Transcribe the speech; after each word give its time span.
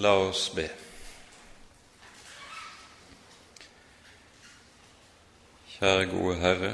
La 0.00 0.14
oss 0.16 0.46
be. 0.56 0.62
Kjære 5.74 6.06
gode 6.08 6.38
Herre, 6.40 6.70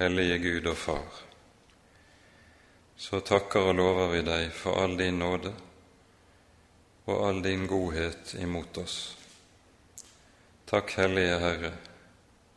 hellige 0.00 0.40
Gud 0.42 0.66
og 0.72 0.76
Far. 0.76 1.20
Så 2.98 3.22
takker 3.30 3.70
og 3.70 3.78
lover 3.78 4.10
vi 4.16 4.24
deg 4.26 4.50
for 4.58 4.82
all 4.82 4.98
din 4.98 5.22
nåde 5.22 5.54
og 7.06 7.22
all 7.28 7.42
din 7.46 7.66
godhet 7.70 8.34
imot 8.42 8.82
oss. 8.82 9.00
Takk, 10.66 10.98
Hellige 10.98 11.40
Herre, 11.46 11.74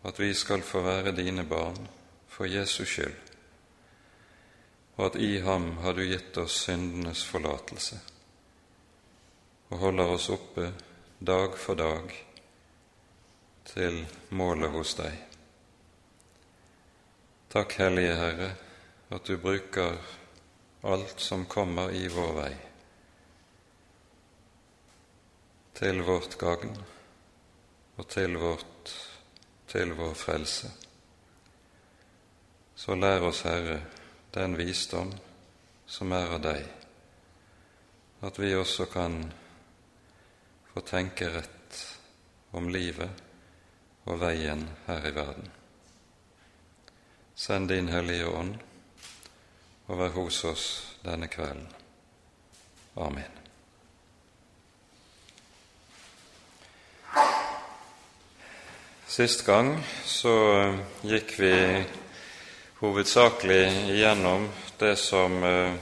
at 0.02 0.20
vi 0.20 0.34
skal 0.34 0.66
få 0.66 0.82
være 0.82 1.14
dine 1.14 1.46
barn 1.46 1.84
for 2.28 2.50
Jesus 2.50 2.90
skyld, 2.90 3.18
og 4.98 5.12
at 5.12 5.22
i 5.22 5.36
ham 5.46 5.76
har 5.86 5.94
du 5.94 6.08
gitt 6.10 6.42
oss 6.42 6.64
syndenes 6.66 7.22
forlatelse 7.22 8.02
og 9.70 9.78
holder 9.78 10.14
oss 10.16 10.30
oppe 10.34 10.72
dag 11.20 11.58
for 11.58 11.78
dag 11.78 12.14
til 13.70 14.00
målet 14.34 14.72
hos 14.74 14.96
deg. 14.98 15.14
Takk, 17.50 17.76
Hellige 17.82 18.16
Herre, 18.18 18.50
at 19.10 19.26
du 19.26 19.38
bruker 19.42 19.98
alt 20.90 21.22
som 21.22 21.46
kommer 21.50 21.92
i 21.94 22.08
vår 22.10 22.34
vei, 22.38 22.52
til 25.80 26.02
vårt 26.06 26.38
gagn 26.42 26.74
og 28.00 28.08
til, 28.10 28.38
vårt, 28.42 28.94
til 29.68 29.94
vår 29.98 30.14
frelse. 30.18 30.72
Så 32.80 32.96
lær 32.96 33.28
oss, 33.28 33.44
Herre, 33.46 33.82
den 34.34 34.58
visdom 34.58 35.12
som 35.90 36.14
er 36.16 36.34
av 36.38 36.42
deg, 36.46 36.66
at 38.26 38.40
vi 38.40 38.54
også 38.56 38.90
kan 38.94 39.22
få 40.74 40.82
tenke 40.82 41.30
rett 41.30 41.80
om 42.52 42.70
livet 42.70 43.24
og 44.10 44.20
veien 44.22 44.66
her 44.88 45.08
i 45.08 45.14
verden. 45.16 45.50
Send 47.36 47.70
din 47.70 47.90
Hellige 47.90 48.28
Ånd 48.28 48.56
og 49.88 50.00
vær 50.00 50.16
hos 50.18 50.44
oss 50.46 50.66
denne 51.06 51.30
kvelden. 51.32 51.68
Amen. 53.00 53.40
Sist 59.10 59.46
gang 59.46 59.72
så 60.06 60.34
gikk 61.02 61.34
vi 61.40 61.54
hovedsakelig 62.80 63.64
igjennom 63.96 64.46
det 64.78 64.94
som 65.02 65.44
eh, 65.44 65.74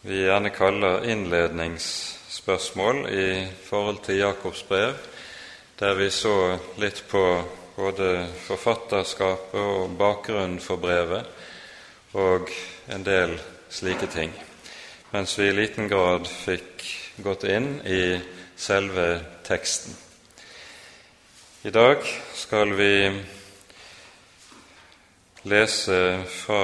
vi 0.00 0.20
gjerne 0.26 0.52
kaller 0.54 1.08
innlednings 1.10 2.15
spørsmål 2.36 3.06
i 3.08 3.28
forhold 3.64 3.98
til 4.04 4.18
Jakobs 4.20 4.62
brev, 4.62 4.94
der 5.80 5.94
vi 5.94 6.10
så 6.10 6.58
litt 6.80 7.02
på 7.08 7.22
både 7.76 8.26
forfatterskapet 8.46 9.60
og 9.60 9.96
bakgrunnen 9.98 10.60
for 10.60 10.80
brevet 10.80 11.24
og 12.16 12.52
en 12.92 13.04
del 13.04 13.36
slike 13.72 14.08
ting, 14.12 14.32
mens 15.12 15.36
vi 15.38 15.48
i 15.48 15.56
liten 15.56 15.88
grad 15.88 16.28
fikk 16.28 16.84
gått 17.24 17.44
inn 17.48 17.80
i 17.88 18.18
selve 18.56 19.08
teksten. 19.44 19.96
I 21.64 21.72
dag 21.72 22.04
skal 22.36 22.72
vi 22.76 22.92
lese 25.48 26.00
fra 26.44 26.62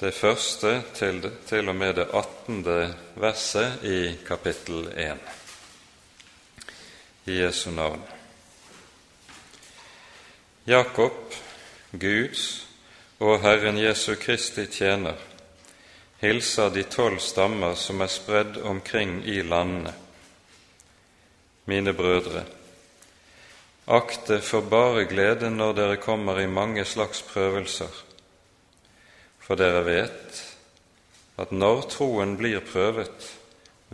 det 0.00 0.10
første 0.14 0.82
til, 0.94 1.20
til 1.46 1.68
og 1.70 1.76
med 1.76 1.94
det 1.94 2.06
attende 2.10 2.94
verset 3.14 3.84
i 3.86 4.16
kapittel 4.26 4.88
1 4.90 5.18
i 7.30 7.36
Jesu 7.38 7.70
navn. 7.70 8.02
Jakob, 10.66 11.34
Guds 11.92 12.66
og 13.20 13.38
Herren 13.40 13.78
Jesu 13.78 14.14
Kristi 14.20 14.66
tjener, 14.66 15.14
hilser 16.18 16.72
de 16.74 16.82
tolv 16.82 17.20
stammer 17.22 17.76
som 17.78 18.02
er 18.02 18.10
spredd 18.10 18.58
omkring 18.66 19.20
i 19.28 19.42
landene. 19.42 19.94
Mine 21.70 21.94
brødre, 21.94 22.42
akt 23.86 24.26
det 24.28 24.42
for 24.42 24.60
bare 24.60 25.06
glede 25.06 25.50
når 25.54 25.72
dere 25.78 25.96
kommer 26.02 26.40
i 26.40 26.50
mange 26.50 26.84
slags 26.84 27.22
prøvelser 27.22 28.03
for 29.44 29.60
dere 29.60 29.84
vet 29.84 30.42
at 31.36 31.52
når 31.52 31.82
troen 31.92 32.36
blir 32.38 32.62
prøvet, 32.64 33.26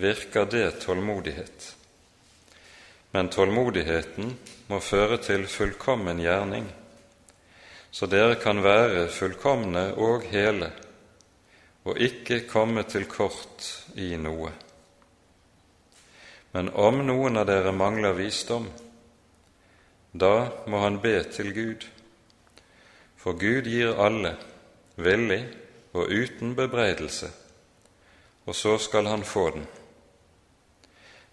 virker 0.01 0.47
det 0.47 0.81
tålmodighet. 0.85 1.71
Men 3.11 3.31
tålmodigheten 3.33 4.35
må 4.71 4.79
føre 4.85 5.19
til 5.19 5.47
fullkommen 5.51 6.21
gjerning, 6.23 6.69
så 7.91 8.07
dere 8.07 8.37
kan 8.39 8.63
være 8.63 9.09
fullkomne 9.11 9.89
og 9.99 10.29
hele, 10.31 10.71
og 11.83 11.99
ikke 11.99 12.45
komme 12.47 12.85
til 12.87 13.09
kort 13.11 13.67
i 13.99 14.13
noe. 14.21 14.53
Men 16.55 16.71
om 16.75 17.03
noen 17.07 17.41
av 17.41 17.49
dere 17.51 17.73
mangler 17.75 18.15
visdom, 18.15 18.69
da 20.13 20.51
må 20.71 20.85
han 20.85 21.01
be 21.03 21.17
til 21.35 21.51
Gud, 21.55 21.89
for 23.19 23.35
Gud 23.39 23.67
gir 23.67 23.99
alle, 23.99 24.37
villig 25.05 25.43
og 25.93 26.11
uten 26.11 26.55
bebreidelse, 26.57 27.31
og 28.47 28.55
så 28.55 28.79
skal 28.79 29.07
han 29.07 29.25
få 29.25 29.51
den. 29.51 29.67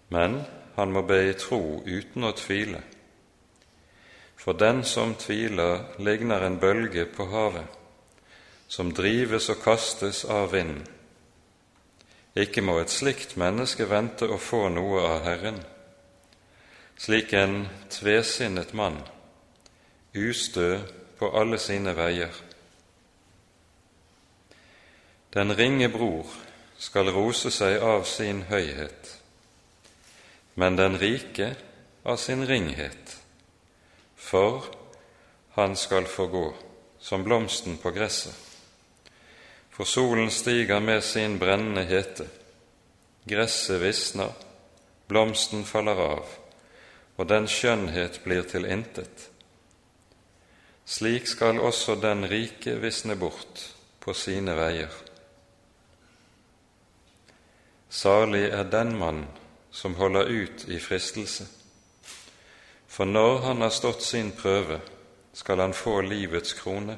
Men 0.08 0.40
han 0.76 0.92
må 0.92 1.02
be 1.02 1.20
i 1.30 1.34
tro 1.38 1.82
uten 1.86 2.24
å 2.24 2.34
tvile. 2.36 2.82
For 4.38 4.54
den 4.54 4.84
som 4.86 5.16
tviler, 5.18 5.82
ligner 5.98 6.46
en 6.46 6.60
bølge 6.62 7.04
på 7.10 7.26
havet, 7.32 7.66
som 8.68 8.92
drives 8.94 9.48
og 9.50 9.62
kastes 9.64 10.24
av 10.24 10.52
vinden. 10.52 10.84
Ikke 12.38 12.62
må 12.62 12.76
et 12.78 12.92
slikt 12.92 13.34
menneske 13.40 13.88
vente 13.90 14.28
å 14.30 14.38
få 14.38 14.68
noe 14.70 15.02
av 15.08 15.24
Herren. 15.26 15.58
Slik 16.98 17.32
en 17.34 17.64
tvesinnet 17.90 18.74
mann, 18.78 19.00
ustø 20.14 20.78
på 21.18 21.30
alle 21.34 21.58
sine 21.58 21.96
veier. 21.98 22.30
Den 25.30 25.52
ringe 25.56 25.88
bror 25.92 26.26
skal 26.78 27.10
rose 27.12 27.50
seg 27.52 27.82
av 27.84 28.06
sin 28.08 28.46
høyhet, 28.48 29.10
men 30.56 30.76
den 30.78 30.96
rike 30.98 31.50
av 32.08 32.16
sin 32.16 32.46
ringhet, 32.48 33.16
for 34.16 34.70
han 35.58 35.76
skal 35.76 36.08
få 36.08 36.26
gå 36.32 36.46
som 37.00 37.24
blomsten 37.26 37.76
på 37.82 37.92
gresset. 37.92 38.34
For 39.68 39.84
solen 39.84 40.30
stiger 40.32 40.80
med 40.80 41.04
sin 41.04 41.36
brennende 41.38 41.84
hete, 41.86 42.24
gresset 43.28 43.82
visner, 43.82 44.32
blomsten 45.12 45.66
faller 45.68 46.00
av, 46.02 46.24
og 47.20 47.28
den 47.28 47.50
skjønnhet 47.52 48.22
blir 48.24 48.48
til 48.48 48.64
intet. 48.64 49.28
Slik 50.88 51.28
skal 51.28 51.60
også 51.60 51.98
den 52.00 52.24
rike 52.32 52.78
visne 52.80 53.18
bort 53.20 53.66
på 54.00 54.16
sine 54.16 54.56
veier. 54.56 55.07
Salig 57.98 58.44
er 58.54 58.62
den 58.62 58.92
mann 58.98 59.24
som 59.70 59.94
holder 59.98 60.28
ut 60.30 60.68
i 60.68 60.78
fristelse, 60.78 61.46
for 62.86 63.04
når 63.04 63.40
han 63.42 63.64
har 63.64 63.72
stått 63.74 64.04
sin 64.06 64.30
prøve, 64.38 64.78
skal 65.34 65.58
han 65.58 65.74
få 65.74 66.00
livets 66.06 66.52
krone, 66.54 66.94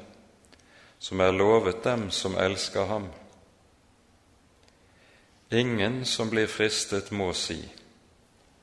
som 0.99 1.19
er 1.19 1.33
lovet 1.33 1.81
dem 1.83 2.11
som 2.11 2.37
elsker 2.37 2.85
ham. 2.85 3.07
Ingen 5.51 6.05
som 6.05 6.29
blir 6.29 6.45
fristet, 6.47 7.09
må 7.11 7.33
si, 7.33 7.57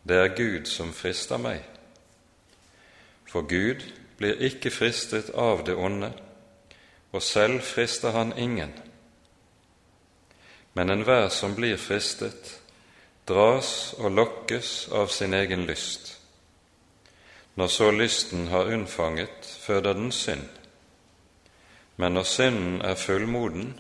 det 0.07 0.23
er 0.23 0.37
Gud 0.37 0.71
som 0.71 0.95
frister 0.95 1.43
meg. 1.43 1.65
For 3.27 3.43
Gud 3.43 3.83
blir 4.19 4.39
ikke 4.47 4.71
fristet 4.71 5.35
av 5.35 5.67
det 5.67 5.75
onde, 5.75 6.13
og 7.13 7.23
selv 7.23 7.67
frister 7.67 8.15
han 8.15 8.37
ingen. 8.39 8.79
Men 10.79 10.91
enhver 10.91 11.29
som 11.29 11.57
blir 11.59 11.75
fristet, 11.77 12.53
dras 13.27 13.97
og 13.99 14.13
lokkes 14.15 14.69
av 14.95 15.09
sin 15.11 15.35
egen 15.35 15.65
lyst. 15.67 16.13
Når 17.59 17.73
så 17.75 17.89
lysten 17.91 18.47
har 18.53 18.71
unnfanget, 18.71 19.49
føder 19.59 19.99
den 19.99 20.13
synd. 20.15 20.47
Men 21.97 22.15
når 22.15 22.29
synden 22.31 22.79
er 22.87 22.95
fullmoden, 22.95 23.75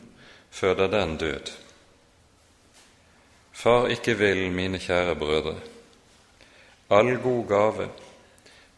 føder 0.50 0.90
den 0.90 1.16
død. 1.22 1.54
Far 3.52 3.86
ikke 3.94 4.18
vil, 4.18 4.50
mine 4.50 4.82
kjære 4.82 5.14
brødre, 5.22 5.54
all 6.90 7.14
god 7.22 7.46
gave 7.46 7.90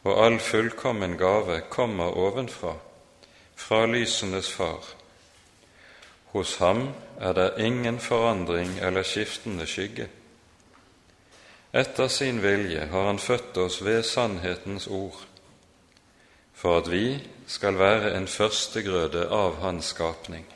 og 0.05 0.25
all 0.27 0.39
fullkommen 0.39 1.17
gave 1.17 1.63
kommer 1.73 2.13
ovenfra, 2.13 2.77
fra 3.57 3.87
lysenes 3.87 4.53
far 4.53 5.00
hos 6.33 6.57
ham 6.57 6.89
er 7.21 7.33
det 7.33 7.53
ingen 7.59 8.01
forandring 8.01 8.79
eller 8.79 9.03
skiftende 9.03 9.67
skygge. 9.67 10.09
etter 11.73 12.09
sin 12.09 12.43
vilje 12.43 12.87
har 12.87 13.07
Han 13.07 13.19
født 13.19 13.57
oss 13.57 13.85
ved 13.85 14.03
sannhetens 14.03 14.87
ord, 14.87 15.21
for 16.55 16.79
at 16.79 16.91
vi 16.91 17.29
skal 17.47 17.79
være 17.79 18.17
en 18.17 18.27
førstegrøde 18.27 19.29
av 19.29 19.61
Hans 19.61 19.85
skapning. 19.85 20.47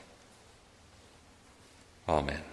Amen. 2.07 2.45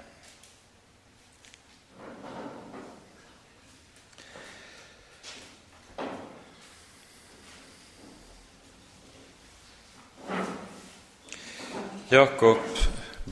Jakob 12.11 12.57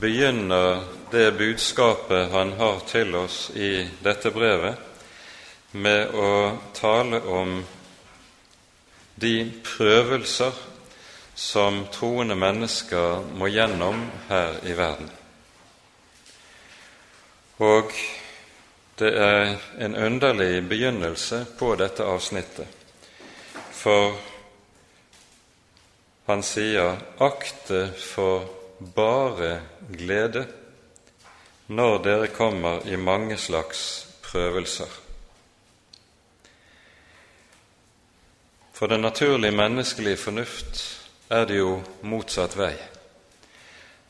begynner 0.00 0.84
det 1.10 1.32
budskapet 1.32 2.30
han 2.32 2.52
har 2.52 2.80
til 2.88 3.14
oss 3.14 3.50
i 3.54 3.88
dette 4.02 4.30
brevet, 4.32 4.74
med 5.72 6.14
å 6.16 6.30
tale 6.74 7.20
om 7.20 7.60
de 9.20 9.34
prøvelser 9.64 10.56
som 11.34 11.82
troende 11.92 12.34
mennesker 12.34 13.26
må 13.36 13.50
gjennom 13.52 14.06
her 14.28 14.56
i 14.64 14.74
verden. 14.78 15.10
Og 17.60 17.92
det 19.00 19.10
er 19.20 19.52
en 19.84 19.96
underlig 19.96 20.62
begynnelse 20.68 21.44
på 21.58 21.74
dette 21.76 22.04
avsnittet, 22.08 22.66
for 23.72 24.16
han 26.26 26.42
sier 26.42 26.96
'akte 27.18 27.92
for 27.96 28.59
bare 28.80 29.60
glede 29.92 30.46
når 31.68 32.02
dere 32.02 32.28
kommer 32.34 32.86
i 32.86 32.96
mange 32.96 33.36
slags 33.36 34.08
prøvelser. 34.22 34.88
For 38.72 38.86
den 38.86 39.00
naturlige 39.00 39.52
menneskelige 39.52 40.16
fornuft 40.16 41.00
er 41.30 41.44
det 41.44 41.58
jo 41.58 41.82
motsatt 42.02 42.56
vei, 42.56 42.72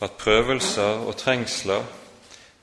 at 0.01 0.17
prøvelser 0.19 1.03
og 1.05 1.17
trengsler, 1.17 1.83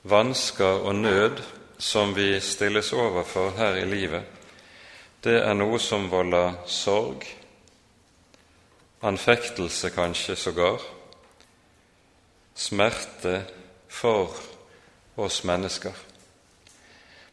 vansker 0.02 0.64
og 0.88 0.94
nød 0.94 1.42
som 1.78 2.16
vi 2.16 2.40
stilles 2.40 2.92
overfor 2.92 3.50
her 3.50 3.76
i 3.76 3.84
livet, 3.84 4.22
det 5.24 5.36
er 5.42 5.54
noe 5.54 5.78
som 5.78 6.10
volder 6.10 6.56
sorg, 6.66 7.26
anfektelse 9.02 9.90
kanskje 9.90 10.36
sågar, 10.36 10.80
smerte 12.58 13.42
for 13.88 14.34
oss 15.16 15.44
mennesker. 15.46 15.94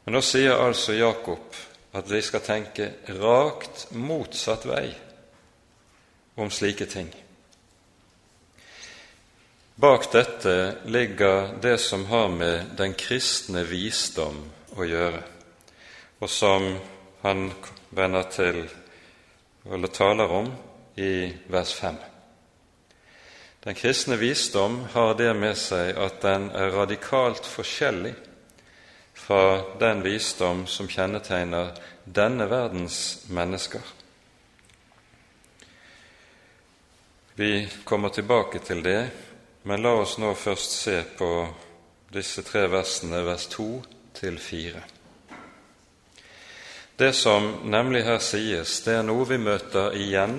Men 0.06 0.18
nå 0.18 0.22
sier 0.22 0.62
altså 0.62 0.94
Jakob 0.94 1.57
at 1.98 2.10
vi 2.12 2.22
skal 2.22 2.44
tenke 2.45 2.92
rakt 3.18 3.88
motsatt 3.98 4.68
vei 4.69 4.89
om 6.38 6.51
slike 6.51 6.86
ting. 6.92 7.10
Bak 9.75 10.07
dette 10.13 10.56
ligger 10.86 11.56
det 11.62 11.78
som 11.83 12.06
har 12.06 12.30
med 12.31 12.75
den 12.78 12.94
kristne 12.95 13.66
visdom 13.68 14.38
å 14.78 14.88
gjøre, 14.88 15.24
og 16.21 16.31
som 16.31 16.69
han 17.25 17.50
vender 17.89 18.30
til 18.31 18.62
eller 19.66 19.92
taler 19.92 20.31
om 20.31 20.51
i 21.01 21.31
vers 21.50 21.74
5. 21.74 22.14
Den 23.65 23.75
kristne 23.75 24.15
visdom 24.15 24.83
har 24.94 25.15
det 25.17 25.31
med 25.33 25.56
seg 25.57 25.97
at 25.97 26.19
den 26.21 26.51
er 26.53 26.69
radikalt 26.69 27.47
forskjellig 27.50 28.12
fra 29.17 29.63
den 29.81 30.03
visdom 30.06 30.67
som 30.69 30.85
kjennetegner 30.85 31.71
denne 32.06 32.45
verdens 32.45 33.23
mennesker. 33.33 33.81
Vi 37.33 37.65
kommer 37.89 38.13
tilbake 38.13 38.62
til 38.62 38.83
det, 38.85 39.00
men 39.63 39.81
la 39.81 39.95
oss 40.03 40.19
nå 40.21 40.35
først 40.38 40.75
se 40.83 41.00
på 41.18 41.29
disse 42.13 42.44
tre 42.45 42.68
versene, 42.69 43.23
vers 43.25 43.47
2 43.56 43.65
til 44.13 44.38
4. 44.38 44.83
Det 47.01 47.09
som 47.18 47.50
nemlig 47.65 48.06
her 48.06 48.21
sies, 48.21 48.77
det 48.85 49.00
er 49.00 49.09
noe 49.09 49.25
vi 49.25 49.41
møter 49.41 49.97
igjen 49.97 50.38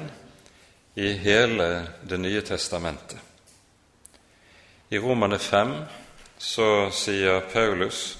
i 0.98 1.12
hele 1.12 1.86
Det 2.02 2.16
nye 2.18 2.40
testamentet. 2.40 3.18
I 4.88 4.98
Romane 4.98 5.38
5 5.38 5.74
så 6.38 6.88
sier 6.90 7.40
Paulus, 7.52 8.16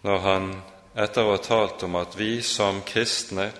når 0.00 0.18
han 0.24 0.48
etter 0.96 1.28
å 1.28 1.34
ha 1.34 1.42
talt 1.44 1.84
om 1.84 1.98
at 2.00 2.16
vi 2.16 2.40
som 2.40 2.80
kristne 2.88 3.50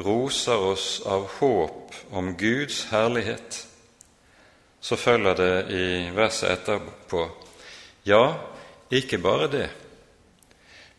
roser 0.00 0.64
oss 0.70 1.02
av 1.04 1.28
håp 1.36 2.00
om 2.16 2.32
Guds 2.40 2.86
herlighet, 2.88 3.60
så 4.80 4.96
følger 4.96 5.36
det 5.36 5.54
i 5.76 5.86
verset 6.16 6.56
etterpå 6.56 7.26
ja, 8.08 8.24
ikke 8.88 9.20
bare 9.20 9.52
det, 9.52 9.70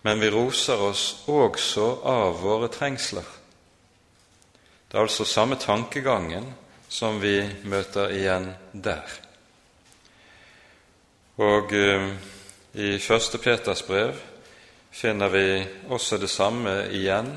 men 0.05 0.21
vi 0.21 0.29
roser 0.29 0.89
oss 0.91 1.23
også 1.25 1.95
av 2.05 2.43
våre 2.45 2.69
trengsler 2.69 3.40
det 4.91 4.97
er 4.97 5.05
altså 5.05 5.23
samme 5.25 5.55
tankegangen 5.55 6.49
som 6.91 7.21
vi 7.21 7.37
møter 7.63 8.11
igjen 8.11 8.49
der. 8.73 9.07
Og 11.39 11.71
eh, 11.71 12.09
i 12.75 12.97
første 12.99 13.39
Peters 13.39 13.85
brev 13.87 14.17
finner 14.91 15.31
vi 15.31 15.45
også 15.87 16.19
det 16.19 16.29
samme 16.29 16.73
igjen 16.91 17.31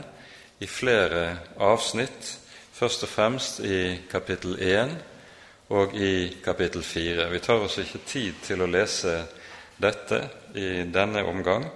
i 0.58 0.66
flere 0.66 1.36
avsnitt, 1.62 2.32
først 2.74 3.06
og 3.06 3.12
fremst 3.12 3.62
i 3.62 4.00
kapittel 4.10 4.58
1 4.58 4.96
og 5.78 5.94
i 5.94 6.34
kapittel 6.42 6.82
4. 6.82 7.30
Vi 7.30 7.38
tar 7.38 7.62
oss 7.62 7.78
ikke 7.78 8.02
tid 8.02 8.42
til 8.42 8.66
å 8.66 8.70
lese 8.70 9.14
dette 9.78 10.20
i 10.58 10.82
denne 10.90 11.22
omgang, 11.22 11.70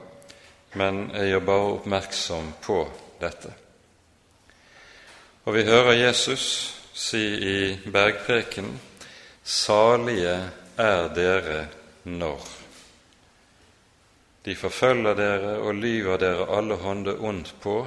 men 0.74 1.06
jeg 1.14 1.36
gjør 1.36 1.48
bare 1.52 1.72
oppmerksom 1.78 2.52
på 2.66 2.82
dette. 3.22 3.67
Og 5.48 5.54
vi 5.54 5.62
hører 5.64 5.94
Jesus 5.96 6.74
si 6.92 7.20
i 7.24 7.60
bergpreken 7.88 8.66
Salige 9.48 10.34
er 10.76 11.06
dere 11.16 11.60
når 12.04 12.42
de 14.44 14.56
forfølger 14.56 15.14
dere 15.16 15.54
og 15.64 15.78
lyver 15.78 16.20
dere 16.20 16.44
alle 16.52 16.76
hånder 16.76 17.22
ondt 17.24 17.54
på 17.62 17.78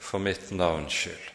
for 0.00 0.18
mitt 0.24 0.48
navns 0.56 0.96
skyld. 0.96 1.26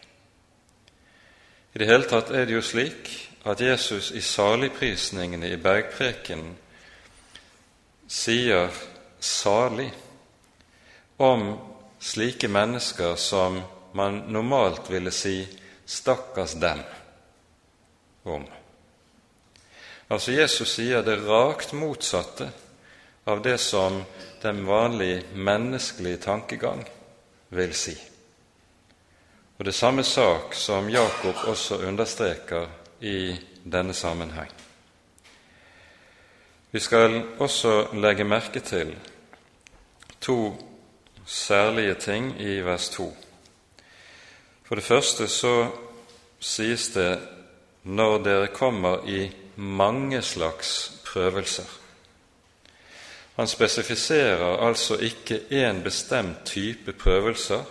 I 1.75 1.81
det 1.83 1.89
hele 1.91 2.07
tatt 2.09 2.31
er 2.33 2.47
det 2.49 2.55
jo 2.57 2.63
slik 2.65 3.11
at 3.45 3.61
Jesus 3.61 4.09
i 4.09 4.23
saligprisningene 4.25 5.51
i 5.53 5.59
bergprekenen 5.61 6.55
sier 8.07 8.73
'salig' 9.21 9.93
om 11.17 11.45
slike 11.99 12.47
mennesker 12.47 13.15
som 13.15 13.61
man 13.93 14.23
normalt 14.33 14.89
ville 14.89 15.11
si 15.11 15.61
stakkars 15.85 16.53
dem 16.53 16.79
om. 18.23 18.45
Altså 20.07 20.31
Jesus 20.31 20.75
sier 20.77 21.01
det 21.05 21.17
rakt 21.25 21.73
motsatte 21.73 22.49
av 23.25 23.41
det 23.41 23.57
som 23.57 24.03
den 24.41 24.65
vanlige 24.65 25.23
menneskelige 25.33 26.17
tankegang 26.17 26.83
vil 27.49 27.73
si. 27.73 27.95
Og 29.57 29.65
det 29.65 29.73
samme 29.73 30.03
sak 30.03 30.53
som 30.53 30.89
Jakob 30.89 31.47
også 31.47 31.79
understreker 31.87 32.67
i 32.99 33.35
denne 33.63 33.93
sammenheng. 33.93 34.51
Vi 36.71 36.79
skal 36.79 37.23
også 37.39 37.87
legge 37.93 38.23
merke 38.23 38.59
til 38.59 38.95
to 40.21 40.55
særlige 41.25 41.93
ting 41.93 42.41
i 42.41 42.59
vers 42.61 42.89
2. 42.89 43.24
For 44.65 44.75
det 44.75 44.87
første 44.87 45.27
så 45.29 45.55
sies 46.41 46.89
det 46.95 47.11
når 47.85 48.21
dere 48.25 48.53
kommer 48.53 49.05
i 49.05 49.27
mange 49.55 50.21
slags 50.25 50.91
prøvelser. 51.05 51.67
Han 53.35 53.47
spesifiserer 53.47 54.57
altså 54.67 54.95
ikke 54.95 55.39
én 55.51 55.83
bestemt 55.83 56.45
type 56.45 56.93
prøvelser. 56.93 57.61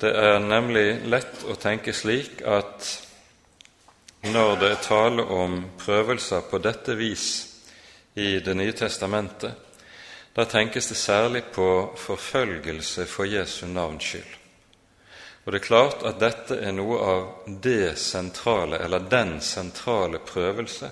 Det 0.00 0.12
er 0.14 0.38
nemlig 0.38 1.00
lett 1.08 1.42
å 1.48 1.56
tenke 1.56 1.94
slik 1.96 2.42
at 2.46 2.90
når 4.24 4.54
det 4.60 4.70
er 4.70 4.84
tale 4.84 5.24
om 5.24 5.58
prøvelser 5.80 6.46
på 6.50 6.58
dette 6.58 6.94
vis 6.96 7.26
i 8.14 8.38
Det 8.40 8.54
nye 8.56 8.72
testamentet, 8.72 9.52
da 10.36 10.44
tenkes 10.44 10.88
det 10.88 10.96
særlig 10.96 11.44
på 11.44 11.96
forfølgelse 11.98 13.06
for 13.06 13.24
Jesu 13.24 13.66
navns 13.66 14.04
skyld. 14.04 14.43
Og 15.44 15.52
det 15.52 15.60
er 15.60 15.66
klart 15.66 16.04
at 16.08 16.20
dette 16.20 16.56
er 16.56 16.72
noe 16.72 16.98
av 17.04 17.24
det 17.62 17.98
sentrale, 18.00 18.78
eller 18.80 19.10
den 19.12 19.40
sentrale 19.44 20.18
prøvelse 20.24 20.88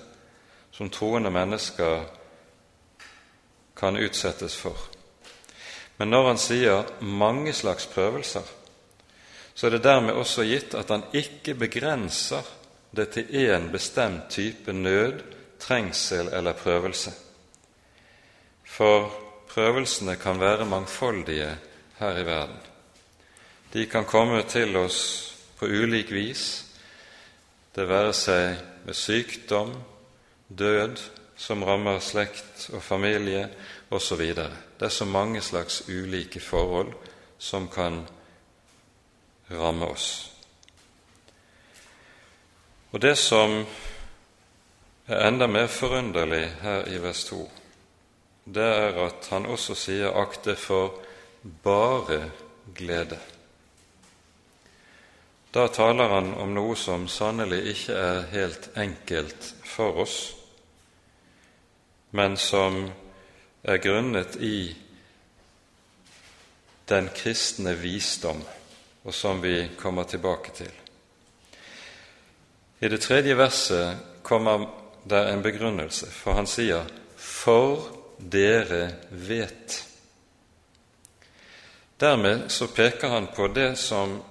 som 0.73 0.89
troende 0.93 1.29
mennesker 1.33 2.03
kan 3.77 3.97
utsettes 3.97 4.55
for. 4.55 4.77
Men 5.97 6.13
når 6.13 6.27
han 6.27 6.41
sier 6.41 6.91
mange 7.01 7.53
slags 7.53 7.87
prøvelser, 7.89 8.45
så 9.53 9.67
er 9.67 9.75
det 9.75 9.85
dermed 9.85 10.17
også 10.17 10.45
gitt 10.49 10.73
at 10.77 10.89
han 10.89 11.05
ikke 11.13 11.53
begrenser 11.57 12.45
det 12.93 13.09
til 13.13 13.29
én 13.45 13.69
bestemt 13.73 14.29
type 14.33 14.73
nød, 14.73 15.21
trengsel 15.59 16.29
eller 16.33 16.57
prøvelse. 16.57 17.13
For 18.65 19.09
prøvelsene 19.49 20.15
kan 20.21 20.41
være 20.41 20.65
mangfoldige 20.65 21.49
her 21.99 22.17
i 22.17 22.25
verden. 22.25 22.72
De 23.73 23.85
kan 23.89 24.05
komme 24.05 24.43
til 24.45 24.75
oss 24.77 24.99
på 25.57 25.65
ulik 25.65 26.11
vis, 26.13 26.65
det 27.73 27.87
være 27.89 28.13
seg 28.13 28.59
med 28.85 28.93
sykdom, 28.93 29.71
død 30.47 30.99
som 31.37 31.63
rammer 31.65 31.97
slekt 31.99 32.67
og 32.69 32.83
familie 32.85 33.47
osv. 33.89 34.21
Det 34.35 34.85
er 34.85 34.93
så 34.93 35.05
mange 35.09 35.41
slags 35.41 35.81
ulike 35.89 36.39
forhold 36.39 36.93
som 37.41 37.65
kan 37.67 38.03
ramme 39.49 39.89
oss. 39.89 40.29
Og 42.93 43.01
Det 43.01 43.17
som 43.17 43.65
er 45.07 45.27
enda 45.27 45.47
mer 45.47 45.67
forunderlig 45.67 46.45
her 46.61 46.85
i 46.93 47.01
vers 47.01 47.25
2, 47.25 47.41
det 48.45 48.63
er 48.63 49.05
at 49.07 49.27
han 49.31 49.45
også 49.45 49.75
sier 49.75 50.13
'akte 50.13 50.55
for 50.55 50.93
bare 51.63 52.29
glede'. 52.77 53.32
Da 55.53 55.67
taler 55.67 56.09
han 56.09 56.31
om 56.33 56.49
noe 56.55 56.73
som 56.73 57.03
sannelig 57.05 57.59
ikke 57.75 57.93
er 57.93 58.23
helt 58.31 58.71
enkelt 58.73 59.51
for 59.69 59.99
oss, 60.01 60.15
men 62.17 62.39
som 62.41 62.79
er 63.61 63.77
grunnet 63.83 64.39
i 64.41 64.73
den 66.89 67.11
kristne 67.13 67.75
visdom, 67.77 68.41
og 69.05 69.13
som 69.13 69.45
vi 69.45 69.69
kommer 69.77 70.09
tilbake 70.09 70.55
til. 70.57 70.73
I 72.81 72.89
det 72.89 73.03
tredje 73.05 73.37
verset 73.37 74.01
kommer 74.25 74.65
det 75.05 75.21
en 75.29 75.45
begrunnelse, 75.45 76.09
for 76.09 76.33
han 76.33 76.49
sier 76.49 76.81
'for 77.15 77.93
dere 78.17 78.95
vet'. 79.11 79.85
Dermed 81.99 82.49
så 82.51 82.67
peker 82.67 83.07
han 83.07 83.27
på 83.27 83.47
det 83.47 83.77
som 83.77 84.23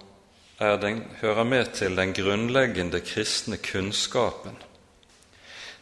den, 0.83 1.05
hører 1.21 1.45
med 1.45 1.73
til 1.75 1.97
den 1.97 2.13
grunnleggende 2.15 3.01
kristne 3.01 3.57
kunnskapen. 3.57 4.57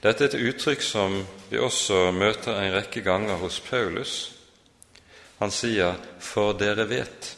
Dette 0.00 0.25
er 0.25 0.28
et 0.30 0.49
uttrykk 0.49 0.82
som 0.82 1.18
vi 1.50 1.58
også 1.60 2.08
møter 2.16 2.56
en 2.56 2.72
rekke 2.72 3.02
ganger 3.04 3.37
hos 3.42 3.60
Paulus. 3.60 4.32
Han 5.38 5.50
sier 5.50 5.94
'for 6.20 6.52
dere 6.52 6.87
vet'. 6.88 7.37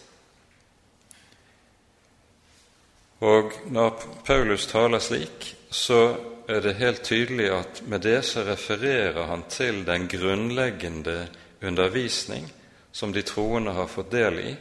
Og 3.21 3.53
når 3.67 3.91
Paulus 4.25 4.67
taler 4.67 4.99
slik, 4.99 5.57
så 5.71 6.17
er 6.49 6.61
det 6.61 6.75
helt 6.75 7.03
tydelig 7.03 7.51
at 7.51 7.83
med 7.87 8.01
det 8.01 8.25
så 8.25 8.43
refererer 8.43 9.27
han 9.27 9.45
til 9.49 9.87
den 9.87 10.09
grunnleggende 10.09 11.29
undervisning 11.63 12.53
som 12.93 13.13
de 13.13 13.23
troende 13.23 13.73
har 13.73 13.87
fått 13.87 14.11
del 14.13 14.39
i, 14.39 14.57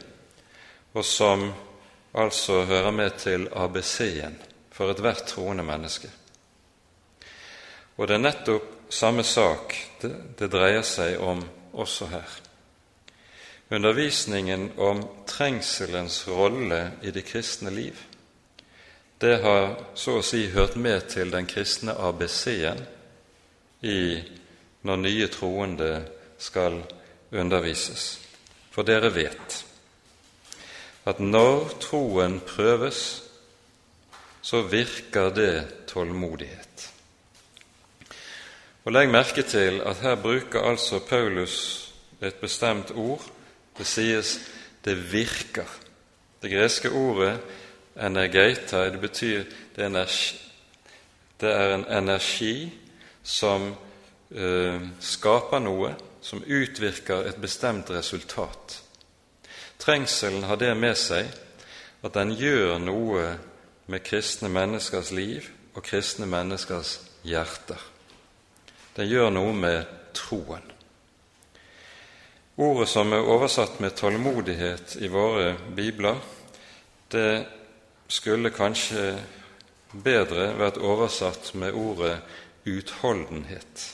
og 0.94 1.04
som 1.04 1.52
altså 2.12 2.64
hører 2.64 2.90
med 2.90 3.18
til 3.18 3.48
ABC-en 3.52 4.36
for 4.72 4.92
ethvert 4.92 5.24
troende 5.28 5.64
menneske. 5.64 6.10
Og 7.96 8.08
det 8.08 8.16
er 8.16 8.24
nettopp 8.24 8.70
samme 8.92 9.24
sak 9.24 9.74
det, 10.02 10.12
det 10.38 10.50
dreier 10.52 10.84
seg 10.84 11.20
om 11.20 11.42
også 11.72 12.08
her. 12.12 12.38
Undervisningen 13.72 14.72
om 14.76 15.00
trengselens 15.26 16.26
rolle 16.28 16.82
i 17.02 17.10
det 17.10 17.24
kristne 17.24 17.72
liv, 17.72 17.96
det 19.22 19.38
har 19.44 19.76
så 19.94 20.18
å 20.18 20.24
si 20.26 20.48
hørt 20.50 20.74
med 20.76 21.06
til 21.12 21.30
den 21.30 21.46
kristne 21.46 21.94
ABC-en 21.94 22.80
når 24.82 24.98
nye 24.98 25.28
troende 25.30 25.92
skal 26.42 26.80
undervises. 27.30 28.16
For 28.74 28.82
dere 28.86 29.12
vet 29.14 29.62
at 31.04 31.20
når 31.20 31.68
troen 31.80 32.40
prøves, 32.46 33.22
så 34.42 34.62
virker 34.62 35.30
det 35.34 35.54
tålmodighet. 35.90 36.88
Og 38.84 38.92
Legg 38.92 39.10
merke 39.10 39.42
til 39.46 39.80
at 39.86 40.02
her 40.02 40.14
bruker 40.18 40.62
altså 40.66 40.98
Paulus 40.98 41.88
et 42.22 42.34
bestemt 42.34 42.90
ord. 42.90 43.22
Det 43.78 43.86
sies 43.86 44.40
'det 44.84 45.12
virker'. 45.12 45.78
Det 46.42 46.50
greske 46.50 46.90
ordet 46.90 47.40
'energeita' 47.96 48.90
det 48.90 49.00
betyr 49.00 49.44
det 49.76 49.82
er, 49.82 49.86
energi, 49.86 50.38
det 51.40 51.50
er 51.50 51.74
en 51.74 51.84
energi 51.84 52.72
som 53.22 53.74
uh, 54.30 54.80
skaper 55.00 55.58
noe, 55.58 55.94
som 56.20 56.42
utvirker 56.42 57.16
et 57.16 57.36
bestemt 57.36 57.90
resultat. 57.90 58.81
Trengselen 59.82 60.44
har 60.46 60.56
det 60.56 60.74
med 60.78 60.94
seg 60.94 61.26
at 62.06 62.14
den 62.14 62.36
gjør 62.38 62.76
noe 62.78 63.24
med 63.90 64.04
kristne 64.06 64.46
menneskers 64.52 65.10
liv 65.10 65.48
og 65.74 65.82
kristne 65.82 66.28
menneskers 66.30 67.00
hjerter. 67.26 67.80
Den 68.94 69.08
gjør 69.10 69.32
noe 69.34 69.56
med 69.56 69.90
troen. 70.14 70.62
Ordet 72.62 72.88
som 72.92 73.10
er 73.16 73.26
oversatt 73.26 73.80
med 73.82 73.96
tålmodighet 73.98 74.98
i 75.02 75.10
våre 75.10 75.56
bibler, 75.74 76.18
det 77.10 77.46
skulle 78.06 78.52
kanskje 78.54 79.16
bedre 79.92 80.52
vært 80.60 80.78
oversatt 80.78 81.54
med 81.58 81.74
ordet 81.74 82.18
utholdenhet. 82.68 83.86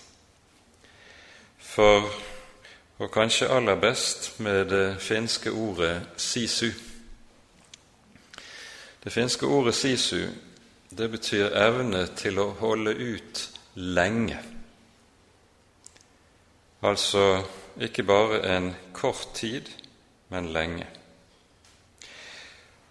For 1.64 2.10
og 2.98 3.10
kanskje 3.14 3.48
aller 3.48 3.78
best 3.78 4.40
med 4.40 4.64
det 4.70 5.00
finske 5.00 5.50
ordet 5.50 6.02
sisu. 6.16 6.70
Det 9.04 9.12
finske 9.12 9.46
ordet 9.46 9.74
sisu 9.74 10.26
det 10.90 11.10
betyr 11.10 11.52
evne 11.54 12.06
til 12.16 12.38
å 12.40 12.50
holde 12.58 12.94
ut 12.96 13.42
lenge. 13.74 14.38
Altså 16.82 17.42
ikke 17.80 18.02
bare 18.02 18.40
en 18.56 18.72
kort 18.92 19.28
tid, 19.34 19.68
men 20.28 20.52
lenge. 20.52 20.86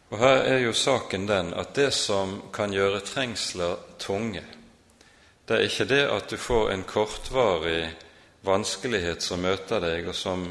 Og 0.10 0.20
Her 0.20 0.44
er 0.48 0.60
jo 0.64 0.74
saken 0.74 1.28
den 1.28 1.54
at 1.54 1.76
det 1.76 1.92
som 1.94 2.38
kan 2.54 2.72
gjøre 2.74 3.04
trengsler 3.04 3.76
tunge, 4.00 4.44
det 5.48 5.56
er 5.56 5.68
ikke 5.68 5.88
det 5.88 6.04
at 6.12 6.30
du 6.32 6.38
får 6.38 6.72
en 6.72 6.84
kortvarig 6.84 7.90
vanskelighet 8.48 9.24
som 9.24 9.44
møter 9.44 9.84
deg, 9.84 10.08
og 10.08 10.16
som 10.16 10.48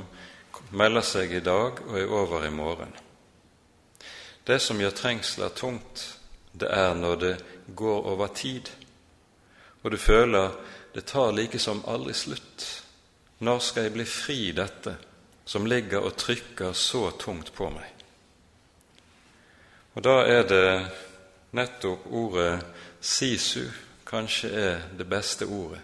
melder 0.76 1.04
seg 1.04 1.32
i 1.32 1.44
dag 1.44 1.80
og 1.86 1.98
er 1.98 2.12
over 2.12 2.46
i 2.46 2.52
morgen. 2.52 2.92
Det 4.46 4.60
som 4.62 4.80
gjør 4.80 4.94
trengsler 4.94 5.54
tungt, 5.56 6.04
det 6.52 6.68
er 6.72 6.94
når 6.94 7.16
det 7.20 7.34
går 7.76 8.06
over 8.12 8.26
tid, 8.26 8.70
og 9.82 9.90
du 9.90 9.96
føler 9.96 10.54
det 10.94 11.04
tar 11.04 11.32
like 11.32 11.58
som 11.58 11.84
aldri 11.86 12.14
slutt. 12.14 12.64
Når 13.38 13.58
skal 13.60 13.84
jeg 13.84 13.92
bli 13.92 14.04
fri 14.08 14.38
dette 14.56 14.94
som 15.44 15.66
ligger 15.68 16.06
og 16.06 16.16
trykker 16.16 16.72
så 16.72 17.10
tungt 17.20 17.52
på 17.54 17.68
meg? 17.70 17.90
Og 19.94 20.04
da 20.04 20.14
er 20.24 20.46
det 20.48 20.70
nettopp 21.56 22.08
ordet 22.08 22.54
sisu 23.00 23.68
kanskje 24.08 24.50
er 24.50 24.88
det 24.96 25.06
beste 25.08 25.46
ordet 25.46 25.82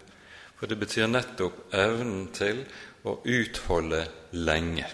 for 0.62 0.70
det 0.70 0.76
betyr 0.78 1.08
nettopp 1.10 1.72
evnen 1.74 2.28
til 2.30 2.60
å 3.02 3.16
utholde 3.26 4.04
lenge. 4.30 4.86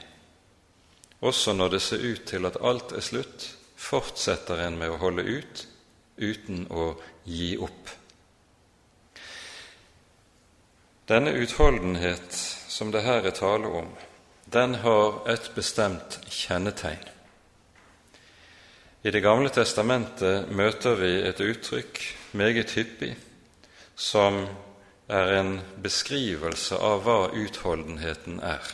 Også 1.20 1.52
når 1.52 1.75
det 1.75 1.80
ser 1.84 2.04
ut 2.08 2.22
til 2.30 2.48
at 2.48 2.54
alt 2.64 2.94
er 2.96 3.02
slutt, 3.04 3.42
fortsetter 3.76 4.62
en 4.64 4.78
med 4.80 4.94
å 4.94 4.96
holde 5.02 5.26
ut 5.28 5.60
uten 6.16 6.62
å 6.72 6.87
gi 7.28 7.50
opp. 7.60 7.90
Denne 11.12 11.34
utholdenhet 11.37 12.38
som 12.72 12.88
det 12.94 13.02
her 13.04 13.28
er 13.28 13.37
tale 13.37 13.68
om, 13.68 13.90
den 14.48 14.78
har 14.80 15.18
et 15.28 15.50
bestemt 15.52 16.16
kjennetegn. 16.32 17.04
I 19.04 19.12
Det 19.12 19.20
gamle 19.20 19.52
testamentet 19.52 20.48
møter 20.48 20.96
vi 20.96 21.12
et 21.28 21.44
uttrykk 21.44 22.00
meget 22.40 22.72
hyppig 22.72 23.12
som 23.92 24.40
er 25.08 25.32
en 25.38 25.54
beskrivelse 25.82 26.76
av 26.76 27.02
hva 27.06 27.30
utholdenheten 27.32 28.40
er. 28.44 28.64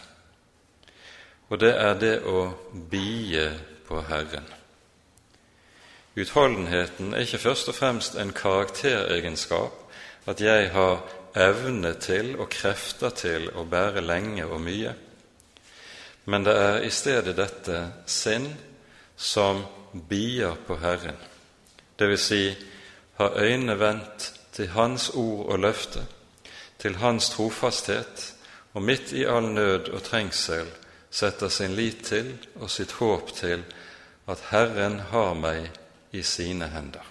Og 1.48 1.60
det 1.62 1.74
er 1.78 1.94
det 2.00 2.16
å 2.26 2.48
bie 2.90 3.46
på 3.86 4.00
Herren. 4.08 4.46
Utholdenheten 6.14 7.14
er 7.14 7.26
ikke 7.26 7.42
først 7.42 7.70
og 7.70 7.78
fremst 7.78 8.18
en 8.18 8.32
karakteregenskap, 8.34 9.80
at 10.26 10.40
jeg 10.40 10.70
har 10.74 11.02
evne 11.34 11.94
til 11.98 12.36
og 12.38 12.48
krefter 12.54 13.10
til 13.10 13.48
å 13.54 13.64
bære 13.66 14.02
lenge 14.04 14.46
og 14.46 14.62
mye, 14.62 14.94
men 16.24 16.46
det 16.46 16.54
er 16.56 16.84
i 16.86 16.90
stedet 16.94 17.34
dette 17.36 17.80
sinn 18.08 18.46
som 19.16 19.60
bier 20.08 20.54
på 20.66 20.78
Herren, 20.80 21.18
dvs. 22.00 22.22
Si, 22.22 22.44
har 23.18 23.36
øynene 23.38 23.76
vendt 23.78 24.30
til 24.54 24.70
Hans 24.74 25.10
ord 25.14 25.50
og 25.52 25.58
løfte, 25.66 26.06
til 26.84 26.98
Hans 27.00 27.30
trofasthet, 27.32 28.34
og 28.76 28.82
midt 28.84 29.14
i 29.16 29.22
all 29.24 29.46
nød 29.54 29.88
og 29.88 30.02
trengsel 30.04 30.68
setter 31.08 31.48
sin 31.48 31.72
lit 31.72 32.02
til 32.04 32.34
og 32.60 32.68
sitt 32.70 32.92
håp 32.98 33.30
til 33.32 33.62
at 34.28 34.42
Herren 34.50 34.98
har 35.08 35.32
meg 35.38 35.70
i 36.12 36.20
sine 36.26 36.68
hender. 36.74 37.06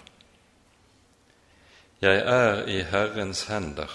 Jeg 2.04 2.22
er 2.22 2.62
i 2.70 2.84
Herrens 2.86 3.42
hender 3.50 3.90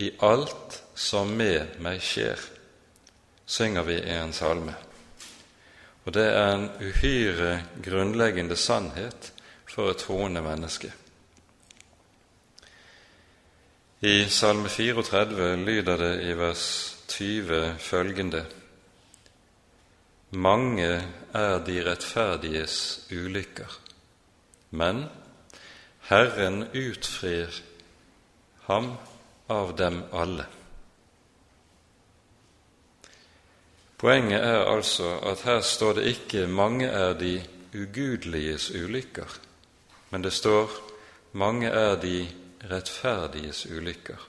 i 0.00 0.08
alt 0.24 0.80
som 0.96 1.34
med 1.36 1.76
meg 1.84 2.00
skjer, 2.00 2.40
synger 3.44 3.84
vi 3.84 3.98
i 4.00 4.16
en 4.16 4.32
salme. 4.32 4.78
Og 6.06 6.16
det 6.16 6.28
er 6.30 6.54
en 6.54 6.68
uhyre 6.80 7.52
grunnleggende 7.84 8.56
sannhet 8.56 9.32
for 9.68 9.92
et 9.92 10.00
troende 10.06 10.40
menneske. 10.40 10.92
I 14.04 14.24
Salme 14.28 14.68
34 14.68 15.56
lyder 15.62 15.96
det 15.96 16.24
i 16.26 16.32
vers 16.34 16.62
20 17.08 17.76
følgende 17.78 18.40
Mange 20.30 20.88
er 21.34 21.62
de 21.62 21.76
rettferdiges 21.86 23.06
ulykker, 23.12 23.78
men 24.70 25.04
Herren 26.10 26.64
utfrir 26.74 27.62
ham 28.66 28.90
av 29.46 29.76
dem 29.78 30.02
alle. 30.10 30.48
Poenget 34.02 34.42
er 34.42 34.66
altså 34.66 35.14
at 35.30 35.46
her 35.46 35.60
står 35.60 35.92
det 35.92 36.06
ikke 36.16 36.46
'mange 36.46 36.86
er 36.86 37.12
de 37.14 37.42
ugudeliges 37.70 38.70
ulykker', 38.70 39.38
men 40.10 40.24
det 40.24 40.32
står 40.32 40.70
'mange 41.32 41.68
er 41.68 42.00
de 42.00 42.41
rettferdiges 42.70 43.66
ulykker'. 43.66 44.28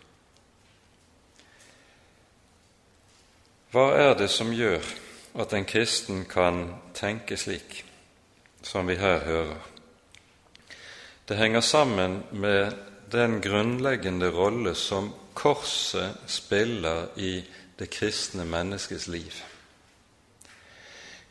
Hva 3.73 3.87
er 3.97 4.13
det 4.13 4.29
som 4.29 4.51
gjør 4.53 4.85
at 5.41 5.53
en 5.53 5.65
kristen 5.65 6.25
kan 6.29 6.75
tenke 6.93 7.37
slik, 7.37 7.85
som 8.61 8.87
vi 8.87 8.95
her 8.95 9.19
hører? 9.25 9.57
Det 11.27 11.37
henger 11.37 11.61
sammen 11.61 12.23
med 12.31 12.73
den 13.11 13.41
grunnleggende 13.41 14.29
rolle 14.29 14.75
som 14.75 15.13
korset 15.33 16.17
spiller 16.27 17.07
i 17.17 17.43
det 17.79 17.89
kristne 17.89 18.45
menneskets 18.45 19.07
liv. 19.07 19.33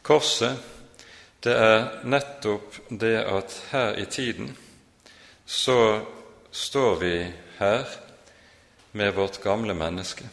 Korset, 0.02 0.58
det 1.44 1.54
er 1.54 2.02
nettopp 2.04 2.74
det 2.90 3.16
at 3.22 3.54
her 3.70 3.94
i 4.02 4.04
tiden 4.04 4.56
så 5.46 6.04
står 6.52 6.96
vi 7.00 7.32
her 7.58 7.86
med 8.92 9.14
vårt 9.14 9.42
gamle 9.42 9.74
menneske. 9.74 10.24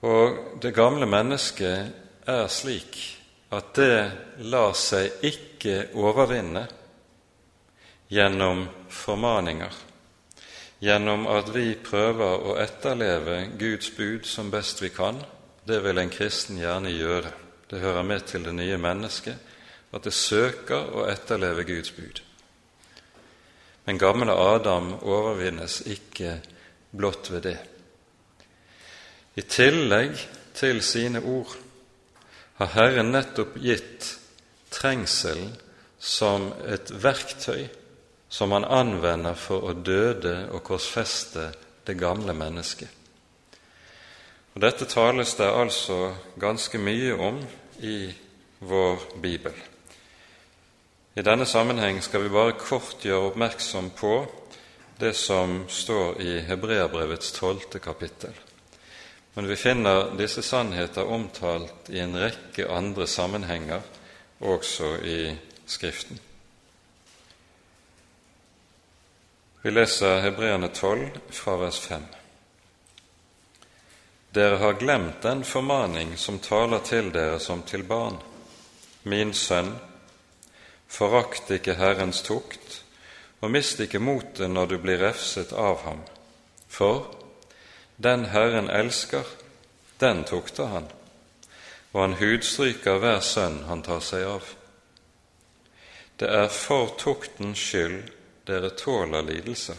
Og 0.00 0.58
det 0.62 0.72
gamle 0.74 1.06
mennesket 1.06 2.26
er 2.26 2.46
slik 2.50 2.98
at 3.54 3.74
det 3.76 3.96
lar 4.50 4.72
seg 4.78 5.22
ikke 5.26 5.90
overvinne 5.98 6.64
gjennom 8.10 8.64
formaninger, 8.90 9.74
gjennom 10.82 11.26
at 11.30 11.52
vi 11.54 11.74
prøver 11.78 12.46
å 12.50 12.56
etterleve 12.62 13.42
Guds 13.60 13.92
bud 13.94 14.26
som 14.26 14.50
best 14.50 14.82
vi 14.82 14.90
kan. 14.94 15.20
Det 15.66 15.82
vil 15.84 16.00
en 16.00 16.10
kristen 16.10 16.58
gjerne 16.58 16.90
gjøre. 16.94 17.30
Det 17.70 17.78
hører 17.78 18.02
med 18.02 18.26
til 18.26 18.42
det 18.48 18.56
nye 18.56 18.80
mennesket 18.80 19.46
at 19.90 20.06
det 20.06 20.14
søker 20.14 20.90
å 20.96 21.06
etterleve 21.10 21.66
Guds 21.68 21.92
bud. 21.94 22.22
Men 23.90 23.98
gamle 23.98 24.32
Adam 24.32 24.92
overvinnes 25.02 25.80
ikke 25.90 26.36
blott 26.94 27.26
ved 27.32 27.40
det. 27.42 27.56
I 29.34 29.42
tillegg 29.42 30.12
til 30.54 30.78
sine 30.78 31.18
ord 31.26 31.56
har 32.60 32.70
Herren 32.70 33.10
nettopp 33.10 33.56
gitt 33.58 34.12
trengselen 34.70 35.56
som 35.98 36.52
et 36.70 36.92
verktøy 37.02 37.64
som 38.30 38.54
han 38.54 38.68
anvender 38.68 39.34
for 39.34 39.66
å 39.66 39.74
døde 39.74 40.36
og 40.54 40.62
korsfeste 40.70 41.48
det 41.82 41.98
gamle 41.98 42.30
mennesket. 42.30 42.94
Dette 44.54 44.86
tales 44.86 45.34
det 45.34 45.50
altså 45.50 46.14
ganske 46.38 46.78
mye 46.78 47.18
om 47.18 47.42
i 47.82 47.98
vår 48.62 49.10
bibel. 49.18 49.58
I 51.20 51.22
denne 51.22 51.44
sammenheng 51.44 51.98
skal 52.00 52.22
vi 52.22 52.30
bare 52.32 52.54
kort 52.56 53.02
gjøre 53.04 53.26
oppmerksom 53.28 53.90
på 53.92 54.12
det 54.96 55.10
som 55.20 55.66
står 55.68 56.20
i 56.24 56.38
Hebreabrevets 56.48 57.34
tolvte 57.36 57.76
kapittel. 57.78 58.32
Men 59.34 59.48
vi 59.50 59.58
finner 59.60 60.14
disse 60.16 60.40
sannheter 60.40 61.10
omtalt 61.12 61.90
i 61.92 62.00
en 62.00 62.16
rekke 62.16 62.64
andre 62.72 63.04
sammenhenger 63.06 63.84
også 64.38 64.94
i 65.04 65.18
Skriften. 65.68 66.16
Vi 69.60 69.76
leser 69.76 70.22
Hebreerne 70.24 70.72
12 70.72 71.20
fra 71.36 71.58
vers 71.60 71.82
5. 71.84 72.08
Dere 74.40 74.56
har 74.64 74.80
glemt 74.80 75.20
den 75.20 75.44
formaning 75.44 76.16
som 76.16 76.40
taler 76.40 76.80
til 76.80 77.12
dere 77.12 77.36
som 77.44 77.60
til 77.68 77.84
barn. 77.84 78.16
Min 79.04 79.36
sønn, 79.36 79.74
forakt 80.90 81.50
ikke 81.54 81.78
Herrens 81.78 82.22
tukt, 82.26 82.82
og 83.40 83.52
mist 83.54 83.80
ikke 83.80 84.02
motet 84.02 84.50
når 84.50 84.72
du 84.72 84.78
blir 84.82 85.00
refset 85.00 85.52
av 85.56 85.84
ham. 85.86 86.02
For 86.68 87.06
den 87.96 88.26
Herren 88.34 88.68
elsker, 88.70 89.24
den 90.00 90.24
tukter 90.28 90.72
han, 90.74 90.88
og 91.92 92.00
han 92.02 92.16
hudstryker 92.20 93.00
hver 93.00 93.20
sønn 93.24 93.62
han 93.68 93.84
tar 93.86 94.02
seg 94.04 94.26
av. 94.28 94.54
Det 96.20 96.28
er 96.28 96.50
for 96.52 96.92
tuktens 97.00 97.60
skyld 97.60 98.10
dere 98.48 98.74
tåler 98.76 99.24
lidelser. 99.24 99.78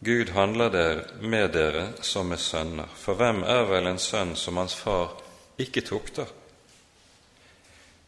Gud 0.00 0.30
handler 0.30 0.70
der 0.70 1.00
med 1.20 1.50
dere 1.56 1.88
som 2.06 2.28
med 2.30 2.38
sønner, 2.38 2.86
for 2.94 3.18
hvem 3.18 3.42
er 3.42 3.64
vel 3.66 3.88
en 3.90 3.98
sønn 3.98 4.36
som 4.38 4.60
hans 4.60 4.76
far 4.78 5.16
ikke 5.58 5.82
tukter? 5.82 6.28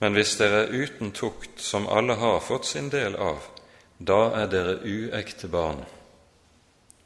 Men 0.00 0.16
hvis 0.16 0.36
dere 0.40 0.64
er 0.64 0.72
uten 0.72 1.12
tukt, 1.12 1.60
som 1.60 1.88
alle 1.88 2.16
har 2.16 2.40
fått 2.40 2.66
sin 2.66 2.88
del 2.92 3.16
av, 3.20 3.44
da 3.98 4.30
er 4.40 4.48
dere 4.48 4.78
uekte 4.80 5.48
barn 5.52 5.82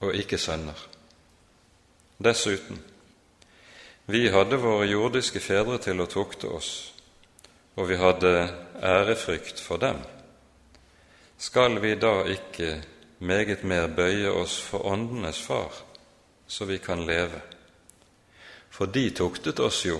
og 0.04 0.14
ikke 0.14 0.38
sønner. 0.38 0.78
Dessuten, 2.22 2.78
vi 4.06 4.28
hadde 4.30 4.60
våre 4.62 4.86
jordiske 4.86 5.40
fedre 5.42 5.80
til 5.82 6.02
å 6.04 6.06
tukte 6.06 6.52
oss, 6.54 6.70
og 7.74 7.88
vi 7.90 7.98
hadde 7.98 8.34
ærefrykt 8.78 9.62
for 9.64 9.82
dem. 9.82 9.98
Skal 11.40 11.80
vi 11.82 11.96
da 11.98 12.20
ikke 12.30 12.76
meget 13.18 13.64
mer 13.64 13.88
bøye 13.88 14.30
oss 14.30 14.60
for 14.62 14.86
åndenes 14.86 15.40
far, 15.42 15.72
så 16.46 16.68
vi 16.68 16.78
kan 16.78 17.02
leve. 17.08 17.40
For 18.70 18.86
de 18.86 19.08
tuktet 19.10 19.60
oss 19.60 19.82
jo 19.86 19.98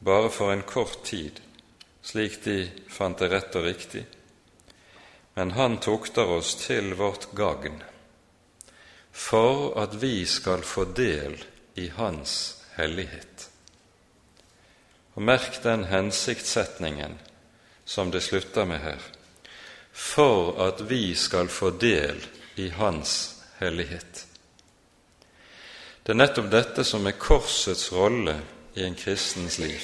bare 0.00 0.30
for 0.30 0.52
en 0.52 0.66
kort 0.66 1.04
tid, 1.04 1.38
slik 2.08 2.40
de 2.44 2.56
fant 2.88 3.18
det 3.20 3.28
rett 3.32 3.58
og 3.58 3.66
riktig. 3.68 4.04
Men 5.36 5.52
han 5.58 5.76
tukter 5.84 6.32
oss 6.38 6.54
til 6.62 6.94
vårt 6.98 7.28
gagn, 7.36 7.82
for 9.12 9.76
at 9.82 9.94
vi 10.00 10.24
skal 10.26 10.64
få 10.64 10.88
del 10.96 11.36
i 11.76 11.90
Hans 11.98 12.32
hellighet. 12.78 13.50
Og 15.14 15.22
Merk 15.22 15.60
den 15.62 15.84
hensiktssetningen 15.90 17.18
som 17.84 18.10
det 18.14 18.24
slutter 18.24 18.64
med 18.64 18.82
her 18.82 19.06
for 19.98 20.68
at 20.68 20.80
vi 20.90 21.14
skal 21.14 21.48
få 21.48 21.70
del 21.70 22.20
i 22.54 22.68
Hans 22.70 23.42
hellighet. 23.58 24.26
Det 26.02 26.14
er 26.14 26.20
nettopp 26.22 26.46
dette 26.52 26.84
som 26.86 27.06
er 27.06 27.18
korsets 27.18 27.90
rolle 27.92 28.36
i 28.78 28.84
en 28.86 28.94
kristens 28.94 29.58
liv. 29.58 29.82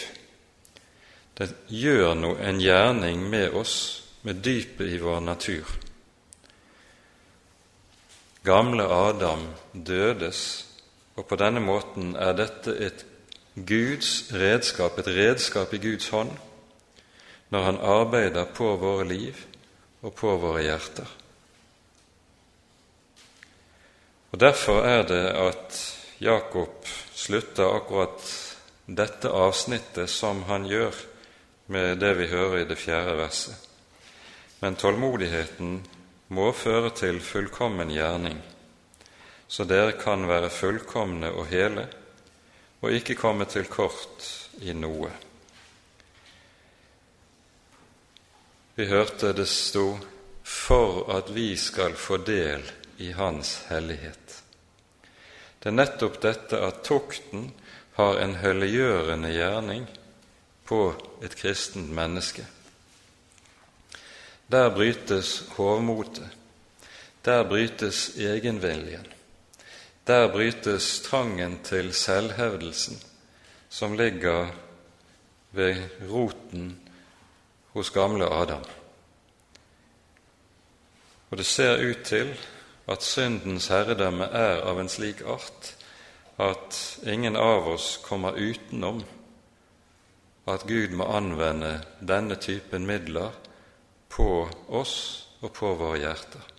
Det 1.34 1.48
gjør 1.66 2.14
noe, 2.14 2.38
en 2.38 2.60
gjerning 2.62 3.24
med 3.30 3.56
oss, 3.58 4.02
med 4.22 4.38
dypet 4.44 4.92
i 4.94 5.00
vår 5.02 5.20
natur. 5.24 5.70
Gamle 8.44 8.84
Adam 8.86 9.42
dødes, 9.72 10.40
og 11.16 11.26
på 11.26 11.38
denne 11.40 11.62
måten 11.64 12.14
er 12.14 12.36
dette 12.38 12.74
et 12.86 13.04
Guds 13.54 14.30
redskap, 14.34 14.98
et 14.98 15.10
redskap 15.10 15.74
i 15.74 15.80
Guds 15.82 16.08
hånd, 16.14 16.30
når 17.50 17.66
han 17.66 17.80
arbeider 17.82 18.46
på 18.54 18.72
våre 18.78 19.06
liv 19.06 19.38
og 20.02 20.14
på 20.18 20.34
våre 20.42 20.62
hjerter. 20.62 21.10
Og 24.34 24.40
Derfor 24.42 24.82
er 24.82 25.02
det 25.06 25.24
at 25.38 25.80
Jakob 26.22 26.86
slutter 27.14 27.76
akkurat 27.76 28.22
dette 28.86 29.30
avsnittet 29.30 30.10
som 30.10 30.42
han 30.50 30.66
gjør 30.66 30.94
med 31.66 31.98
det 31.98 32.14
vi 32.14 32.26
hører 32.26 32.58
i 32.58 32.68
det 32.68 32.76
fjerde 32.78 33.16
verset. 33.18 33.68
Men 34.60 34.76
tålmodigheten 34.76 35.78
må 36.34 36.52
føre 36.56 36.90
til 36.96 37.20
fullkommen 37.20 37.90
gjerning, 37.92 38.38
så 39.48 39.64
dere 39.68 39.96
kan 40.00 40.28
være 40.28 40.52
fullkomne 40.52 41.30
og 41.32 41.46
hele 41.52 41.86
og 42.84 42.92
ikke 42.92 43.16
komme 43.16 43.46
til 43.48 43.64
kort 43.72 44.26
i 44.60 44.74
noe. 44.76 45.10
Vi 48.74 48.86
hørte 48.90 49.32
det 49.32 49.48
sto 49.48 49.98
'for 50.42 51.16
at 51.16 51.34
vi 51.34 51.56
skal 51.56 51.94
få 51.94 52.16
del 52.16 52.62
i 52.98 53.12
Hans 53.12 53.64
hellighet'. 53.68 54.42
Det 55.58 55.66
er 55.66 55.70
nettopp 55.70 56.20
dette 56.20 56.58
at 56.60 56.82
tukten 56.84 57.52
har 57.92 58.18
en 58.18 58.34
helliggjørende 58.34 59.32
gjerning 59.32 59.86
på 60.64 60.94
et 61.22 61.36
kristent 61.36 61.90
menneske. 61.90 62.46
Der 64.52 64.70
brytes 64.74 65.44
hovmotet, 65.56 66.28
der 67.24 67.48
brytes 67.48 68.16
egenviljen, 68.16 69.06
der 70.06 70.28
brytes 70.32 71.00
trangen 71.00 71.58
til 71.64 71.92
selvhevdelsen 71.94 73.00
som 73.68 73.96
ligger 73.96 74.52
ved 75.50 75.76
roten 76.10 76.78
hos 77.72 77.90
gamle 77.90 78.26
Adam. 78.26 78.64
Og 81.30 81.38
det 81.38 81.46
ser 81.46 81.90
ut 81.90 82.04
til 82.04 82.36
at 82.86 83.02
syndens 83.02 83.66
herredømme 83.66 84.24
er 84.24 84.62
av 84.62 84.78
en 84.78 84.88
slik 84.88 85.24
art 85.26 85.72
at 86.38 86.78
ingen 87.06 87.36
av 87.36 87.66
oss 87.72 87.96
kommer 88.02 88.38
utenom 88.38 89.02
at 90.46 90.66
Gud 90.68 90.92
må 90.96 91.04
anvende 91.16 91.78
denne 92.00 92.36
typen 92.36 92.86
midler 92.86 93.32
på 94.08 94.48
oss 94.68 94.96
og 95.40 95.52
på 95.56 95.74
våre 95.78 95.98
hjerter. 95.98 96.50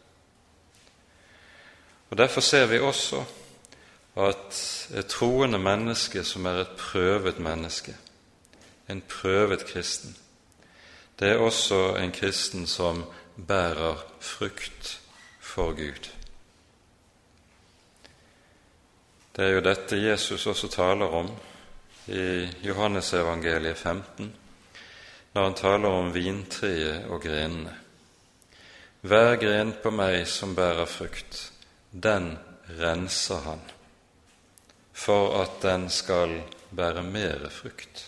Og 2.09 2.17
Derfor 2.17 2.41
ser 2.41 2.65
vi 2.65 2.79
også 2.79 3.23
at 4.15 4.59
et 4.95 5.07
troende 5.11 5.59
menneske 5.59 6.23
som 6.23 6.45
er 6.45 6.61
et 6.61 6.75
prøvet 6.79 7.39
menneske, 7.39 7.95
en 8.89 9.01
prøvet 9.01 9.65
kristen, 9.65 10.15
det 11.19 11.29
er 11.29 11.37
også 11.37 11.95
en 11.95 12.11
kristen 12.11 12.67
som 12.67 13.03
bærer 13.47 13.95
frukt 14.19 15.01
for 15.39 15.71
Gud. 15.71 16.09
Det 19.35 19.45
er 19.45 19.49
jo 19.49 19.63
dette 19.63 19.99
Jesus 19.99 20.47
også 20.47 20.67
taler 20.67 21.05
om 21.05 21.29
i 22.07 22.49
Johannesevangeliet 22.61 23.77
15, 23.77 24.33
når 25.33 25.43
han 25.43 25.57
taler 25.57 25.89
om 25.89 26.11
vintreet 26.13 27.09
og 27.09 27.23
grenene. 27.23 27.73
Hver 29.05 29.35
gren 29.41 29.73
på 29.83 29.91
meg 29.93 30.23
som 30.29 30.55
bærer 30.57 30.87
frukt, 30.89 31.39
den 31.91 32.31
renser 32.79 33.41
han, 33.45 33.61
for 34.93 35.35
at 35.41 35.59
den 35.61 35.89
skal 35.93 36.39
bære 36.75 37.03
mere 37.03 37.49
frukt. 37.53 38.07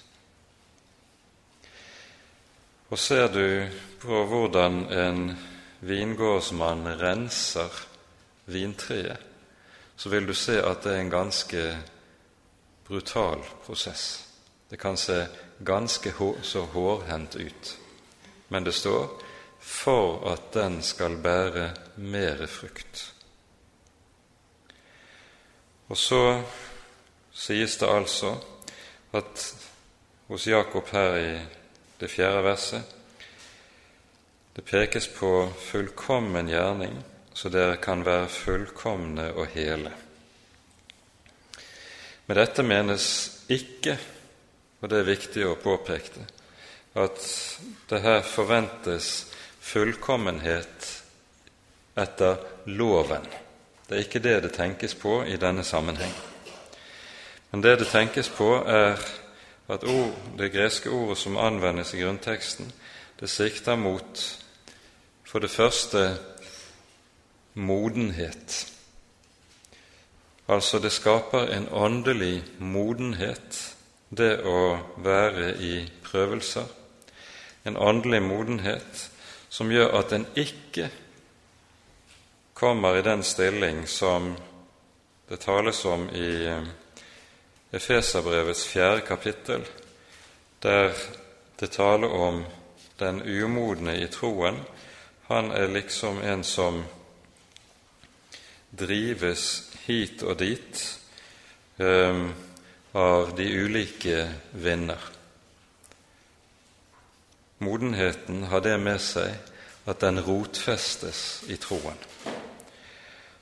Og 2.90 3.00
ser 3.00 3.28
du 3.28 3.68
på 4.02 4.24
hvordan 4.26 4.80
en 4.94 5.22
vingårdsmann 5.80 6.88
renser 7.02 7.84
vintreet, 8.46 9.20
så 9.98 10.10
vil 10.10 10.28
du 10.28 10.34
se 10.34 10.62
at 10.62 10.84
det 10.84 10.94
er 10.94 11.02
en 11.02 11.14
ganske 11.14 11.64
brutal 12.88 13.44
prosess. 13.66 14.28
Det 14.70 14.78
kan 14.78 14.98
se 14.98 15.26
ganske 15.60 16.14
så 16.42 16.62
hårhendt 16.62 17.36
ut, 17.36 17.78
men 18.48 18.64
det 18.64 18.74
står 18.74 19.22
'for 19.60 20.32
at 20.34 20.54
den 20.54 20.82
skal 20.82 21.18
bære 21.18 21.74
mere 21.96 22.48
frukt'. 22.48 23.12
Og 25.90 25.98
så 25.98 26.44
sies 27.32 27.78
det 27.78 27.88
altså 27.88 28.36
at 29.14 29.56
hos 30.28 30.48
Jakob 30.48 30.88
her 30.90 31.16
i 31.16 31.40
det 32.00 32.12
fjerde 32.12 32.44
verset 32.44 32.84
det 34.58 34.66
pekes 34.66 35.08
på 35.08 35.50
fullkommen 35.60 36.48
gjerning 36.50 36.96
så 37.34 37.50
dere 37.54 37.76
kan 37.78 38.02
være 38.06 38.26
fullkomne 38.28 39.28
og 39.38 39.52
hele. 39.54 39.92
Med 42.28 42.36
dette 42.36 42.64
menes 42.64 43.06
ikke, 43.48 43.94
og 44.82 44.90
det 44.92 45.00
er 45.00 45.08
viktig 45.08 45.46
å 45.48 45.56
påpeke 45.64 46.12
det, 46.18 46.26
at 47.00 47.28
det 47.88 48.02
her 48.04 48.20
forventes 48.28 49.12
fullkommenhet 49.64 50.90
etter 51.98 52.42
loven. 52.68 53.24
Det 53.88 53.96
er 53.96 54.04
ikke 54.04 54.24
det 54.24 54.36
det 54.44 54.54
tenkes 54.58 54.98
på 55.00 55.22
i 55.24 55.40
denne 55.40 55.64
sammenheng. 55.64 56.12
Men 57.52 57.64
det 57.64 57.78
det 57.80 57.88
tenkes 57.94 58.30
på, 58.30 58.50
er 58.68 59.00
at 59.72 59.84
ord, 59.88 60.16
det 60.38 60.52
greske 60.52 60.92
ordet 60.92 61.18
som 61.18 61.40
anvendes 61.40 61.94
i 61.96 62.02
grunnteksten, 62.02 62.72
det 63.20 63.30
sikter 63.32 63.80
mot 63.80 64.24
for 65.24 65.40
det 65.40 65.52
første 65.52 66.10
modenhet. 67.56 68.77
Altså, 70.48 70.80
det 70.80 70.92
skaper 70.92 71.50
en 71.52 71.68
åndelig 71.72 72.44
modenhet, 72.60 73.76
det 74.10 74.38
å 74.48 74.80
være 75.04 75.50
i 75.60 75.82
prøvelser. 76.04 76.64
En 77.68 77.78
åndelig 77.78 78.22
modenhet 78.24 79.10
som 79.50 79.72
gjør 79.72 79.98
at 80.00 80.14
en 80.16 80.26
ikke 80.36 80.88
kommer 82.54 82.96
i 82.96 83.04
den 83.04 83.24
stilling 83.24 83.84
som 83.88 84.32
det 85.30 85.42
tales 85.44 85.84
om 85.86 86.08
i 86.16 86.30
eh, 86.48 86.64
Efeserbrevets 87.72 88.64
fjerde 88.68 89.02
kapittel, 89.02 89.68
der 90.64 90.96
det 91.60 91.72
taler 91.72 92.08
om 92.08 92.46
den 93.00 93.20
umodne 93.22 93.98
i 94.00 94.08
troen. 94.08 94.62
Han 95.28 95.52
er 95.52 95.68
liksom 95.68 96.22
en 96.24 96.44
som 96.44 96.86
drives 98.72 99.67
hit 99.88 100.24
og 100.28 100.38
dit 100.40 100.82
um, 101.80 102.34
av 102.98 103.34
de 103.38 103.48
ulike 103.48 104.26
vinder. 104.52 105.02
Modenheten 107.64 108.44
har 108.52 108.62
det 108.62 108.76
med 108.84 109.02
seg 109.02 109.34
at 109.88 110.04
den 110.04 110.20
rotfestes 110.22 111.22
i 111.48 111.58
troen. 111.62 111.98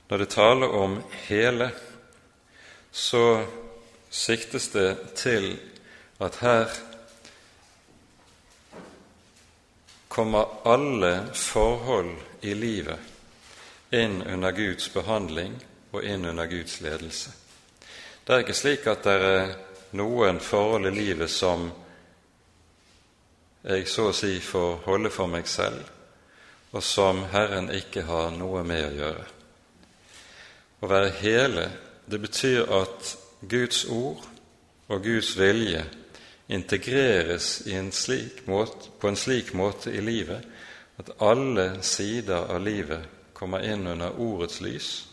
Når 0.07 0.21
det 0.21 0.29
taler 0.29 0.75
om 0.77 0.99
hele, 1.25 1.71
så 2.91 3.43
siktes 4.13 4.69
det 4.71 4.89
til 5.17 5.55
at 6.23 6.37
her 6.39 6.75
kommer 10.07 10.61
alle 10.63 11.13
forhold 11.33 12.13
i 12.45 12.53
livet 12.55 13.91
inn 13.91 14.21
under 14.23 14.53
Guds 14.55 14.87
behandling 14.93 15.57
og 15.95 16.05
inn 16.05 16.25
under 16.25 16.49
Guds 16.51 16.79
ledelse. 16.81 17.31
Det 18.25 18.33
er 18.33 18.43
ikke 18.43 18.57
slik 18.57 18.87
at 18.89 19.03
det 19.05 19.15
er 19.21 19.51
noen 19.95 20.39
forhold 20.41 20.87
i 20.89 20.93
livet 20.95 21.31
som 21.31 21.69
jeg 23.65 23.87
så 23.89 24.09
å 24.11 24.13
si 24.13 24.37
får 24.43 24.83
holde 24.85 25.09
for 25.09 25.29
meg 25.31 25.47
selv, 25.49 25.81
og 26.75 26.83
som 26.83 27.23
Herren 27.31 27.71
ikke 27.73 28.03
har 28.05 28.33
noe 28.35 28.61
med 28.67 28.83
å 28.89 28.95
gjøre. 28.99 29.25
Å 30.81 30.89
være 30.91 31.13
hele, 31.21 31.69
det 32.05 32.19
betyr 32.21 32.69
at 32.77 33.15
Guds 33.41 33.85
ord 33.89 34.21
og 34.91 35.01
Guds 35.05 35.31
vilje 35.39 35.81
integreres 36.47 37.63
en 37.73 37.89
måte, 38.45 38.91
på 38.99 39.09
en 39.09 39.17
slik 39.17 39.53
måte 39.53 39.89
i 39.89 40.01
livet 40.01 40.45
at 41.01 41.09
alle 41.21 41.81
sider 41.81 42.51
av 42.53 42.61
livet 42.61 43.33
kommer 43.33 43.65
inn 43.65 43.87
under 43.87 44.19
ordets 44.21 44.61
lys, 44.61 45.07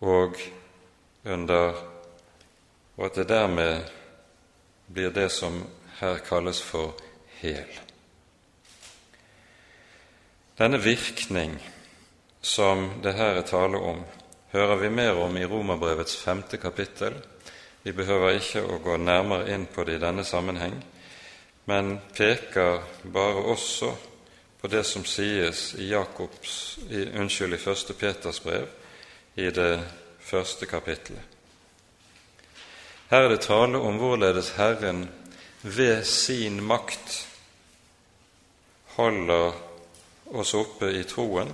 og, 0.00 0.36
under, 1.24 1.74
og 2.96 3.04
at 3.06 3.14
det 3.14 3.28
dermed 3.28 3.82
blir 4.86 5.10
det 5.10 5.28
som 5.32 5.60
her 6.00 6.18
kalles 6.24 6.62
for 6.62 6.94
hel. 7.40 7.68
Denne 10.58 10.80
virkning 10.82 11.58
som 12.40 12.88
det 13.02 13.14
her 13.14 13.38
er 13.38 13.46
tale 13.46 13.78
om, 13.78 14.00
hører 14.52 14.76
vi 14.76 14.88
mer 14.90 15.18
om 15.22 15.36
i 15.36 15.46
Romerbrevets 15.46 16.16
femte 16.16 16.56
kapittel. 16.56 17.14
Vi 17.82 17.92
behøver 17.92 18.38
ikke 18.38 18.64
å 18.64 18.78
gå 18.82 18.96
nærmere 18.96 19.52
inn 19.54 19.66
på 19.70 19.84
det 19.84 19.98
i 19.98 20.02
denne 20.02 20.24
sammenheng, 20.24 20.78
men 21.68 21.98
peker 22.16 22.82
bare 23.04 23.44
også 23.52 23.92
på 24.60 24.70
det 24.72 24.82
som 24.86 25.04
sies 25.06 25.74
i, 25.78 25.90
Jakobs, 25.92 26.78
i, 26.90 27.04
unnskyld, 27.20 27.54
i 27.54 27.62
1. 27.70 27.94
Peters 27.98 28.40
brev, 28.42 28.66
i 29.38 29.50
det 29.54 29.78
første 30.20 30.66
kapittelet. 30.66 31.22
Her 33.08 33.24
er 33.24 33.28
det 33.32 33.44
tale 33.46 33.78
om 33.78 33.96
hvorledes 33.96 34.50
Herren 34.58 35.06
ved 35.62 36.04
sin 36.04 36.58
makt 36.62 37.14
holder 38.98 39.52
oss 40.34 40.54
oppe 40.58 40.90
i 40.92 41.04
troen 41.08 41.52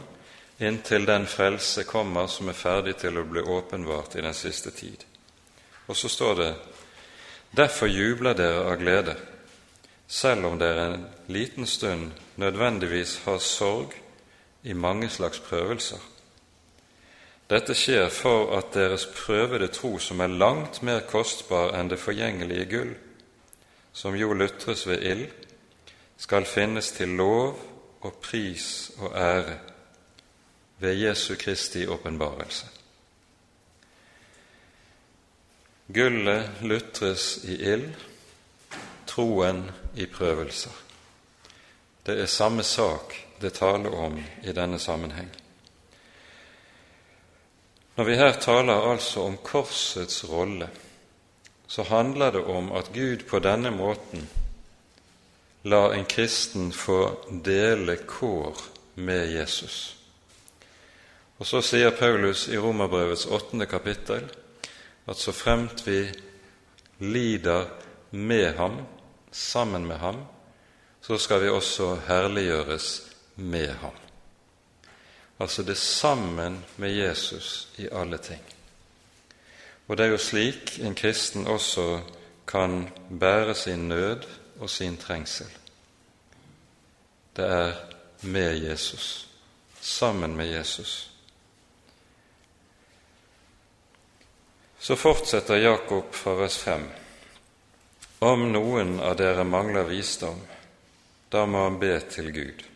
inntil 0.59 1.05
den 1.07 1.27
frelse 1.27 1.85
kommer 1.85 2.27
som 2.27 2.49
er 2.49 2.59
ferdig 2.59 2.97
til 3.03 3.21
å 3.21 3.27
bli 3.29 3.43
åpenbart 3.43 4.17
i 4.17 4.25
den 4.25 4.35
siste 4.35 4.71
tid. 4.71 5.05
Og 5.87 5.97
så 5.97 6.09
står 6.09 6.35
det:" 6.35 6.55
Derfor 7.57 7.87
jubler 7.87 8.35
dere 8.35 8.65
av 8.73 8.77
glede, 8.81 9.17
selv 10.09 10.47
om 10.47 10.59
dere 10.59 10.95
en 10.95 11.07
liten 11.29 11.67
stund 11.67 12.11
nødvendigvis 12.37 13.21
har 13.25 13.39
sorg 13.39 13.93
i 14.63 14.73
mange 14.73 15.09
slags 15.09 15.39
prøvelser. 15.39 16.14
Dette 17.51 17.75
skjer 17.77 18.09
for 18.09 18.55
at 18.57 18.73
deres 18.75 19.05
prøvede 19.07 19.69
tro, 19.69 19.99
som 19.99 20.21
er 20.21 20.33
langt 20.33 20.83
mer 20.83 21.05
kostbar 21.09 21.75
enn 21.77 21.91
det 21.93 22.01
forgjengelige 22.01 22.69
gull, 22.71 22.95
som 23.93 24.17
jo 24.17 24.33
lutres 24.33 24.87
ved 24.89 25.05
ild, 25.05 25.27
skal 26.17 26.47
finnes 26.49 26.89
til 26.97 27.09
lov 27.19 27.59
og 28.01 28.17
pris 28.23 28.93
og 28.99 29.13
ære 29.17 29.59
ved 30.79 30.97
Jesu 30.97 31.35
Kristi 31.41 31.87
åpenbarelse. 31.87 32.67
Gullet 35.95 36.51
lutres 36.61 37.45
i 37.45 37.61
ild, 37.61 37.91
troen 39.07 39.67
i 39.97 40.07
prøvelser. 40.07 40.73
Det 42.07 42.21
er 42.21 42.27
samme 42.27 42.63
sak 42.63 43.15
det 43.41 43.53
taler 43.53 43.93
om 43.93 44.17
i 44.43 44.53
denne 44.53 44.79
sammenheng. 44.79 45.44
Når 47.97 48.05
vi 48.05 48.17
her 48.19 48.33
taler 48.41 48.91
altså 48.91 49.23
om 49.29 49.37
korsets 49.39 50.25
rolle, 50.27 50.69
så 51.67 51.83
handler 51.83 52.31
det 52.31 52.45
om 52.45 52.73
at 52.73 52.91
Gud 52.95 53.23
på 53.29 53.39
denne 53.39 53.71
måten 53.71 54.29
lar 55.63 55.95
en 55.95 56.05
kristen 56.05 56.73
få 56.73 56.99
dele 57.45 57.97
kår 57.97 58.59
med 58.95 59.31
Jesus. 59.33 59.97
Og 61.39 61.47
så 61.47 61.63
sier 61.63 61.95
Paulus 61.95 62.49
i 62.49 62.59
Romerbrevets 62.59 63.27
åttende 63.27 63.67
kapittel 63.67 64.27
at 65.07 65.21
så 65.21 65.33
fremt 65.33 65.87
vi 65.87 66.07
lider 66.99 67.67
med 68.11 68.55
ham, 68.57 68.79
sammen 69.33 69.87
med 69.87 69.99
ham, 69.99 70.23
så 71.01 71.19
skal 71.19 71.43
vi 71.43 71.49
også 71.49 71.95
herliggjøres 72.07 73.03
med 73.37 73.69
ham. 73.69 74.04
Altså 75.45 75.63
det 75.63 75.77
sammen 75.77 76.65
med 76.77 76.95
Jesus 76.97 77.69
i 77.77 77.89
alle 77.93 78.19
ting. 78.19 78.41
Og 79.89 79.97
det 79.97 80.07
er 80.07 80.15
jo 80.15 80.19
slik 80.19 80.79
en 80.81 80.95
kristen 80.97 81.45
også 81.47 82.01
kan 82.49 82.89
bære 83.21 83.55
sin 83.55 83.89
nød 83.89 84.25
og 84.61 84.71
sin 84.71 84.97
trengsel. 84.97 85.51
Det 87.37 87.45
er 87.45 87.75
med 88.23 88.57
Jesus, 88.71 89.29
sammen 89.81 90.37
med 90.37 90.47
Jesus. 90.47 91.11
Så 94.79 94.97
fortsetter 94.97 95.57
Jakob 95.57 96.15
fra 96.15 96.39
vers 96.41 96.59
5. 96.59 96.91
Om 98.21 98.53
noen 98.53 99.01
av 99.01 99.19
dere 99.21 99.45
mangler 99.45 99.85
visdom, 99.93 100.41
da 101.33 101.45
må 101.45 101.69
han 101.69 101.79
be 101.81 101.99
til 102.01 102.33
Gud. 102.33 102.71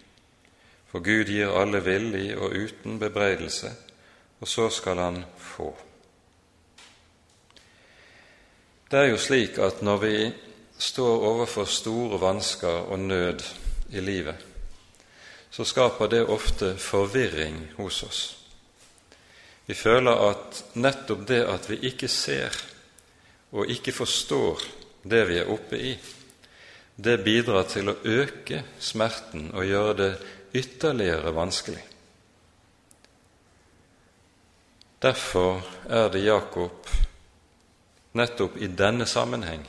For 0.89 1.05
Gud 1.05 1.29
gir 1.29 1.53
alle 1.53 1.83
villig 1.85 2.33
og 2.39 2.55
uten 2.57 2.99
bebreidelse, 3.01 3.73
og 4.41 4.49
så 4.49 4.69
skal 4.73 5.03
han 5.03 5.23
få. 5.37 5.69
Det 8.89 8.99
er 8.99 9.11
jo 9.11 9.21
slik 9.21 9.59
at 9.61 9.83
når 9.85 9.99
vi 10.01 10.15
står 10.79 11.25
overfor 11.29 11.69
store 11.69 12.21
vansker 12.21 12.89
og 12.89 12.99
nød 12.99 13.45
i 13.93 14.01
livet, 14.01 14.37
så 15.51 15.65
skaper 15.65 16.09
det 16.09 16.25
ofte 16.27 16.77
forvirring 16.77 17.67
hos 17.77 18.03
oss. 18.03 18.23
Vi 19.67 19.75
føler 19.75 20.31
at 20.31 20.65
nettopp 20.81 21.27
det 21.29 21.43
at 21.45 21.69
vi 21.71 21.83
ikke 21.91 22.09
ser 22.09 22.55
og 23.53 23.69
ikke 23.69 23.93
forstår 23.93 24.65
det 25.05 25.27
vi 25.29 25.37
er 25.41 25.51
oppe 25.53 25.81
i, 25.81 25.93
det 26.97 27.21
bidrar 27.25 27.69
til 27.71 27.93
å 27.93 27.99
øke 28.05 28.63
smerten 28.81 29.51
og 29.53 29.69
gjøre 29.69 29.97
det 29.99 30.13
ytterligere 30.53 31.31
vanskelig. 31.35 31.85
Derfor 34.99 35.63
er 35.89 36.09
det 36.09 36.25
Jakob 36.25 36.89
nettopp 38.13 38.57
i 38.57 38.67
denne 38.67 39.07
sammenheng 39.07 39.63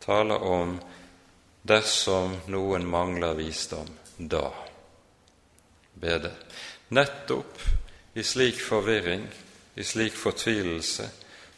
taler 0.00 0.42
om 0.42 0.78
dersom 1.62 2.38
noen 2.50 2.86
mangler 2.88 3.36
visdom, 3.38 3.90
da. 4.16 4.48
Be 5.94 6.16
Nettopp 6.88 7.60
i 8.14 8.22
slik 8.22 8.58
forvirring, 8.60 9.28
i 9.74 9.84
slik 9.84 10.16
fortvilelse 10.16 11.10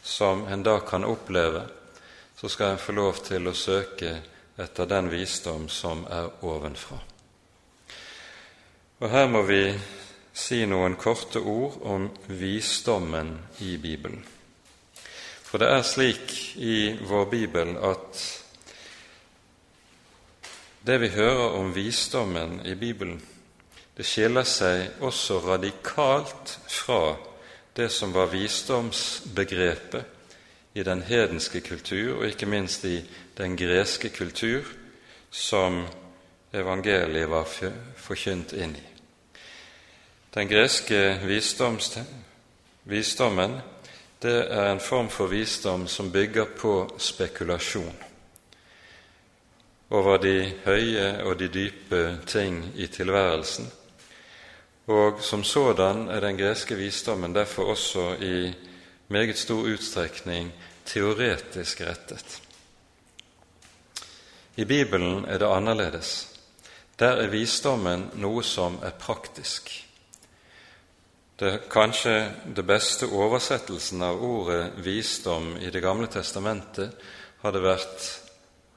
som 0.03 0.45
en 0.47 0.63
da 0.63 0.79
kan 0.79 1.03
oppleve, 1.03 1.65
så 2.35 2.49
skal 2.49 2.75
en 2.75 2.77
få 2.77 2.91
lov 2.91 3.23
til 3.25 3.47
å 3.47 3.55
søke 3.55 4.13
etter 4.57 4.85
den 4.85 5.09
visdom 5.09 5.69
som 5.69 6.05
er 6.05 6.29
ovenfra. 6.45 7.14
Og 8.99 9.09
Her 9.11 9.27
må 9.27 9.41
vi 9.43 9.73
si 10.31 10.61
noen 10.67 10.95
korte 10.95 11.41
ord 11.43 11.81
om 11.83 12.05
visdommen 12.31 13.33
i 13.59 13.75
Bibelen. 13.77 14.21
For 15.43 15.59
det 15.59 15.67
er 15.67 15.83
slik 15.83 16.55
i 16.63 16.95
vår 17.03 17.25
bibel 17.31 17.75
at 17.83 18.21
det 20.87 20.95
vi 21.01 21.09
hører 21.11 21.57
om 21.59 21.73
visdommen 21.75 22.61
i 22.63 22.75
Bibelen, 22.79 23.19
det 23.97 24.05
skiller 24.07 24.47
seg 24.47 25.03
også 25.03 25.39
radikalt 25.43 26.59
fra 26.67 27.15
det 27.75 27.89
som 27.91 28.13
var 28.15 28.31
visdomsbegrepet 28.31 30.03
i 30.75 30.83
den 30.83 31.03
hedenske 31.03 31.61
kultur, 31.67 32.17
og 32.19 32.27
ikke 32.27 32.47
minst 32.47 32.85
i 32.87 33.03
den 33.37 33.55
greske 33.59 34.09
kultur 34.15 34.63
som 35.31 35.83
evangeliet 36.55 37.29
var 37.29 37.47
forkynt 37.97 38.53
inn 38.53 38.75
i. 38.75 38.83
Den 40.35 40.47
greske 40.47 41.19
visdommen 41.23 41.79
det 44.21 44.51
er 44.51 44.71
en 44.71 44.79
form 44.79 45.09
for 45.09 45.27
visdom 45.27 45.87
som 45.87 46.11
bygger 46.11 46.45
på 46.57 46.95
spekulasjon 46.97 47.95
over 49.89 50.17
de 50.17 50.53
høye 50.65 51.23
og 51.23 51.39
de 51.39 51.47
dype 51.47 52.19
ting 52.27 52.71
i 52.75 52.87
tilværelsen, 52.87 53.71
og 54.87 55.21
som 55.21 55.43
sådan 55.43 56.09
er 56.09 56.19
den 56.19 56.37
greske 56.37 56.75
visdommen 56.75 57.35
derfor 57.35 57.63
også 57.63 58.15
i 58.15 58.53
meget 59.07 59.37
stor 59.37 59.61
utstrekning 59.61 60.53
teoretisk 60.85 61.81
rettet. 61.81 62.41
I 64.55 64.65
Bibelen 64.65 65.25
er 65.25 65.37
det 65.37 65.45
annerledes. 65.45 66.34
Der 66.99 67.19
er 67.23 67.31
visdommen 67.33 68.09
noe 68.21 68.43
som 68.43 68.77
er 68.83 68.95
praktisk. 68.99 69.71
Det 71.35 71.65
Kanskje 71.71 72.15
det 72.55 72.63
beste 72.63 73.09
oversettelsen 73.11 74.01
av 74.07 74.23
ordet 74.23 74.77
visdom 74.85 75.57
i 75.59 75.69
Det 75.69 75.83
gamle 75.83 76.07
testamentet 76.07 76.95
hadde 77.43 77.65
vært 77.65 78.07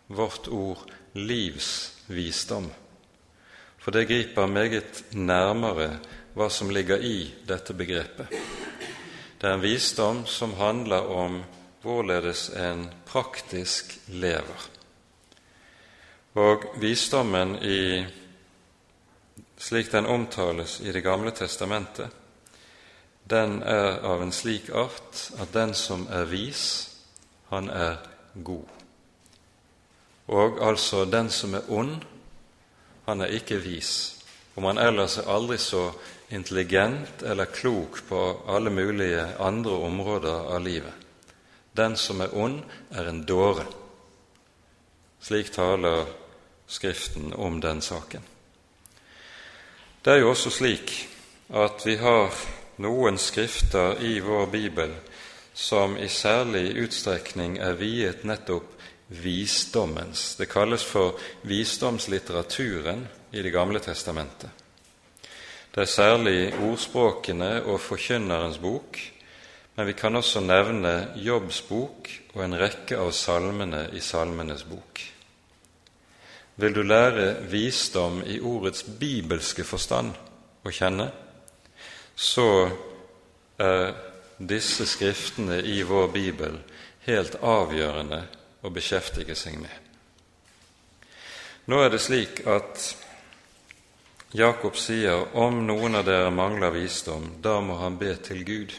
vårt 0.09 0.49
ord 0.51 0.83
livsvisdom 1.15 2.71
for 3.89 3.95
det 3.97 4.05
griper 4.05 4.51
meget 4.53 4.99
nærmere 5.17 5.87
hva 6.37 6.51
som 6.53 6.69
ligger 6.69 7.01
i 7.01 7.31
dette 7.49 7.73
begrepet. 7.73 8.35
Det 9.41 9.47
er 9.49 9.55
en 9.55 9.63
visdom 9.63 10.27
som 10.29 10.53
handler 10.59 11.07
om 11.09 11.39
hvorledes 11.81 12.51
en 12.53 12.83
praktisk 13.09 13.95
lever. 14.13 14.78
Og 16.35 16.65
visdommen 16.81 17.57
i, 17.63 18.05
slik 19.59 19.93
den 19.93 20.07
omtales 20.07 20.81
i 20.81 20.93
Det 20.93 21.03
gamle 21.03 21.31
testamentet, 21.31 22.11
den 23.31 23.63
er 23.63 24.01
av 24.09 24.23
en 24.23 24.33
slik 24.33 24.71
art 24.73 25.31
at 25.41 25.53
den 25.53 25.75
som 25.75 26.07
er 26.11 26.25
vis, 26.25 26.91
han 27.51 27.69
er 27.69 27.97
god. 28.45 28.65
Og 30.29 30.61
altså 30.65 31.05
den 31.05 31.31
som 31.31 31.55
er 31.55 31.69
ond, 31.69 31.97
han 33.07 33.21
er 33.21 33.33
ikke 33.37 33.61
vis, 33.65 34.19
om 34.57 34.65
han 34.69 34.79
ellers 34.79 35.19
er 35.19 35.29
aldri 35.33 35.57
så 35.59 35.91
intelligent 36.31 37.23
eller 37.23 37.53
klok 37.53 38.03
på 38.09 38.23
alle 38.49 38.71
mulige 38.71 39.25
andre 39.41 39.77
områder 39.89 40.55
av 40.55 40.61
livet. 40.65 40.93
Den 41.77 41.97
som 41.97 42.21
er 42.21 42.35
ond, 42.37 42.63
er 42.91 43.09
en 43.09 43.23
dåre. 43.25 43.65
Slik 45.21 45.53
taler 45.53 46.07
Skriften 46.69 47.33
om 47.33 47.61
den 47.61 47.81
saken. 47.81 48.23
Det 50.05 50.13
er 50.13 50.21
jo 50.21 50.31
også 50.31 50.51
slik 50.53 50.93
at 51.49 51.81
vi 51.87 51.97
har 51.97 52.35
noen 52.85 53.17
skrifter 53.19 54.03
i 54.05 54.19
vår 54.21 54.47
bibel 54.53 54.93
som 55.59 55.97
i 55.97 56.11
særlig 56.13 56.77
utstrekning 56.85 57.57
er 57.59 57.79
viet 57.81 58.23
nettopp 58.29 58.77
visdommens. 59.09 60.37
Det 60.37 60.47
kalles 60.53 60.85
for 60.85 61.19
visdomslitteraturen 61.43 63.07
i 63.33 63.43
Det 63.43 63.53
gamle 63.53 63.81
testamentet. 63.81 64.51
Det 65.75 65.83
er 65.83 65.85
særlig 65.85 66.55
ordspråkene 66.55 67.63
og 67.65 67.81
Forkynnerens 67.81 68.59
bok, 68.59 68.99
men 69.79 69.87
vi 69.87 69.93
kan 69.93 70.17
også 70.19 70.41
nevne 70.43 71.13
Jobbs 71.23 71.61
bok 71.69 72.09
og 72.35 72.41
en 72.43 72.57
rekke 72.59 72.97
av 72.99 73.13
salmene 73.15 73.85
i 73.95 74.01
Salmenes 74.03 74.65
bok. 74.67 75.03
Vil 76.59 76.75
du 76.75 76.81
lære 76.83 77.45
visdom 77.47 78.25
i 78.27 78.41
ordets 78.43 78.83
bibelske 78.83 79.63
forstand 79.63 80.17
å 80.67 80.73
kjenne, 80.75 81.07
så 82.19 82.49
er 83.63 83.95
disse 84.51 84.83
skriftene 84.83 85.61
i 85.63 85.79
vår 85.87 86.11
bibel 86.11 86.59
helt 87.07 87.39
avgjørende 87.39 88.21
å 88.67 88.75
beskjeftige 88.75 89.39
seg 89.39 89.61
med. 89.63 89.71
Nå 91.71 91.85
er 91.85 91.95
det 91.95 92.03
slik 92.03 92.43
at 92.51 92.91
Jakob 94.35 94.75
sier 94.75 95.39
om 95.39 95.63
noen 95.71 96.03
av 96.03 96.11
dere 96.11 96.35
mangler 96.35 96.75
visdom, 96.75 97.37
da 97.39 97.61
må 97.63 97.79
han 97.79 98.03
be 98.03 98.17
til 98.19 98.43
Gud. 98.43 98.79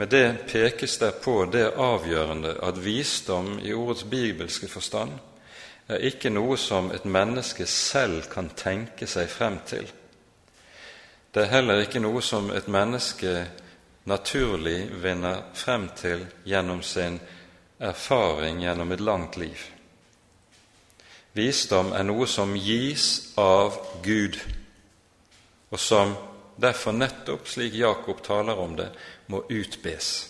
Med 0.00 0.08
det 0.08 0.46
pekes 0.48 0.98
det 0.98 1.10
på 1.20 1.44
det 1.52 1.74
avgjørende 1.76 2.54
at 2.64 2.78
visdom 2.80 3.58
i 3.60 3.74
ordets 3.76 4.06
bibelske 4.08 4.68
forstand 4.72 5.12
er 5.92 6.06
ikke 6.08 6.32
noe 6.32 6.56
som 6.56 6.88
et 6.88 7.04
menneske 7.04 7.66
selv 7.68 8.30
kan 8.32 8.48
tenke 8.56 9.04
seg 9.04 9.28
frem 9.28 9.58
til. 9.68 9.84
Det 11.28 11.42
er 11.44 11.52
heller 11.52 11.82
ikke 11.84 12.00
noe 12.00 12.24
som 12.24 12.48
et 12.48 12.72
menneske 12.72 13.34
naturlig 14.08 14.88
vinner 15.04 15.44
frem 15.52 15.90
til 16.00 16.24
gjennom 16.48 16.80
sin 16.80 17.20
erfaring 17.76 18.64
gjennom 18.64 18.96
et 18.96 19.04
langt 19.04 19.36
liv. 19.36 19.68
Visdom 21.36 21.92
er 21.92 22.08
noe 22.08 22.24
som 22.24 22.56
gis 22.56 23.34
av 23.36 23.76
Gud, 24.00 24.40
og 25.68 25.78
som 25.78 26.16
derfor 26.56 26.96
nettopp, 26.96 27.44
slik 27.44 27.76
Jakob 27.76 28.24
taler 28.24 28.56
om 28.56 28.80
det, 28.80 28.88
må 29.30 29.44
utbes. 29.50 30.28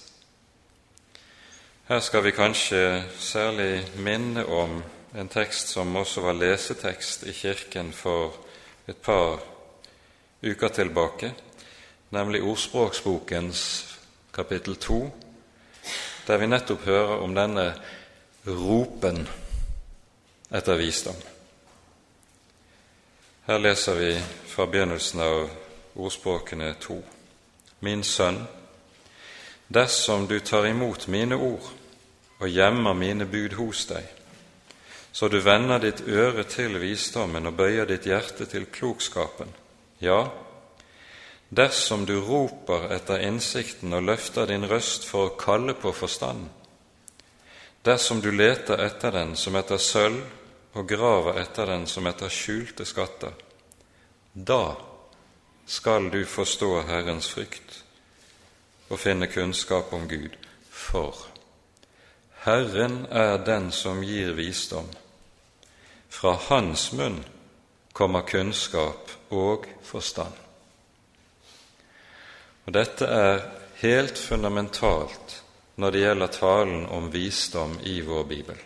Her 1.89 2.01
skal 2.01 2.25
vi 2.25 2.31
kanskje 2.37 3.05
særlig 3.19 3.81
minne 3.97 4.45
om 4.47 4.83
en 5.17 5.29
tekst 5.29 5.73
som 5.73 5.97
også 5.97 6.21
var 6.21 6.37
lesetekst 6.39 7.25
i 7.27 7.33
Kirken 7.33 7.93
for 7.93 8.37
et 8.89 8.97
par 8.97 9.41
uker 10.43 10.69
tilbake, 10.69 11.33
nemlig 12.11 12.43
Ordspråksbokens 12.43 13.63
kapittel 14.35 14.77
2, 14.77 15.01
der 16.27 16.37
vi 16.37 16.47
nettopp 16.47 16.85
hører 16.85 17.25
om 17.25 17.35
denne 17.35 17.73
ropen 18.47 19.25
etter 20.55 20.79
visdom. 20.79 21.19
Her 23.47 23.59
leser 23.59 23.99
vi 23.99 24.15
fra 24.47 24.67
begynnelsen 24.71 25.21
av 25.27 25.51
ordspråkene 25.97 26.75
to. 26.81 27.01
Min 27.81 28.05
sønn, 28.05 28.45
dersom 29.70 30.26
du 30.26 30.40
tar 30.40 30.66
imot 30.66 31.06
mine 31.06 31.37
ord 31.38 31.68
og 32.40 32.48
gjemmer 32.50 32.94
mine 32.98 33.26
bud 33.30 33.54
hos 33.54 33.85
deg, 33.87 34.06
så 35.12 35.28
du 35.30 35.38
vender 35.44 35.78
ditt 35.83 36.00
øre 36.09 36.42
til 36.50 36.78
visdommen 36.83 37.46
og 37.46 37.59
bøyer 37.59 37.87
ditt 37.87 38.09
hjerte 38.11 38.48
til 38.50 38.66
klokskapen, 38.72 39.50
ja, 40.02 40.24
dersom 41.54 42.02
du 42.06 42.16
roper 42.18 42.88
etter 42.96 43.22
innsikten 43.26 43.94
og 43.94 44.09
løfter 44.09 44.50
din 44.50 44.66
røst 44.66 45.06
for 45.06 45.28
å 45.28 45.37
kalle 45.38 45.76
på 45.78 45.92
forstand, 45.94 46.48
dersom 47.87 48.22
du 48.24 48.30
leter 48.35 48.83
etter 48.83 49.14
den 49.14 49.37
som 49.38 49.54
etter 49.61 49.78
sølv 49.78 50.78
og 50.78 50.88
graver 50.88 51.38
etter 51.42 51.70
den 51.70 51.87
som 51.90 52.11
etter 52.11 52.33
skjulte 52.33 52.87
skatter, 52.87 53.38
da 54.35 54.74
skal 55.70 56.11
du 56.11 56.24
forstå 56.26 56.72
Herrens 56.88 57.30
frykt 57.30 57.85
og 58.90 58.98
finne 58.98 59.31
kunnskap 59.31 59.92
om 59.94 60.09
Gud, 60.11 60.35
for 60.70 61.16
Herren 62.44 63.05
er 63.11 63.38
den 63.44 63.70
som 63.72 64.03
gir 64.03 64.33
visdom. 64.33 64.88
Fra 66.09 66.33
Hans 66.48 66.90
munn 66.96 67.20
kommer 67.92 68.24
kunnskap 68.26 69.12
og 69.31 69.68
forstand. 69.85 70.33
Og 72.66 72.72
Dette 72.74 73.07
er 73.07 73.44
helt 73.83 74.18
fundamentalt 74.18 75.37
når 75.81 75.90
det 75.90 76.03
gjelder 76.03 76.35
talen 76.35 76.85
om 76.87 77.12
visdom 77.12 77.79
i 77.85 78.00
vår 78.05 78.24
bibel. 78.24 78.59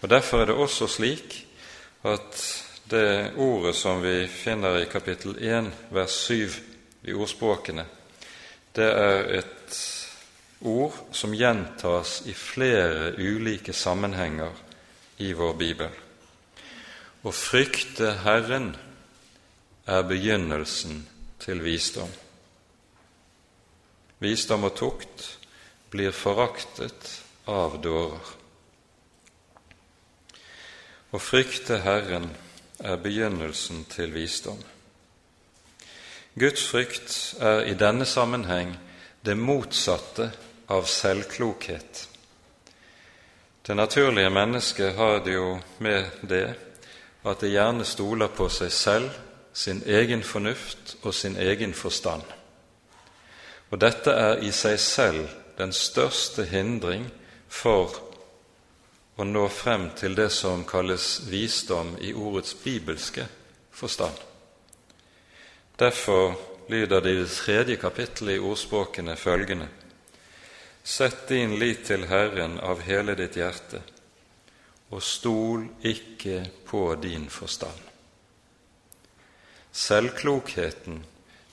Og 0.00 0.08
Derfor 0.08 0.40
er 0.40 0.50
det 0.50 0.56
også 0.56 0.86
slik 0.86 1.36
at 2.02 2.40
det 2.90 3.34
ordet 3.36 3.76
som 3.76 4.02
vi 4.02 4.26
finner 4.26 4.80
i 4.80 4.88
kapittel 4.90 5.36
1, 5.36 5.70
vers 5.90 6.14
7 6.26 6.50
i 7.02 7.14
ordspråkene, 7.14 7.84
det 8.76 8.86
er 8.86 9.32
et 9.40 9.78
ord 10.60 10.94
som 11.16 11.34
gjentas 11.34 12.20
i 12.30 12.34
flere 12.36 13.12
ulike 13.18 13.72
sammenhenger 13.72 14.54
i 15.18 15.32
vår 15.36 15.54
bibel. 15.58 15.92
Å 17.20 17.32
frykte 17.34 18.14
Herren 18.24 18.72
er 19.90 20.04
begynnelsen 20.08 21.02
til 21.42 21.62
visdom. 21.64 22.10
Visdom 24.20 24.68
og 24.68 24.76
tukt 24.76 25.26
blir 25.90 26.12
foraktet 26.14 27.10
av 27.50 27.80
dårer. 27.82 28.36
Å 31.10 31.18
frykte 31.18 31.80
Herren 31.82 32.28
er 32.78 33.00
begynnelsen 33.02 33.82
til 33.90 34.12
visdom. 34.14 34.60
Guds 36.38 36.62
frykt 36.68 37.34
er 37.40 37.64
i 37.66 37.74
denne 37.74 38.06
sammenheng 38.06 38.76
det 39.26 39.34
motsatte 39.36 40.30
av 40.70 40.86
selvklokhet. 40.86 42.06
Det 43.66 43.74
naturlige 43.76 44.30
mennesket 44.30 44.94
har 44.94 45.24
det 45.24 45.34
jo 45.34 45.58
med 45.78 46.06
det 46.22 46.46
at 47.26 47.42
det 47.42 47.50
gjerne 47.52 47.84
stoler 47.84 48.30
på 48.32 48.48
seg 48.48 48.70
selv, 48.72 49.10
sin 49.52 49.82
egen 49.86 50.22
fornuft 50.22 50.94
og 51.02 51.14
sin 51.14 51.34
egen 51.36 51.74
forstand. 51.74 52.22
Og 53.70 53.80
dette 53.82 54.14
er 54.14 54.44
i 54.46 54.52
seg 54.54 54.78
selv 54.80 55.26
den 55.58 55.74
største 55.74 56.46
hindring 56.46 57.08
for 57.48 57.98
å 59.18 59.26
nå 59.26 59.48
frem 59.52 59.90
til 59.98 60.14
det 60.16 60.30
som 60.32 60.64
kalles 60.64 61.20
visdom 61.28 61.96
i 62.00 62.14
ordets 62.14 62.54
bibelske 62.54 63.26
forstand. 63.74 64.29
Derfor 65.80 66.36
lyder 66.68 67.00
det 67.00 67.10
i 67.10 67.20
det 67.20 67.30
tredje 67.30 67.76
kapittelet 67.76 68.36
i 68.36 68.38
ordspråkene 68.44 69.16
følgende.: 69.16 69.68
Sett 70.84 71.28
din 71.28 71.58
lit 71.58 71.86
til 71.86 72.04
Herren 72.04 72.58
av 72.60 72.82
hele 72.84 73.14
ditt 73.16 73.36
hjerte, 73.40 73.80
og 74.90 75.02
stol 75.02 75.64
ikke 75.80 76.50
på 76.66 76.94
din 77.02 77.28
forstand. 77.30 77.80
Selvklokheten 79.72 81.04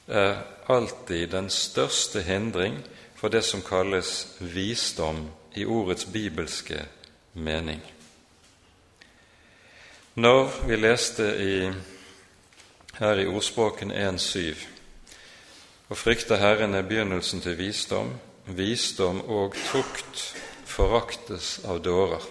er 0.08 0.44
alltid 0.68 1.28
den 1.32 1.50
største 1.50 2.22
hindring 2.22 2.82
for 3.16 3.30
det 3.30 3.46
som 3.46 3.62
kalles 3.62 4.38
visdom 4.40 5.30
i 5.56 5.66
ordets 5.66 6.06
bibelske 6.06 6.86
mening. 7.34 7.82
Når 10.16 10.68
vi 10.68 10.76
leste 10.76 11.36
i, 11.38 11.72
her 12.98 13.20
i 13.20 13.28
ordspråken 13.30 13.92
1.7 13.92 14.66
og 15.88 15.98
frykte 15.98 16.40
Herren 16.42 16.74
er 16.76 16.84
begynnelsen 16.88 17.44
til 17.44 17.56
visdom, 17.60 18.10
visdom 18.46 19.22
og 19.22 19.56
tukt 19.70 20.24
foraktes 20.68 21.60
av 21.68 21.80
dårer, 21.86 22.26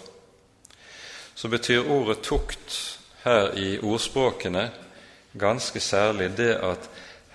så 1.34 1.48
betyr 1.52 1.88
ordet 1.88 2.20
tukt 2.26 2.76
her 3.22 3.54
i 3.58 3.78
ordspråkene 3.78 4.68
ganske 5.38 5.80
særlig 5.80 6.32
det 6.36 6.52
at 6.58 6.90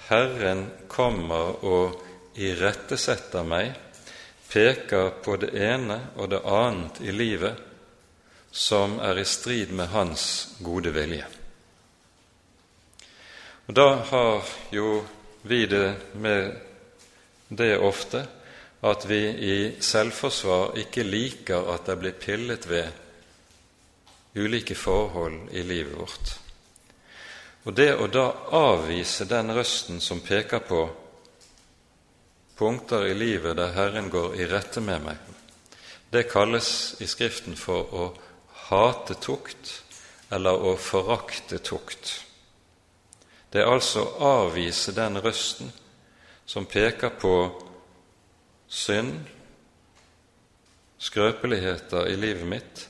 Herren 0.10 0.68
kommer 0.92 1.64
og 1.64 2.00
irettesetter 2.36 3.48
meg 3.48 3.74
peker 4.52 5.14
på 5.24 5.38
det 5.40 5.54
ene 5.56 6.02
og 6.18 6.34
det 6.34 6.42
annet 6.44 7.00
i 7.06 7.14
livet 7.16 7.68
som 8.52 9.00
er 9.00 9.22
i 9.22 9.28
strid 9.28 9.72
med 9.72 9.94
hans 9.96 10.26
gode 10.60 10.92
vilje. 10.92 11.24
Og 13.68 13.74
Da 13.74 13.96
har 13.96 14.44
jo 14.72 15.04
vi 15.44 15.66
det 15.66 15.96
med 16.14 16.60
det 17.50 17.78
ofte 17.78 18.28
at 18.82 19.06
vi 19.10 19.20
i 19.30 19.56
selvforsvar 19.82 20.78
ikke 20.82 21.04
liker 21.04 21.70
at 21.74 21.86
det 21.86 21.98
blir 22.02 22.18
pillet 22.18 22.70
ved 22.70 22.88
ulike 24.36 24.76
forhold 24.76 25.52
i 25.52 25.62
livet 25.62 25.98
vårt. 25.98 26.34
Og 27.64 27.76
det 27.78 27.92
å 27.94 28.08
da 28.10 28.26
avvise 28.58 29.28
den 29.30 29.54
røsten 29.54 30.02
som 30.02 30.24
peker 30.26 30.64
på 30.66 30.82
punkter 32.58 33.06
i 33.10 33.14
livet 33.14 33.58
der 33.58 33.76
Herren 33.76 34.10
går 34.10 34.36
i 34.40 34.48
rette 34.50 34.82
med 34.82 35.06
meg, 35.06 35.18
det 36.12 36.30
kalles 36.32 36.96
i 37.00 37.08
Skriften 37.08 37.56
for 37.56 37.94
å 37.94 38.10
hate 38.68 39.16
tukt 39.22 39.78
eller 40.32 40.58
å 40.58 40.76
forakte 40.80 41.62
tukt. 41.64 42.31
Det 43.52 43.60
er 43.60 43.68
altså 43.68 44.06
å 44.06 44.32
avvise 44.46 44.94
den 44.96 45.20
røsten 45.20 45.72
som 46.48 46.66
peker 46.66 47.12
på 47.20 47.36
synd, 48.72 49.18
skrøpeligheter 51.02 52.08
i 52.12 52.16
livet 52.16 52.48
mitt, 52.48 52.88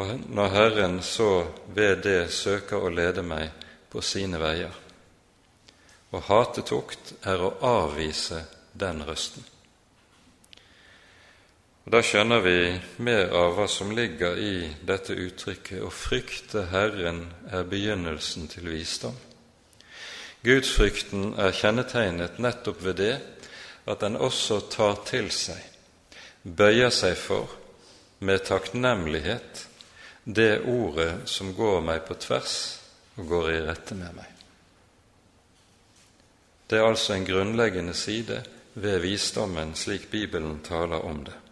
og 0.00 0.14
når 0.32 0.54
Herren 0.54 0.98
så 1.04 1.44
ved 1.76 2.02
det 2.06 2.32
søker 2.32 2.82
å 2.82 2.90
lede 2.90 3.22
meg 3.22 3.50
på 3.92 4.02
sine 4.02 4.40
veier. 4.40 4.72
Å 6.10 6.22
hate 6.26 6.64
tukt 6.66 7.12
er 7.22 7.42
å 7.44 7.52
avvise 7.66 8.42
den 8.72 9.04
røsten. 9.06 9.44
Da 11.90 11.98
skjønner 12.06 12.38
vi 12.44 12.58
mer 13.02 13.32
av 13.34 13.56
hva 13.56 13.64
som 13.66 13.88
ligger 13.90 14.36
i 14.38 14.68
dette 14.86 15.10
uttrykket 15.10 15.80
'å 15.82 15.88
frykte 15.90 16.68
Herren 16.70 17.32
er 17.50 17.64
begynnelsen 17.64 18.46
til 18.48 18.68
visdom'. 18.70 19.16
Gudsfrykten 20.44 21.34
er 21.34 21.50
kjennetegnet 21.50 22.38
nettopp 22.38 22.84
ved 22.84 22.96
det 22.96 23.16
at 23.86 24.00
den 24.00 24.16
også 24.16 24.60
tar 24.70 25.02
til 25.04 25.32
seg, 25.34 25.58
bøyer 26.44 26.94
seg 26.94 27.16
for, 27.16 27.50
med 28.20 28.46
takknemlighet, 28.46 29.66
det 30.24 30.62
ordet 30.62 31.28
som 31.28 31.54
går 31.54 31.80
meg 31.80 32.06
på 32.06 32.14
tvers 32.14 32.78
og 33.16 33.26
går 33.26 33.50
i 33.50 33.60
rette 33.66 33.94
med 33.94 34.14
meg. 34.14 34.30
Det 36.70 36.78
er 36.78 36.86
altså 36.86 37.12
en 37.14 37.26
grunnleggende 37.26 37.94
side 37.94 38.44
ved 38.74 39.00
visdommen 39.00 39.74
slik 39.74 40.10
Bibelen 40.10 40.60
taler 40.62 41.02
om 41.02 41.24
det. 41.24 41.49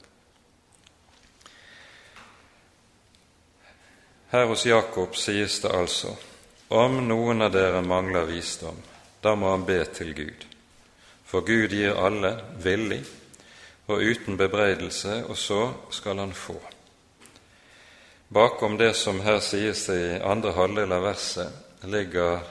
Her 4.31 4.47
hos 4.47 4.67
Jakob 4.67 5.17
sies 5.17 5.61
det 5.61 5.71
altså 5.73 6.17
om 6.69 6.99
noen 7.09 7.43
av 7.47 7.53
dere 7.55 7.81
mangler 7.81 8.27
visdom, 8.29 8.77
da 9.25 9.33
må 9.35 9.55
han 9.55 9.65
be 9.65 9.79
til 9.89 10.13
Gud. 10.13 10.45
For 11.25 11.41
Gud 11.41 11.73
gir 11.73 11.97
alle 11.97 12.35
villig 12.61 13.01
og 13.89 14.05
uten 14.05 14.37
bebreidelse, 14.37 15.23
og 15.25 15.37
så 15.37 15.63
skal 15.91 16.21
han 16.21 16.35
få. 16.37 16.59
Bakom 18.29 18.77
det 18.77 18.93
som 18.97 19.23
her 19.25 19.41
sies 19.41 19.87
i 19.89 20.21
andre 20.21 20.53
halvdel 20.53 20.93
av 20.93 21.07
verset, 21.09 21.49
ligger 21.89 22.45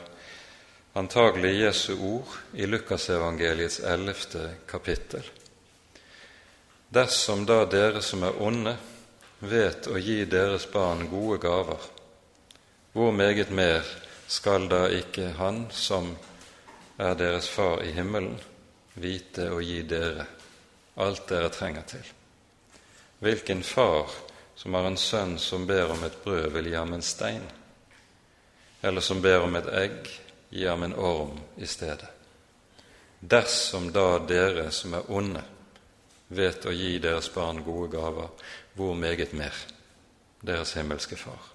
antagelig 0.98 1.60
Jesu 1.60 1.94
ord 1.94 2.38
i 2.58 2.66
Lukasevangeliets 2.66 3.84
ellevte 3.86 4.50
kapittel. 4.66 5.22
Dersom 6.90 7.46
da 7.46 7.66
dere 7.70 8.02
som 8.02 8.26
er 8.26 8.42
onde, 8.42 8.74
vet 9.40 9.88
å 9.88 9.98
gi 9.98 10.26
deres 10.26 10.66
barn 10.72 11.08
gode 11.12 11.38
gaver, 11.44 11.82
hvor 12.94 13.12
meget 13.12 13.52
mer 13.54 13.86
skal 14.28 14.68
da 14.70 14.88
ikke 14.90 15.32
Han 15.38 15.68
som 15.72 16.16
er 16.98 17.14
deres 17.16 17.50
Far 17.50 17.84
i 17.84 17.92
himmelen, 17.94 18.40
vite 18.94 19.52
å 19.54 19.62
gi 19.62 19.84
dere 19.86 20.26
alt 20.98 21.28
dere 21.30 21.50
trenger 21.54 21.86
til? 21.88 22.06
Hvilken 23.20 23.64
far 23.64 24.10
som 24.58 24.74
har 24.74 24.88
en 24.90 24.98
sønn 24.98 25.38
som 25.40 25.68
ber 25.70 25.92
om 25.94 26.04
et 26.04 26.18
brød, 26.24 26.52
vil 26.54 26.72
gi 26.72 26.76
ham 26.76 26.94
en 26.94 27.06
stein? 27.06 27.46
Eller 28.82 29.02
som 29.02 29.22
ber 29.22 29.46
om 29.46 29.56
et 29.56 29.70
egg, 29.70 30.10
gi 30.50 30.66
ham 30.66 30.84
en 30.84 30.96
orm 30.98 31.38
i 31.58 31.70
stedet? 31.70 32.10
Dersom 33.20 33.92
da 33.94 34.20
dere 34.20 34.72
som 34.72 34.94
er 34.94 35.10
onde, 35.10 35.42
vet 36.28 36.66
å 36.66 36.74
gi 36.74 36.98
deres 37.02 37.30
barn 37.34 37.64
gode 37.66 37.90
gaver, 37.96 38.30
hvor 38.78 38.94
meget 38.94 39.34
mer 39.34 39.54
deres 40.46 40.74
himmelske 40.74 41.18
Far. 41.18 41.54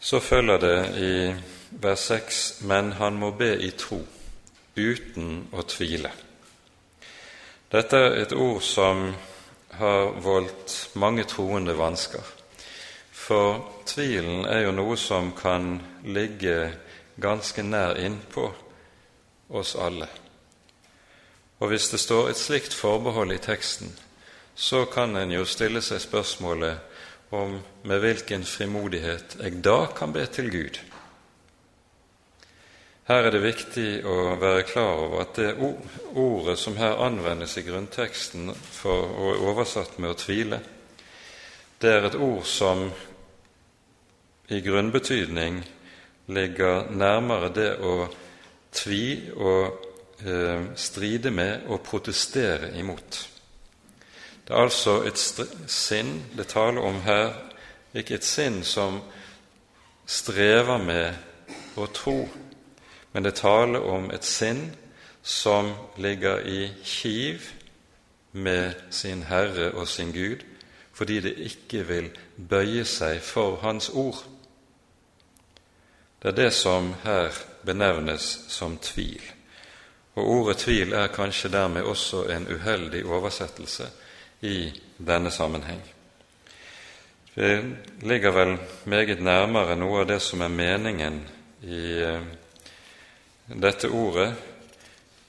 Så 0.00 0.20
følger 0.20 0.58
det 0.58 0.78
i 0.98 1.34
vers 1.70 2.10
6.: 2.10 2.62
Men 2.62 2.92
han 2.92 3.14
må 3.14 3.30
be 3.30 3.62
i 3.62 3.70
tro, 3.70 4.02
uten 4.76 5.46
å 5.52 5.62
tvile. 5.62 6.10
Dette 7.72 7.96
er 7.96 8.18
et 8.22 8.32
ord 8.32 8.60
som 8.62 9.14
har 9.70 10.10
voldt 10.20 10.90
mange 10.94 11.24
troende 11.24 11.78
vansker. 11.78 12.26
For 13.12 13.62
tvilen 13.86 14.44
er 14.44 14.66
jo 14.66 14.74
noe 14.74 14.96
som 14.96 15.32
kan 15.32 15.80
ligge 16.04 16.74
ganske 17.20 17.62
nær 17.62 17.96
innpå 17.96 18.50
oss 19.48 19.74
alle. 19.74 20.23
Og 21.64 21.70
hvis 21.72 21.86
det 21.88 22.02
står 22.02 22.26
et 22.28 22.36
slikt 22.36 22.74
forbehold 22.76 23.30
i 23.32 23.40
teksten, 23.40 23.88
så 24.54 24.82
kan 24.84 25.16
en 25.16 25.30
jo 25.32 25.46
stille 25.48 25.80
seg 25.80 26.02
spørsmålet 26.02 27.32
om 27.32 27.54
med 27.88 28.02
hvilken 28.02 28.44
frimodighet 28.44 29.38
jeg 29.40 29.62
da 29.64 29.86
kan 29.96 30.12
be 30.12 30.26
til 30.28 30.50
Gud. 30.52 30.76
Her 33.08 33.24
er 33.24 33.32
det 33.32 33.40
viktig 33.46 33.86
å 34.04 34.34
være 34.42 34.66
klar 34.68 35.00
over 35.06 35.22
at 35.24 35.40
det 35.40 35.54
ordet 36.12 36.58
som 36.60 36.76
her 36.76 37.00
anvendes 37.06 37.56
i 37.56 37.64
grunnteksten 37.64 38.52
for 38.52 39.16
å 39.24 39.32
oversatt 39.48 39.96
med 39.96 40.12
å 40.12 40.20
tvile, 40.20 40.60
det 41.80 41.94
er 41.94 42.10
et 42.10 42.20
ord 42.20 42.44
som 42.44 42.84
i 44.52 44.60
grunnbetydning 44.60 45.62
ligger 46.28 46.92
nærmere 46.92 47.48
det 47.56 47.72
å 47.80 47.96
tvi 48.76 49.32
og 49.32 49.93
stride 50.76 51.30
med 51.30 51.66
og 51.66 51.80
protestere 51.82 52.70
imot. 52.78 53.18
Det 54.46 54.54
er 54.54 54.62
altså 54.62 55.00
et 55.08 55.18
sinn 55.66 56.18
det 56.36 56.46
taler 56.52 56.84
om 56.84 57.00
her, 57.02 57.32
ikke 57.94 58.18
et 58.18 58.26
sinn 58.26 58.62
som 58.64 59.00
strever 60.06 60.78
med 60.78 61.78
å 61.80 61.86
tro, 61.86 62.18
men 63.12 63.24
det 63.24 63.38
taler 63.40 63.80
om 63.80 64.10
et 64.12 64.24
sinn 64.24 64.66
som 65.22 65.72
ligger 65.96 66.44
i 66.44 66.68
kiv 66.84 67.48
med 68.32 68.74
sin 68.90 69.22
Herre 69.22 69.70
og 69.72 69.88
sin 69.88 70.12
Gud, 70.12 70.44
fordi 70.92 71.20
det 71.20 71.34
ikke 71.48 71.86
vil 71.88 72.10
bøye 72.36 72.84
seg 72.84 73.22
for 73.22 73.56
Hans 73.62 73.88
ord. 73.88 74.20
Det 76.22 76.28
er 76.32 76.36
det 76.36 76.52
som 76.52 76.92
her 77.04 77.32
benevnes 77.64 78.26
som 78.48 78.78
tvil. 78.78 79.22
Og 80.14 80.28
ordet 80.30 80.56
tvil 80.62 80.92
er 80.92 81.10
kanskje 81.10 81.50
dermed 81.50 81.82
også 81.82 82.24
en 82.30 82.46
uheldig 82.54 83.04
oversettelse 83.06 83.88
i 84.40 84.70
denne 84.98 85.30
sammenheng. 85.30 85.82
Det 87.34 87.64
ligger 88.02 88.30
vel 88.30 88.58
meget 88.84 89.22
nærmere 89.22 89.74
noe 89.76 90.04
av 90.04 90.06
det 90.06 90.20
som 90.22 90.44
er 90.44 90.52
meningen 90.54 91.16
i 91.66 91.80
eh, 91.98 92.26
dette 93.50 93.90
ordet, 93.90 94.28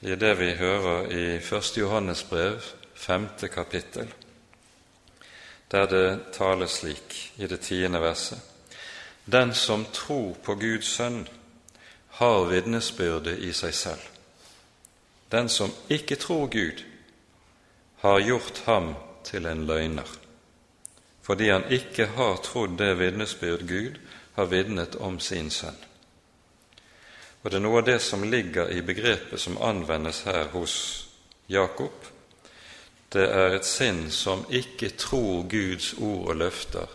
i 0.05 0.13
det 0.15 0.35
vi 0.37 0.51
hører 0.59 1.09
i 1.09 1.23
1. 1.39 1.71
Johannes 1.77 2.21
brev, 2.29 2.61
5. 2.93 3.27
kapittel, 3.53 4.13
der 5.71 5.85
det 5.89 6.19
tales 6.37 6.77
slik 6.77 7.15
i 7.37 7.47
det 7.47 7.59
tiende 7.65 8.01
verset. 8.01 8.39
Den 9.25 9.53
som 9.53 9.85
tror 9.93 10.35
på 10.43 10.55
Guds 10.55 10.93
sønn, 10.93 11.25
har 12.15 12.45
vitnesbyrde 12.47 13.33
i 13.39 13.49
seg 13.53 13.73
selv. 13.73 14.14
Den 15.35 15.49
som 15.49 15.71
ikke 15.91 16.15
tror 16.15 16.47
Gud, 16.47 16.83
har 17.99 18.19
gjort 18.19 18.61
ham 18.65 18.93
til 19.23 19.45
en 19.45 19.65
løgner, 19.67 20.07
fordi 21.21 21.49
han 21.49 21.65
ikke 21.73 22.05
har 22.15 22.37
trodd 22.45 22.77
det 22.79 22.93
vitnesbyrd 22.99 23.67
Gud 23.67 23.97
har 24.35 24.45
vitnet 24.45 24.95
om 24.95 25.19
sin 25.19 25.49
sønn. 25.51 25.77
Og 27.43 27.51
Det 27.51 27.57
er 27.57 27.65
noe 27.65 27.81
av 27.81 27.85
det 27.85 27.99
som 28.01 28.23
ligger 28.23 28.71
i 28.71 28.81
begrepet 28.81 29.39
som 29.41 29.59
anvendes 29.61 30.23
her 30.25 30.47
hos 30.53 30.77
Jakob. 31.49 32.07
Det 33.13 33.27
er 33.27 33.55
et 33.55 33.67
sinn 33.67 34.07
som 34.11 34.47
ikke 34.49 34.89
tror 34.97 35.45
Guds 35.51 35.93
ord 35.99 36.29
og 36.29 36.35
løfter, 36.35 36.87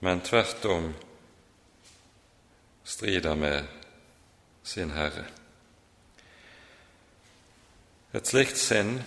men 0.00 0.24
tvert 0.24 0.64
om 0.64 0.88
strider 2.84 3.34
med 3.34 3.62
sin 4.64 4.90
Herre. 4.90 5.41
Et 8.12 8.26
slikt 8.28 8.58
sinn 8.60 8.98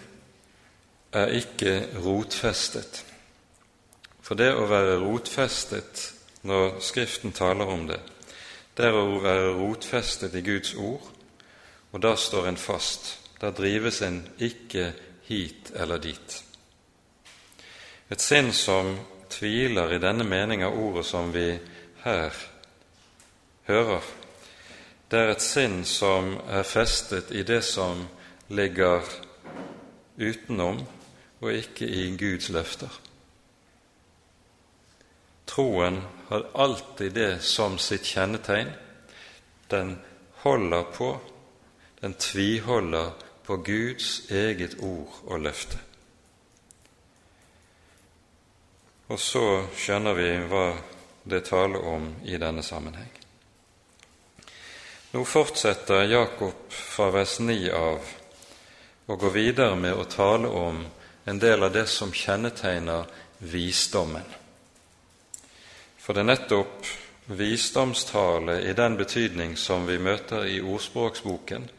er 1.13 1.33
ikke 1.37 1.75
rotfestet. 2.01 3.03
For 4.25 4.37
det 4.37 4.49
å 4.57 4.65
være 4.65 4.97
rotfestet 5.03 6.07
når 6.49 6.79
Skriften 6.81 7.33
taler 7.35 7.69
om 7.69 7.85
det, 7.89 7.99
det 8.75 8.89
er 8.89 8.97
å 8.97 9.19
være 9.21 9.53
rotfestet 9.55 10.33
i 10.35 10.41
Guds 10.43 10.73
ord, 10.75 11.05
og 11.93 12.01
da 12.03 12.15
står 12.19 12.49
en 12.49 12.59
fast. 12.59 13.13
Da 13.39 13.51
drives 13.55 14.01
en 14.01 14.23
ikke 14.41 14.89
hit 15.27 15.71
eller 15.75 16.01
dit. 16.01 16.35
Et 18.09 18.21
sinn 18.21 18.51
som 18.53 18.95
tviler 19.31 19.95
i 19.95 20.01
denne 20.01 20.25
mening 20.27 20.63
av 20.65 20.75
ordet 20.77 21.05
som 21.07 21.31
vi 21.33 21.53
her 22.03 22.35
hører, 23.67 24.03
Det 25.11 25.19
er 25.19 25.29
et 25.31 25.41
sinn 25.41 25.83
som 25.85 26.31
er 26.49 26.63
festet 26.63 27.31
i 27.31 27.43
det 27.43 27.61
som 27.63 28.07
ligger 28.47 29.01
utenom, 30.17 30.85
og 31.41 31.53
ikke 31.53 31.87
i 31.87 32.17
Guds 32.17 32.49
løfter. 32.49 33.01
Troen 35.45 36.01
har 36.27 36.47
alltid 36.53 37.13
det 37.13 37.31
som 37.45 37.77
sitt 37.77 38.05
kjennetegn. 38.05 38.71
Den 39.69 39.97
holder 40.43 40.83
på, 40.93 41.09
den 42.01 42.13
tviholder 42.13 43.11
på 43.45 43.57
Guds 43.57 44.31
eget 44.31 44.79
ord 44.79 45.21
og 45.25 45.39
løfte. 45.39 45.79
Og 49.07 49.19
så 49.21 49.45
skjønner 49.77 50.17
vi 50.17 50.29
hva 50.49 50.65
det 51.29 51.43
taler 51.45 51.85
om 51.85 52.07
i 52.25 52.37
denne 52.41 52.63
sammenheng. 52.65 53.11
Nå 55.13 55.21
fortsetter 55.23 56.09
Jakob 56.09 56.73
fra 56.73 57.11
vers 57.13 57.37
9 57.39 57.69
av 57.71 58.13
og 59.05 59.19
går 59.19 59.33
videre 59.33 59.75
med 59.75 59.93
å 59.93 60.07
tale 60.09 60.49
om 60.49 60.81
en 61.25 61.39
del 61.39 61.63
av 61.63 61.73
det 61.73 61.85
som 61.89 62.13
kjennetegner 62.13 63.05
visdommen. 63.39 64.25
For 65.97 66.13
det 66.13 66.21
er 66.21 66.31
nettopp 66.31 66.89
visdomstale 67.25 68.59
i 68.69 68.73
den 68.77 68.97
betydning 68.97 69.55
som 69.57 69.87
vi 69.89 69.97
møter 69.97 70.45
i 70.45 70.59
ordspråksboken, 70.61 71.69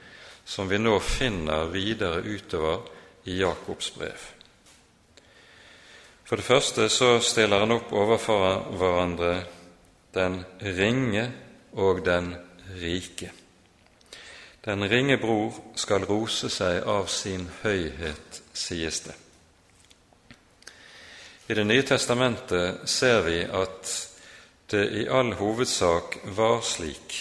som 0.45 0.69
vi 0.69 0.79
nå 0.79 0.99
finner 1.03 1.71
videre 1.71 2.23
utover 2.23 2.83
i 3.27 3.39
Jakobs 3.41 3.93
brev. 3.95 4.33
For 6.27 6.39
det 6.39 6.47
første 6.47 6.89
så 6.91 7.17
stiller 7.23 7.63
han 7.63 7.75
opp 7.77 7.93
overfor 7.95 8.73
hverandre 8.75 9.33
den 10.15 10.41
ringe 10.59 11.29
og 11.79 12.03
den 12.07 12.33
rike. 12.81 13.31
Den 14.67 14.89
ringe 14.89 15.15
bror 15.17 15.55
skal 15.79 16.03
rose 16.09 16.49
seg 16.51 16.83
av 16.91 17.07
sin 17.07 17.45
høyhet, 17.63 18.41
sies 18.51 18.97
det. 19.05 19.15
I 21.47 21.55
Det 21.55 21.65
nye 21.65 21.85
testamentet 21.87 22.89
ser 22.91 23.21
vi 23.23 23.45
at 23.47 23.93
det 24.67 24.83
i 24.91 25.05
all 25.07 25.31
hovedsak 25.39 26.17
var 26.35 26.65
slik 26.67 27.15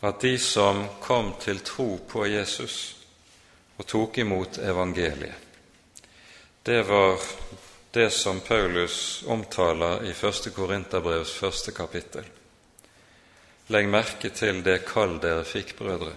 at 0.00 0.24
de 0.24 0.38
som 0.40 0.86
kom 1.04 1.34
til 1.44 1.60
tro 1.60 1.98
på 2.08 2.24
Jesus 2.24 2.78
og 3.76 3.84
tok 3.86 4.18
imot 4.24 4.62
evangeliet, 4.64 5.36
det 6.64 6.80
var 6.88 7.20
det 7.92 8.08
som 8.16 8.40
Paulus 8.40 9.24
omtaler 9.26 10.08
i 10.08 10.16
1. 10.16 10.48
Korinterbrevs 10.56 11.36
første 11.36 11.76
kapittel. 11.76 12.24
Legg 13.68 13.92
merke 13.92 14.32
til 14.32 14.64
det 14.64 14.80
kall 14.88 15.18
dere 15.20 15.44
fikk, 15.44 15.76
brødre. 15.76 16.16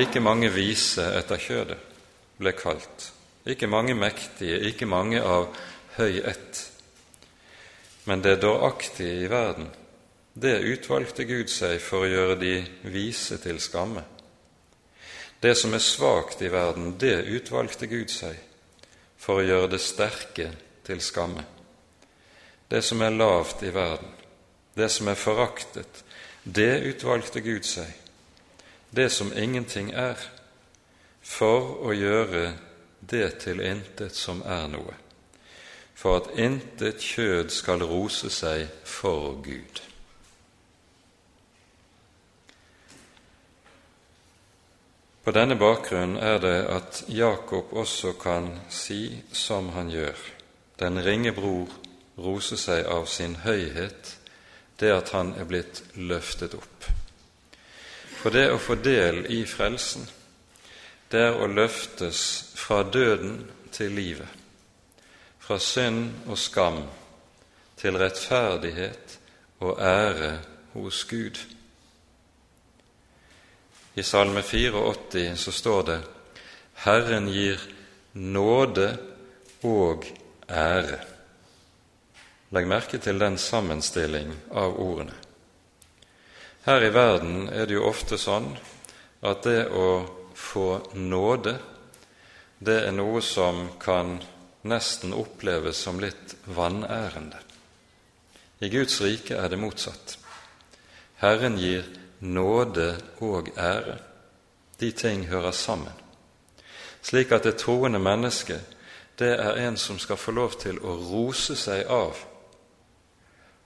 Ikke 0.00 0.20
mange 0.20 0.50
vise 0.50 1.04
etter 1.18 1.38
kjødet 1.38 1.78
ble 2.40 2.52
kalt, 2.58 3.10
ikke 3.46 3.68
mange 3.70 3.94
mektige, 3.94 4.58
ikke 4.70 4.88
mange 4.90 5.20
av 5.22 5.52
høy 5.98 6.18
ett. 6.26 6.62
Men 8.04 8.22
det 8.24 8.40
dåraktige 8.42 9.22
i 9.22 9.30
verden, 9.30 9.68
det 10.34 10.56
utvalgte 10.66 11.24
Gud 11.28 11.52
seg 11.52 11.78
for 11.80 12.04
å 12.04 12.10
gjøre 12.10 12.36
de 12.40 12.56
vise 12.90 13.38
til 13.38 13.60
skamme. 13.62 14.02
Det 15.40 15.54
som 15.56 15.74
er 15.76 15.84
svakt 15.84 16.42
i 16.42 16.50
verden, 16.50 16.96
det 16.98 17.22
utvalgte 17.36 17.86
Gud 17.86 18.10
seg 18.10 18.34
for 19.20 19.40
å 19.40 19.46
gjøre 19.46 19.74
det 19.76 19.80
sterke 19.84 20.50
til 20.84 21.00
skamme. 21.04 21.44
Det 22.68 22.82
som 22.82 23.02
er 23.04 23.14
lavt 23.14 23.62
i 23.62 23.70
verden, 23.72 24.10
det 24.74 24.88
som 24.90 25.08
er 25.08 25.20
foraktet, 25.20 26.02
det 26.42 26.82
utvalgte 26.90 27.44
Gud 27.44 27.64
seg, 27.68 27.92
det 28.94 29.10
som 29.10 29.32
ingenting 29.36 29.90
er, 29.90 30.18
for 31.22 31.80
å 31.88 31.94
gjøre 31.96 32.52
det 33.00 33.38
til 33.44 33.62
intet 33.64 34.14
som 34.16 34.42
er 34.46 34.68
noe, 34.70 34.94
for 35.94 36.20
at 36.20 36.30
intet 36.38 37.02
kjød 37.02 37.50
skal 37.50 37.82
rose 37.82 38.30
seg 38.30 38.68
for 38.84 39.40
Gud. 39.42 39.82
På 45.24 45.32
denne 45.32 45.56
bakgrunn 45.56 46.18
er 46.20 46.36
det 46.42 46.58
at 46.68 47.04
Jakob 47.08 47.72
også 47.72 48.12
kan 48.20 48.50
si 48.68 49.22
som 49.32 49.70
han 49.72 49.88
gjør, 49.88 50.18
den 50.78 51.00
ringe 51.00 51.32
bror 51.32 51.72
roser 52.20 52.60
seg 52.60 52.84
av 52.86 53.08
sin 53.08 53.38
høyhet 53.46 54.18
det 54.80 54.92
at 54.92 55.14
han 55.14 55.32
er 55.38 55.48
blitt 55.48 55.80
løftet 55.96 56.54
opp. 56.58 56.90
For 58.24 58.32
det 58.32 58.46
å 58.54 58.56
få 58.56 58.78
del 58.80 59.26
i 59.28 59.42
frelsen, 59.44 60.06
det 61.12 61.20
er 61.26 61.34
å 61.36 61.44
løftes 61.44 62.20
fra 62.56 62.78
døden 62.88 63.34
til 63.68 63.92
livet, 63.92 64.30
fra 65.44 65.58
synd 65.60 66.22
og 66.24 66.38
skam 66.40 66.78
til 67.76 67.98
rettferdighet 68.00 69.18
og 69.60 69.76
ære 69.76 70.30
hos 70.72 71.02
Gud. 71.10 71.36
I 74.00 74.06
Salme 74.08 74.40
84 74.40 75.26
så 75.44 75.52
står 75.52 75.84
det 75.90 75.98
Herren 76.86 77.28
gir 77.28 77.60
nåde 78.16 78.88
og 79.68 80.08
ære. 80.48 81.02
Legg 82.56 82.72
merke 82.72 83.04
til 83.04 83.20
den 83.20 83.36
sammenstilling 83.36 84.32
av 84.48 84.80
ordene. 84.80 85.23
Her 86.64 86.84
i 86.84 86.92
verden 86.94 87.48
er 87.52 87.66
det 87.68 87.76
jo 87.76 87.84
ofte 87.84 88.16
sånn 88.16 88.54
at 89.20 89.44
det 89.44 89.66
å 89.68 89.88
få 90.32 90.68
nåde, 90.96 91.58
det 92.56 92.78
er 92.86 92.94
noe 92.96 93.20
som 93.20 93.66
kan 93.80 94.16
nesten 94.64 95.12
oppleves 95.12 95.82
som 95.84 96.00
litt 96.00 96.32
vanærende. 96.48 97.36
I 98.64 98.72
Guds 98.72 98.96
rike 99.04 99.36
er 99.36 99.52
det 99.52 99.60
motsatt. 99.60 100.16
Herren 101.20 101.60
gir 101.60 101.84
nåde 102.24 102.94
og 103.20 103.52
ære. 103.60 103.98
De 104.80 104.88
ting 104.96 105.28
hører 105.28 105.52
sammen. 105.52 105.92
Slik 107.04 107.32
at 107.36 107.44
det 107.44 107.58
troende 107.60 108.00
mennesket, 108.00 108.64
det 109.20 109.34
er 109.36 109.66
en 109.66 109.76
som 109.76 110.00
skal 110.00 110.16
få 110.16 110.32
lov 110.32 110.56
til 110.64 110.80
å 110.80 110.96
rose 111.12 111.60
seg 111.60 111.84
av 111.92 112.16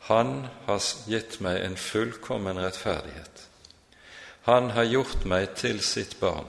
han 0.09 0.47
har 0.65 0.81
gitt 1.05 1.35
meg 1.45 1.59
en 1.61 1.77
fullkommen 1.77 2.57
rettferdighet. 2.57 3.43
Han 4.49 4.71
har 4.73 4.87
gjort 4.89 5.27
meg 5.29 5.51
til 5.61 5.83
sitt 5.85 6.15
barn. 6.21 6.49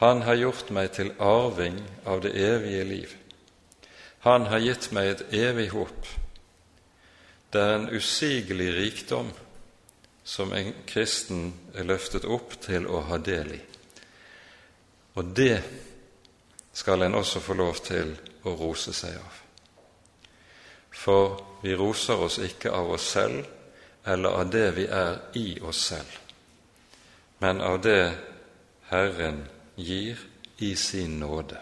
Han 0.00 0.22
har 0.24 0.38
gjort 0.40 0.70
meg 0.72 0.94
til 0.96 1.10
arving 1.20 1.82
av 2.08 2.22
det 2.24 2.32
evige 2.40 2.86
liv. 2.88 3.12
Han 4.24 4.48
har 4.48 4.64
gitt 4.64 4.88
meg 4.96 5.10
et 5.10 5.34
evig 5.36 5.68
håp. 5.74 6.08
Det 7.52 7.60
er 7.60 7.74
en 7.76 7.90
usigelig 7.92 8.70
rikdom 8.78 9.28
som 10.24 10.56
en 10.56 10.72
kristen 10.88 11.52
er 11.76 11.84
løftet 11.92 12.24
opp 12.24 12.56
til 12.64 12.88
å 12.88 13.04
ha 13.10 13.20
del 13.20 13.52
i. 13.58 13.60
Og 15.20 15.36
det 15.36 15.60
skal 16.72 17.04
en 17.04 17.20
også 17.20 17.44
få 17.44 17.60
lov 17.60 17.84
til 17.84 18.16
å 18.48 18.56
rose 18.56 18.96
seg 18.96 19.20
av. 19.20 19.40
For 20.88 21.49
vi 21.62 21.74
roser 21.76 22.20
oss 22.24 22.38
ikke 22.38 22.72
av 22.72 22.90
oss 22.96 23.08
selv 23.12 23.46
eller 24.04 24.28
av 24.28 24.50
det 24.50 24.70
vi 24.76 24.86
er 24.86 25.18
i 25.36 25.60
oss 25.60 25.84
selv, 25.92 26.18
men 27.38 27.60
av 27.60 27.80
det 27.84 28.12
Herren 28.90 29.44
gir 29.76 30.18
i 30.56 30.74
sin 30.76 31.18
nåde. 31.20 31.60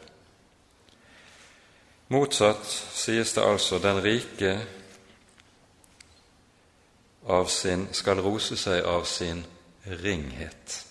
Motsatt 2.09 2.65
sies 2.95 3.35
det 3.37 3.45
altså 3.45 3.79
den 3.79 4.01
rike 4.03 4.55
sin, 7.47 7.89
skal 7.93 8.23
rose 8.25 8.57
seg 8.57 8.87
av 8.89 9.05
sin 9.05 9.43
ringhet. 9.85 10.85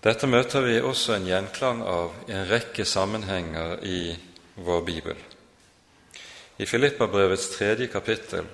Dette 0.00 0.28
møter 0.30 0.64
vi 0.64 0.80
også 0.80 1.16
en 1.16 1.26
gjenklang 1.28 1.82
av 1.82 2.14
i 2.28 2.32
en 2.32 2.48
rekke 2.48 2.84
sammenhenger 2.88 3.82
i 3.84 4.16
vår 4.56 4.84
bibel. 4.86 5.35
I 6.58 6.66
Filippabrevets 6.66 7.48
tredje 7.56 7.86
kapittel 7.86 8.44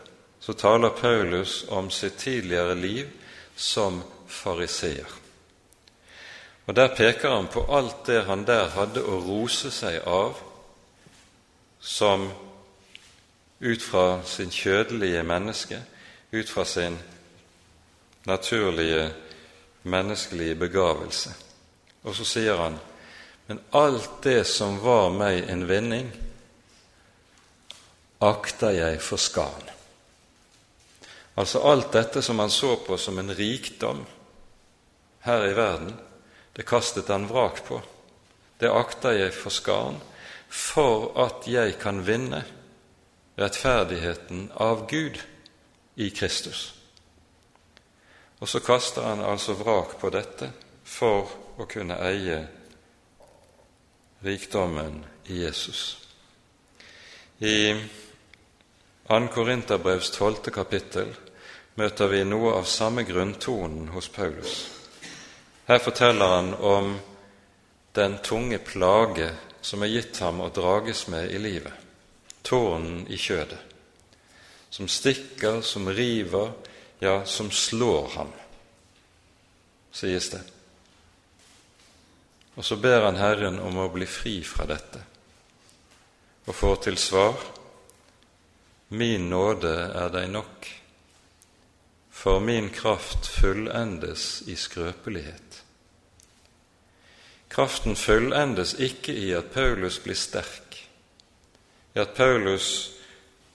så 0.40 0.52
taler 0.52 0.88
Paulus 0.88 1.64
om 1.68 1.90
sitt 1.90 2.18
tidligere 2.18 2.74
liv 2.74 3.10
som 3.56 4.02
fariseer. 4.26 5.06
Og 6.66 6.76
Der 6.76 6.94
peker 6.96 7.30
han 7.30 7.46
på 7.46 7.66
alt 7.76 8.06
det 8.06 8.24
han 8.24 8.44
der 8.46 8.68
hadde 8.74 9.02
å 9.02 9.20
rose 9.22 9.70
seg 9.70 10.02
av, 10.06 10.38
som 11.80 12.30
ut 13.60 13.82
fra 13.82 14.22
sin 14.26 14.50
kjødelige 14.50 15.22
menneske, 15.22 15.82
ut 16.32 16.50
fra 16.50 16.64
sin 16.64 16.98
naturlige 18.26 19.10
menneskelige 19.82 20.54
begavelse. 20.54 21.34
Og 22.02 22.14
så 22.14 22.24
sier 22.24 22.56
han, 22.56 22.78
men 23.46 23.60
alt 23.72 24.22
det 24.24 24.46
som 24.46 24.78
var 24.82 25.10
meg 25.14 25.50
en 25.50 25.66
vinning, 25.68 26.10
akter 28.22 28.70
jeg 28.76 29.00
for 29.02 29.20
skan. 29.20 29.70
Altså 31.34 31.62
alt 31.66 31.92
dette 31.92 32.22
som 32.22 32.38
han 32.38 32.50
så 32.50 32.76
på 32.86 32.98
som 33.00 33.18
en 33.18 33.34
rikdom 33.34 34.04
her 35.26 35.46
i 35.48 35.54
verden, 35.56 35.94
det 36.52 36.66
kastet 36.68 37.08
han 37.08 37.26
vrak 37.28 37.64
på. 37.64 37.80
Det 38.58 38.70
akter 38.70 39.16
jeg 39.16 39.34
for 39.34 39.50
skaren, 39.50 39.98
for 40.48 41.10
at 41.18 41.48
jeg 41.48 41.78
kan 41.80 42.02
vinne 42.06 42.44
rettferdigheten 43.40 44.50
av 44.60 44.84
Gud 44.90 45.18
i 45.96 46.10
Kristus. 46.10 46.74
Og 48.42 48.48
så 48.48 48.60
kaster 48.60 49.06
han 49.06 49.24
altså 49.24 49.56
vrak 49.56 49.96
på 50.00 50.10
dette 50.12 50.50
for 50.84 51.30
å 51.56 51.66
kunne 51.70 51.96
eie 52.04 52.42
rikdommen 54.22 55.00
i 55.30 55.40
Jesus. 55.42 55.96
I 57.38 57.74
2. 59.08 59.28
Korinterbrevs 59.34 60.10
12. 60.10 60.34
kapittel 60.54 61.08
møter 61.74 62.06
vi 62.06 62.20
noe 62.22 62.52
av 62.54 62.68
samme 62.70 63.02
grunntonen 63.02 63.88
hos 63.90 64.06
Paulus. 64.08 64.52
Her 65.66 65.80
forteller 65.82 66.34
han 66.36 66.52
om 66.54 66.92
den 67.98 68.14
tunge 68.22 68.60
plage 68.62 69.26
som 69.60 69.82
er 69.82 69.90
gitt 69.90 70.20
ham 70.22 70.38
å 70.40 70.52
drages 70.54 71.08
med 71.10 71.32
i 71.34 71.40
livet, 71.42 71.74
tårnen 72.46 73.02
i 73.10 73.18
kjødet, 73.18 73.58
som 74.70 74.86
stikker, 74.88 75.60
som 75.66 75.90
river, 75.90 76.52
ja, 77.02 77.24
som 77.26 77.50
slår 77.50 78.06
ham, 78.14 78.30
sies 79.90 80.30
det. 80.30 80.44
Og 82.54 82.62
så 82.64 82.78
ber 82.78 83.08
han 83.08 83.18
Herren 83.18 83.58
om 83.58 83.82
å 83.82 83.88
bli 83.90 84.06
fri 84.06 84.36
fra 84.46 84.68
dette, 84.70 85.02
og 86.46 86.54
får 86.54 86.80
til 86.86 87.00
svar 87.02 87.50
Min 88.92 89.30
nåde 89.30 89.72
er 89.96 90.10
deg 90.12 90.26
nok, 90.28 90.66
for 92.12 92.42
min 92.44 92.66
kraft 92.68 93.24
fullendes 93.24 94.42
i 94.52 94.52
skrøpelighet. 94.56 95.62
Kraften 97.48 97.96
fullendes 97.96 98.74
ikke 98.76 99.14
i 99.16 99.30
at 99.32 99.48
Paulus 99.54 99.96
blir 100.04 100.18
sterk, 100.20 100.76
i 101.96 102.02
at 102.02 102.12
Paulus 102.18 102.66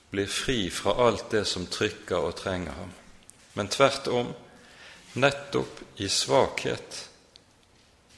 blir 0.09 0.25
fri 0.25 0.71
fra 0.73 0.95
alt 1.05 1.27
det 1.35 1.43
som 1.45 1.67
trykker 1.69 2.17
og 2.17 2.33
trenger 2.39 2.73
ham, 2.79 2.95
men 3.53 3.69
tvert 3.69 4.09
om, 4.09 4.31
nettopp 5.21 5.83
i 6.01 6.07
svakhet 6.09 7.03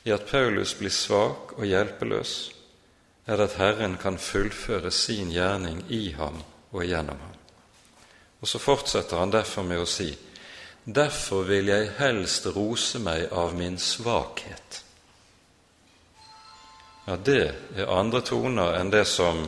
i 0.08 0.14
at 0.16 0.24
Paulus 0.32 0.72
blir 0.80 0.96
svak 0.96 1.52
og 1.58 1.68
hjelpeløs, 1.68 2.38
er 3.28 3.36
det 3.36 3.50
at 3.50 3.60
Herren 3.60 4.00
kan 4.00 4.22
fullføre 4.24 4.92
sin 4.92 5.36
gjerning 5.36 5.84
i 5.92 6.14
ham 6.16 6.40
og 6.72 6.86
gjennom 6.86 7.20
ham. 7.20 7.38
Og 8.40 8.48
så 8.48 8.60
fortsetter 8.60 9.18
han 9.18 9.32
derfor 9.32 9.64
med 9.64 9.82
å 9.82 9.86
si:" 9.86 10.18
Derfor 10.84 11.44
vil 11.44 11.68
jeg 11.68 11.92
helst 11.98 12.46
rose 12.56 13.00
meg 13.00 13.28
av 13.32 13.54
min 13.54 13.78
svakhet. 13.78 14.84
Ja, 17.06 17.18
det 17.18 17.54
er 17.76 17.92
andre 17.94 18.22
toner 18.22 18.80
enn 18.80 18.90
det 18.90 19.06
som 19.06 19.44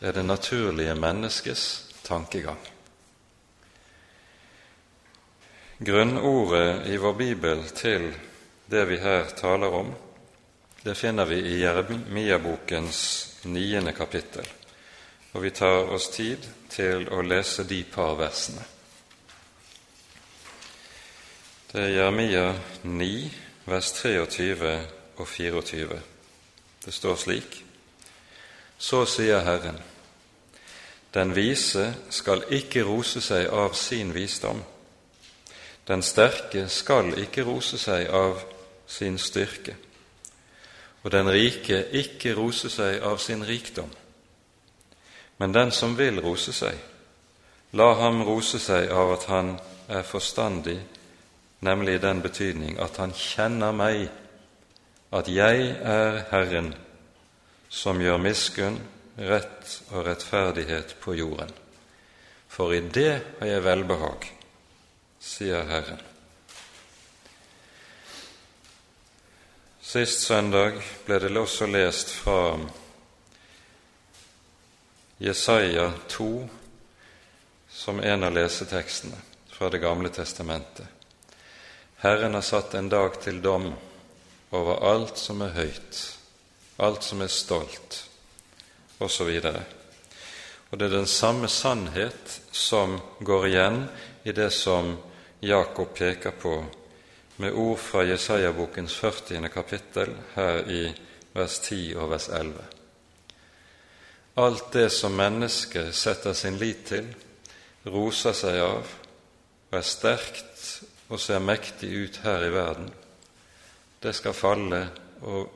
er 0.00 0.12
det 0.12 0.22
naturlige 0.22 0.94
menneskets 0.94 1.64
tankegang. 2.02 2.60
Grunnordet 5.78 6.86
i 6.86 6.96
vår 6.96 7.14
bibel 7.18 7.64
til 7.74 8.12
det 8.66 8.84
vi 8.88 8.98
her 9.02 9.24
taler 9.36 9.74
om, 9.74 9.94
det 10.82 10.94
finner 10.94 11.26
vi 11.26 11.40
i 11.40 11.60
Jeremia-bokens 11.62 13.00
niende 13.44 13.92
kapittel, 13.92 14.46
og 15.32 15.42
vi 15.42 15.50
tar 15.50 15.88
oss 15.92 16.08
tid 16.12 16.44
til 16.70 17.08
å 17.08 17.22
lese 17.24 17.64
de 17.64 17.82
par 17.84 18.14
versene. 18.20 18.64
Det 21.72 21.80
er 21.80 21.94
Jeremia 21.94 22.48
9, 22.84 23.30
vers 23.64 23.92
23 23.96 24.74
og 25.16 25.28
24. 25.28 26.00
Det 26.84 26.94
står 26.94 27.16
slik:" 27.16 27.64
Så 28.78 29.04
sier 29.04 29.40
Herren:" 29.40 29.80
Den 31.14 31.36
vise 31.36 31.94
skal 32.10 32.44
ikke 32.50 32.84
rose 32.84 33.20
seg 33.20 33.46
av 33.46 33.74
sin 33.74 34.14
visdom. 34.14 34.62
Den 35.88 36.02
sterke 36.02 36.68
skal 36.68 37.18
ikke 37.18 37.44
rose 37.44 37.78
seg 37.78 38.08
av 38.08 38.40
sin 38.86 39.18
styrke, 39.18 39.76
og 41.02 41.12
den 41.12 41.28
rike 41.28 41.84
ikke 41.92 42.34
rose 42.34 42.70
seg 42.70 43.02
av 43.02 43.18
sin 43.18 43.44
rikdom. 43.44 43.90
Men 45.42 45.52
den 45.52 45.72
som 45.74 45.96
vil 45.98 46.20
rose 46.22 46.52
seg, 46.54 46.76
la 47.74 47.88
ham 47.98 48.20
rose 48.22 48.60
seg 48.62 48.92
av 48.94 49.08
at 49.16 49.24
han 49.26 49.48
er 49.90 50.04
forstandig, 50.06 50.76
nemlig 51.66 51.96
i 51.96 52.02
den 52.04 52.20
betydning 52.22 52.76
at 52.78 53.00
han 53.02 53.10
kjenner 53.10 53.72
meg, 53.74 54.04
at 55.10 55.26
jeg 55.26 55.64
er 55.82 56.20
Herren, 56.30 56.68
som 57.66 57.98
gjør 57.98 58.20
miskunn, 58.22 58.78
rett 59.18 59.72
og 59.90 60.06
rettferdighet 60.06 60.94
på 61.02 61.16
jorden. 61.18 61.50
For 62.46 62.70
i 62.76 62.78
det 62.94 63.10
har 63.40 63.50
jeg 63.50 63.64
velbehag, 63.66 64.28
sier 65.18 65.66
Herren. 65.72 66.04
Sist 69.82 70.22
søndag 70.22 70.78
ble 71.02 71.18
det 71.26 71.34
også 71.34 71.66
lest 71.66 72.14
fra 72.20 72.38
Jesaja 75.22 75.92
2 76.08 76.48
som 77.68 78.00
en 78.00 78.24
av 78.24 78.32
lesetekstene 78.32 79.16
fra 79.46 79.70
Det 79.70 79.78
gamle 79.78 80.08
testamentet. 80.08 80.86
Herren 81.96 82.34
har 82.34 82.42
satt 82.42 82.74
en 82.74 82.88
dag 82.88 83.20
til 83.22 83.38
dom 83.42 83.68
over 84.50 84.82
alt 84.90 85.22
som 85.22 85.44
er 85.46 85.54
høyt, 85.54 86.00
alt 86.76 87.06
som 87.06 87.22
er 87.22 87.30
stolt, 87.30 88.00
osv. 88.98 89.30
Og, 89.30 89.62
og 90.70 90.78
det 90.78 90.90
er 90.90 90.96
den 90.96 91.06
samme 91.06 91.46
sannhet 91.46 92.40
som 92.50 92.98
går 93.20 93.46
igjen 93.52 93.80
i 94.26 94.34
det 94.34 94.50
som 94.50 94.96
Jakob 95.38 95.94
peker 95.94 96.34
på 96.34 96.58
med 97.36 97.54
ord 97.54 97.78
fra 97.78 98.02
Jesaja-bokens 98.10 98.98
40. 98.98 99.48
kapittel, 99.54 100.18
her 100.34 100.64
i 100.66 100.86
vers 101.32 101.62
10 101.62 101.92
og 101.94 102.10
vers 102.10 102.28
11. 102.28 102.81
Alt 104.34 104.72
det 104.72 104.90
som 104.90 105.16
mennesket 105.16 105.94
setter 105.94 106.32
sin 106.32 106.56
lit 106.58 106.86
til, 106.88 107.08
roser 107.84 108.32
seg 108.36 108.58
av 108.64 108.92
og 109.72 109.76
er 109.76 109.84
sterkt 109.84 110.62
og 111.12 111.20
ser 111.20 111.42
mektig 111.44 111.90
ut 111.92 112.20
her 112.24 112.44
i 112.46 112.52
verden, 112.52 112.88
det 114.02 114.14
skal 114.16 114.36
falle 114.36 114.86
og 115.20 115.50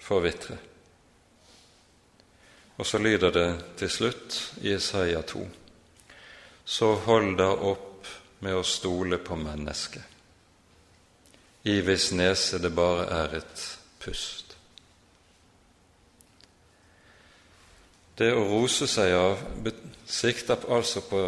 forvitre. 0.00 0.58
Og 2.78 2.86
så 2.86 2.98
lyder 2.98 3.34
det 3.34 3.48
til 3.76 3.90
slutt 3.90 4.38
i 4.62 4.72
Isaiah 4.74 5.24
2.: 5.24 5.42
Så 6.64 6.94
hold 6.94 7.36
da 7.36 7.50
opp 7.50 8.06
med 8.40 8.54
å 8.56 8.62
stole 8.64 9.18
på 9.18 9.36
mennesket 9.36 10.10
i 11.64 11.80
hvis 11.84 12.12
nese 12.16 12.58
det 12.58 12.72
bare 12.72 13.04
er 13.12 13.34
et 13.42 13.64
pust. 14.00 14.39
Det 18.20 18.34
å 18.36 18.42
rose 18.44 18.84
seg 18.84 19.14
av 19.16 19.40
sikter 20.04 20.66
altså 20.68 21.00
på 21.08 21.20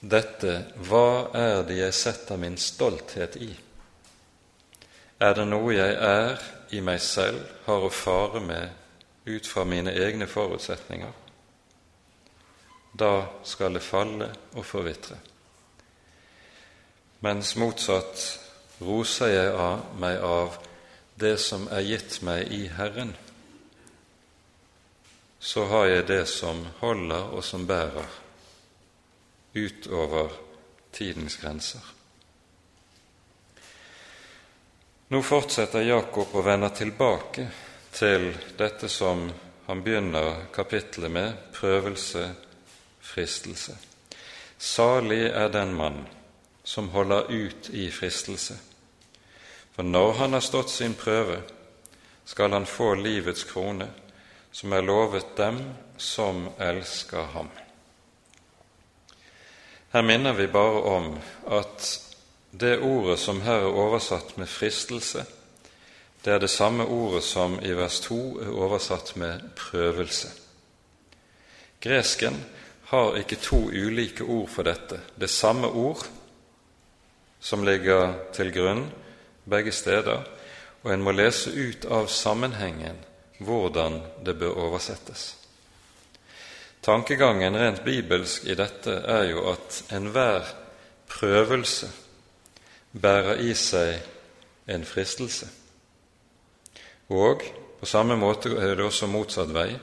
dette 0.00 0.56
hva 0.84 1.30
er 1.32 1.62
det 1.64 1.78
jeg 1.78 1.94
setter 1.96 2.40
min 2.40 2.58
stolthet 2.60 3.38
i? 3.40 3.48
Er 5.20 5.32
det 5.38 5.46
noe 5.48 5.72
jeg 5.72 5.94
er 5.96 6.36
i 6.76 6.82
meg 6.84 7.00
selv, 7.00 7.40
har 7.64 7.80
å 7.84 7.88
fare 7.92 8.42
med 8.44 8.76
ut 9.24 9.48
fra 9.48 9.64
mine 9.64 9.94
egne 9.96 10.28
forutsetninger? 10.28 11.16
Da 12.92 13.14
skal 13.48 13.76
det 13.76 13.84
falle 13.84 14.28
og 14.52 14.68
forvitre. 14.68 15.16
Mens 17.24 17.54
motsatt 17.56 18.26
roser 18.84 19.32
jeg 19.32 19.56
av 19.56 19.96
meg 20.00 20.20
av 20.24 20.60
det 21.20 21.38
som 21.40 21.68
er 21.72 21.88
gitt 21.88 22.20
meg 22.24 22.52
i 22.52 22.66
Herren, 22.68 23.16
så 25.40 25.64
har 25.64 25.86
jeg 25.88 26.06
det 26.06 26.24
som 26.28 26.60
holder 26.80 27.32
og 27.34 27.44
som 27.44 27.66
bærer 27.66 28.06
utover 29.56 30.30
tidens 30.92 31.36
grenser. 31.40 31.80
Nå 35.10 35.22
fortsetter 35.26 35.82
Jakob 35.82 36.34
og 36.38 36.46
vender 36.46 36.70
tilbake 36.76 37.48
til 37.92 38.30
dette 38.58 38.88
som 38.88 39.26
han 39.66 39.82
begynner 39.82 40.46
kapittelet 40.54 41.10
med 41.10 41.32
prøvelse, 41.56 42.28
fristelse. 43.00 43.76
Salig 44.58 45.24
er 45.26 45.48
den 45.48 45.74
mann 45.74 46.04
som 46.64 46.92
holder 46.94 47.32
ut 47.32 47.70
i 47.72 47.90
fristelse 47.90 48.58
for 49.80 49.82
når 49.82 50.12
han 50.12 50.32
har 50.32 50.40
stått 50.40 50.70
sin 50.70 50.94
prøve, 50.94 51.38
skal 52.24 52.52
han 52.52 52.66
få 52.66 52.94
livets 52.94 53.46
krone, 53.48 53.86
som 54.52 54.72
er 54.72 54.86
lovet 54.86 55.36
dem 55.36 55.60
som 55.96 56.48
elsker 56.58 57.32
ham. 57.34 57.48
Her 59.92 60.02
minner 60.02 60.32
vi 60.32 60.46
bare 60.46 60.82
om 60.82 61.18
at 61.50 61.86
det 62.50 62.78
ordet 62.82 63.18
som 63.18 63.40
her 63.42 63.66
er 63.66 63.78
oversatt 63.82 64.36
med 64.38 64.48
fristelse, 64.48 65.24
det 66.24 66.32
er 66.32 66.38
det 66.38 66.50
samme 66.50 66.84
ordet 66.84 67.22
som 67.24 67.56
i 67.62 67.72
vers 67.72 68.00
2 68.04 68.20
er 68.44 68.52
oversatt 68.52 69.14
med 69.16 69.40
prøvelse. 69.56 70.28
Gresken 71.80 72.36
har 72.90 73.16
ikke 73.16 73.38
to 73.40 73.62
ulike 73.70 74.24
ord 74.24 74.48
for 74.48 74.62
dette. 74.62 75.00
Det 75.20 75.30
samme 75.30 75.66
ord 75.66 76.04
som 77.40 77.64
ligger 77.64 78.12
til 78.36 78.52
grunn 78.52 78.84
begge 79.48 79.72
steder, 79.72 80.26
og 80.82 80.92
en 80.92 81.02
må 81.02 81.14
lese 81.16 81.50
ut 81.50 81.86
av 81.88 82.10
sammenhengen 82.12 82.98
hvordan 83.40 84.00
det 84.24 84.36
bør 84.38 84.58
oversettes. 84.68 85.34
Tankegangen 86.80 87.56
rent 87.56 87.82
bibelsk 87.84 88.44
i 88.48 88.56
dette 88.56 88.92
er 89.04 89.26
jo 89.32 89.44
at 89.52 89.82
enhver 89.92 90.46
prøvelse 91.08 91.90
bærer 92.92 93.42
i 93.44 93.54
seg 93.54 93.98
en 94.70 94.84
fristelse. 94.84 95.48
Og 97.10 97.44
på 97.80 97.88
samme 97.88 98.16
måte 98.16 98.52
er 98.56 98.76
det 98.76 98.86
også 98.86 99.10
motsatt 99.10 99.52
vei. 99.52 99.74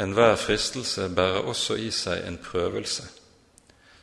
Enhver 0.00 0.34
fristelse 0.40 1.06
bærer 1.14 1.46
også 1.46 1.76
i 1.78 1.90
seg 1.94 2.26
en 2.26 2.40
prøvelse. 2.42 3.06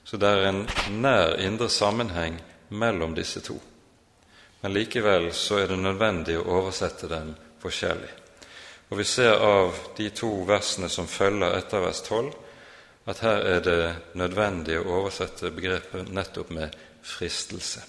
Så 0.04 0.18
det 0.18 0.30
er 0.30 0.48
en 0.50 0.64
nær 1.02 1.36
indre 1.40 1.70
sammenheng 1.70 2.40
mellom 2.70 3.16
disse 3.16 3.42
to. 3.44 3.60
Men 4.62 4.74
likevel 4.74 5.32
så 5.34 5.62
er 5.62 5.72
det 5.72 5.80
nødvendig 5.80 6.38
å 6.40 6.48
oversette 6.62 7.10
dem 7.12 7.34
forskjellig. 7.62 8.21
Og 8.92 8.98
vi 8.98 9.04
ser 9.08 9.40
av 9.40 9.78
de 9.96 10.10
to 10.12 10.30
versene 10.48 10.90
som 10.92 11.08
følger 11.08 11.56
etter 11.56 11.80
vers 11.80 12.02
12, 12.04 12.32
at 13.08 13.22
her 13.24 13.46
er 13.48 13.64
det 13.64 13.80
nødvendig 14.20 14.76
å 14.82 14.98
oversette 15.00 15.54
begrepet 15.56 16.12
nettopp 16.12 16.52
med 16.54 16.76
fristelse. 17.08 17.86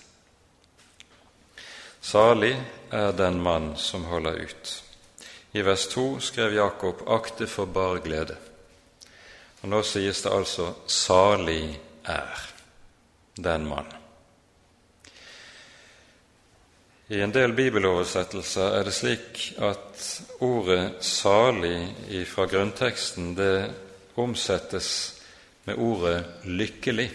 Salig 2.03 2.55
er 2.91 3.13
den 3.19 3.41
mann 3.43 3.75
som 3.79 4.07
holder 4.11 4.39
ut. 4.47 4.73
I 5.53 5.63
vers 5.67 5.89
2 5.93 6.21
skrev 6.21 6.55
Jakob 6.55 7.03
'akte 7.07 7.47
for 7.47 7.67
bar 7.67 7.99
glede'. 7.99 8.39
Og 9.63 9.69
Nå 9.69 9.83
sies 9.83 10.23
det 10.23 10.33
altså 10.33 10.75
'salig 10.87 11.81
er 12.05 12.49
den 13.37 13.67
mann'. 13.67 14.02
I 17.13 17.21
en 17.21 17.33
del 17.33 17.53
bibeloversettelser 17.53 18.79
er 18.79 18.87
det 18.89 18.93
slik 18.97 19.41
at 19.61 20.05
ordet 20.41 21.03
'salig' 21.05 22.25
fra 22.25 22.47
grunnteksten 22.49 23.35
det 23.37 23.69
omsettes 24.17 24.89
med 25.65 25.77
ordet 25.77 26.25
'lykkelig'. 26.45 27.11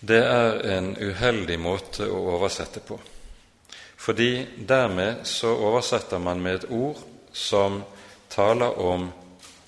Det 0.00 0.20
er 0.20 0.60
en 0.76 0.92
uheldig 1.00 1.58
måte 1.60 2.10
å 2.12 2.20
oversette 2.34 2.84
på, 2.84 3.00
fordi 3.96 4.46
dermed 4.68 5.24
så 5.24 5.56
oversetter 5.56 6.18
man 6.18 6.44
med 6.44 6.54
et 6.54 6.70
ord 6.70 7.00
som 7.32 7.82
taler 8.28 8.78
om 8.78 9.12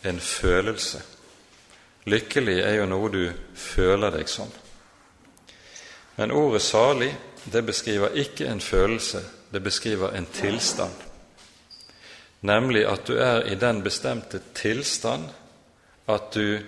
en 0.05 0.21
følelse. 0.21 1.01
Lykkelig 2.05 2.61
er 2.61 2.81
jo 2.83 2.87
noe 2.87 3.09
du 3.09 3.33
føler 3.55 4.11
deg 4.11 4.29
som. 4.29 4.49
Men 6.17 6.31
ordet 6.31 6.63
'salig' 6.63 7.32
det 7.45 7.67
beskriver 7.67 8.09
ikke 8.09 8.47
en 8.47 8.61
følelse, 8.61 9.21
det 9.53 9.63
beskriver 9.63 10.11
en 10.11 10.27
tilstand. 10.27 10.93
Nemlig 12.41 12.87
at 12.87 13.07
du 13.09 13.17
er 13.17 13.43
i 13.43 13.55
den 13.55 13.83
bestemte 13.83 14.41
tilstand 14.55 15.29
at 16.09 16.35
du 16.35 16.59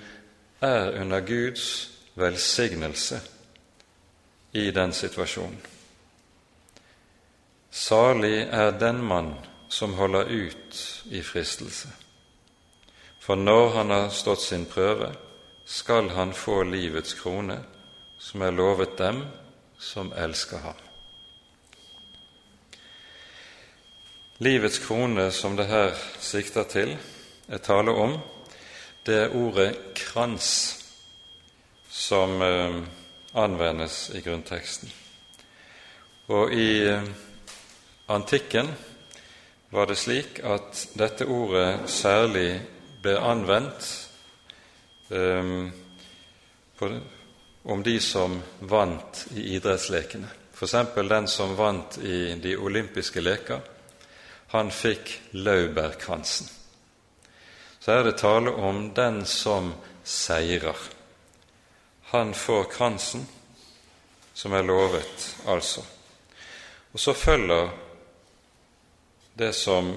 er 0.60 1.00
under 1.00 1.20
Guds 1.20 1.90
velsignelse 2.14 3.20
i 4.52 4.70
den 4.70 4.92
situasjonen. 4.92 5.60
Salig 7.70 8.48
er 8.50 8.78
den 8.78 9.02
mann 9.02 9.34
som 9.68 9.94
holder 9.94 10.24
ut 10.24 11.02
i 11.10 11.22
fristelse. 11.22 11.88
For 13.20 13.34
når 13.34 13.68
han 13.68 13.90
har 13.90 14.08
stått 14.08 14.42
sin 14.42 14.66
prøve, 14.66 15.14
skal 15.64 16.10
han 16.10 16.32
få 16.32 16.62
livets 16.62 17.14
krone, 17.14 17.58
som 18.18 18.42
er 18.42 18.50
lovet 18.50 18.98
dem 18.98 19.24
som 19.84 20.12
elsker 20.16 20.58
ham. 20.64 20.80
Livets 24.38 24.78
krone, 24.78 25.30
som 25.30 25.56
det 25.56 25.68
her 25.70 25.92
sikter 26.20 26.64
til, 26.68 26.96
er 27.48 27.60
tale 27.62 27.92
om, 27.92 28.16
det 29.06 29.18
er 29.20 29.36
ordet 29.36 29.76
krans 29.94 30.48
som 31.92 32.42
eh, 32.42 32.80
anvendes 33.36 34.08
i 34.16 34.24
grunnteksten. 34.24 34.90
Og 36.32 36.54
i 36.56 36.82
eh, 36.88 37.04
antikken 38.08 38.72
var 39.70 39.90
det 39.90 39.98
slik 40.00 40.40
at 40.42 40.86
dette 40.98 41.28
ordet 41.28 41.84
særlig 41.90 42.48
ble 43.04 43.18
anvendt 43.20 43.90
eh, 45.12 45.52
på, 46.78 46.90
om 47.64 47.82
de 47.82 48.00
som 48.00 48.42
vant 48.60 49.26
i 49.34 49.54
idrettslekene. 49.56 50.28
F.eks. 50.52 50.74
den 51.08 51.28
som 51.28 51.56
vant 51.56 51.98
i 51.98 52.34
de 52.34 52.56
olympiske 52.56 53.20
leker. 53.20 53.60
Han 54.52 54.70
fikk 54.70 55.20
laurbærkransen. 55.30 56.50
Så 57.80 57.92
er 57.92 58.04
det 58.04 58.18
tale 58.20 58.52
om 58.52 58.92
den 58.94 59.24
som 59.26 59.72
seirer. 60.04 60.76
Han 62.12 62.34
får 62.34 62.64
kransen, 62.76 63.26
som 64.34 64.52
er 64.52 64.62
lovet, 64.62 65.36
altså. 65.46 65.82
Og 66.92 67.00
så 67.00 67.14
følger 67.14 67.72
det 69.34 69.52
som 69.56 69.94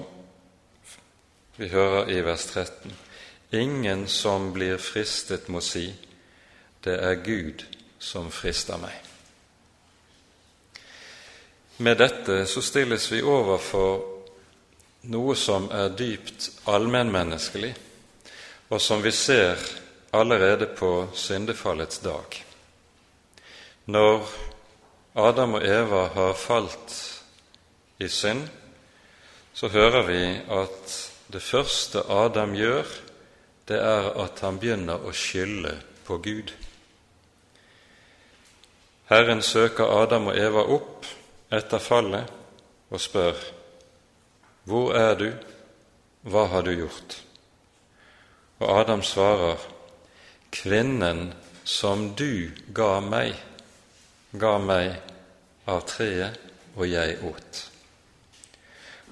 vi 1.56 1.68
hører 1.68 2.10
i 2.10 2.20
vers 2.24 2.46
13. 2.46 2.92
Ingen 3.52 4.08
som 4.08 4.52
blir 4.52 4.76
fristet, 4.76 5.48
må 5.48 5.60
si:" 5.60 6.07
det 6.88 6.96
er 7.04 7.20
Gud 7.24 7.64
som 8.00 8.30
frister 8.32 8.80
meg. 8.80 8.94
Med 11.78 12.00
dette 12.00 12.40
så 12.50 12.62
stilles 12.64 13.06
vi 13.12 13.20
overfor 13.22 14.00
noe 15.12 15.36
som 15.38 15.68
er 15.70 15.92
dypt 15.94 16.48
allmennmenneskelig, 16.66 17.70
og 18.68 18.80
som 18.82 19.02
vi 19.04 19.12
ser 19.14 19.60
allerede 20.10 20.66
på 20.74 21.08
syndefallets 21.14 22.00
dag. 22.02 22.40
Når 23.86 24.26
Adam 25.14 25.54
og 25.58 25.64
Eva 25.64 26.06
har 26.14 26.34
falt 26.34 26.96
i 27.98 28.08
synd, 28.08 28.48
så 29.54 29.68
hører 29.68 30.02
vi 30.06 30.22
at 30.54 30.96
det 31.32 31.42
første 31.42 32.02
Adam 32.10 32.54
gjør, 32.56 32.86
det 33.68 33.78
er 33.78 34.10
at 34.24 34.40
han 34.40 34.58
begynner 34.58 35.04
å 35.04 35.12
skylde 35.12 35.76
på 36.06 36.18
Gud. 36.24 36.52
Herren 39.08 39.42
søker 39.42 39.88
Adam 40.02 40.26
og 40.28 40.36
Eva 40.36 40.66
opp 40.68 41.06
etter 41.52 41.80
fallet 41.80 42.28
og 42.90 43.00
spør, 43.00 43.36
Hvor 44.68 44.92
er 44.92 45.14
du? 45.16 45.30
Hva 46.28 46.44
har 46.52 46.62
du 46.62 46.74
gjort? 46.76 47.22
Og 48.60 48.80
Adam 48.80 49.02
svarer, 49.02 49.56
Kvinnen 50.52 51.32
som 51.64 52.10
du 52.16 52.50
ga 52.74 52.98
meg, 53.00 53.32
ga 54.32 54.58
meg 54.58 54.94
av 55.68 55.82
treet, 55.88 56.36
og 56.76 56.88
jeg 56.88 57.18
åt. 57.24 57.64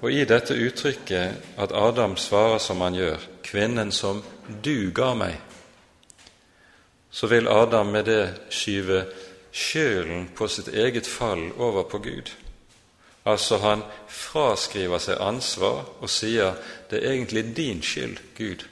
Og 0.01 0.13
i 0.13 0.25
dette 0.29 0.53
uttrykket 0.53 1.57
at 1.57 1.73
Adam 1.73 2.17
svarer 2.17 2.57
som 2.61 2.81
han 2.81 2.93
gjør, 2.93 3.17
'Kvinnen 3.43 3.91
som 3.91 4.23
du 4.63 4.91
ga 4.91 5.13
meg', 5.13 5.41
så 7.09 7.27
vil 7.27 7.47
Adam 7.47 7.85
med 7.85 8.05
det 8.05 8.39
skyve 8.49 9.05
skylden 9.57 10.27
på 10.37 10.47
sitt 10.47 10.67
eget 10.67 11.07
fall 11.07 11.49
over 11.57 11.83
på 11.83 11.97
Gud. 11.97 12.31
Altså 13.27 13.57
han 13.59 13.83
fraskriver 14.07 15.01
seg 15.03 15.19
ansvar 15.19 15.81
og 15.99 16.09
sier 16.11 16.55
det 16.91 17.01
er 17.01 17.11
egentlig 17.15 17.43
din 17.57 17.81
skyld, 17.83 18.21
Gud, 18.37 18.63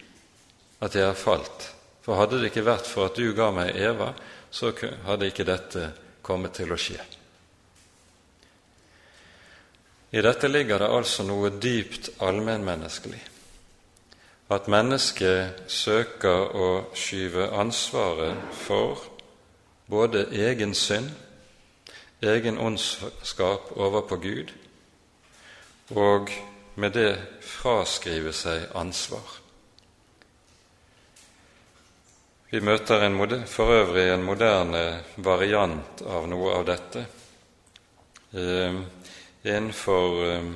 at 0.79 0.95
jeg 0.95 1.09
har 1.09 1.19
falt. 1.19 1.71
For 2.05 2.19
hadde 2.19 2.39
det 2.39 2.51
ikke 2.51 2.67
vært 2.67 2.87
for 2.87 3.09
at 3.09 3.17
du 3.17 3.33
ga 3.35 3.49
meg 3.51 3.75
Eva, 3.75 4.13
så 4.51 4.71
hadde 5.07 5.27
ikke 5.27 5.47
dette 5.47 5.89
kommet 6.23 6.55
til 6.55 6.71
å 6.71 6.79
skje. 6.79 7.01
I 10.15 10.21
dette 10.23 10.47
ligger 10.47 10.79
det 10.79 10.91
altså 10.95 11.25
noe 11.27 11.49
dypt 11.59 12.13
allmennmenneskelig. 12.23 13.19
At 14.53 14.69
mennesket 14.71 15.65
søker 15.67 16.53
å 16.55 16.69
skyve 16.95 17.49
ansvaret 17.57 18.53
for 18.61 19.01
både 19.87 20.25
egen 20.31 20.73
synd, 20.73 21.09
egen 22.21 22.57
ondskap 22.57 23.71
over 23.75 24.01
på 24.01 24.17
Gud, 24.17 24.53
og 25.89 26.29
med 26.75 26.91
det 26.91 27.17
fraskrive 27.41 28.33
seg 28.33 28.69
ansvar. 28.75 29.39
Vi 32.49 32.61
møter 32.63 33.03
en, 33.03 33.17
for 33.47 33.73
øvrig 33.73 34.09
en 34.13 34.23
moderne 34.23 35.03
variant 35.17 36.01
av 36.07 36.27
noe 36.29 36.53
av 36.55 36.65
dette 36.67 37.05
eh, 38.31 38.77
innenfor 39.43 40.21
eh, 40.29 40.51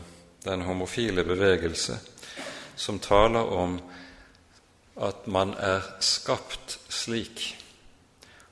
den 0.46 0.62
homofile 0.62 1.24
bevegelse, 1.28 2.00
som 2.76 3.00
taler 3.04 3.52
om 3.52 3.80
at 5.00 5.28
man 5.28 5.54
er 5.60 5.84
skapt 6.04 6.80
slik, 6.90 7.59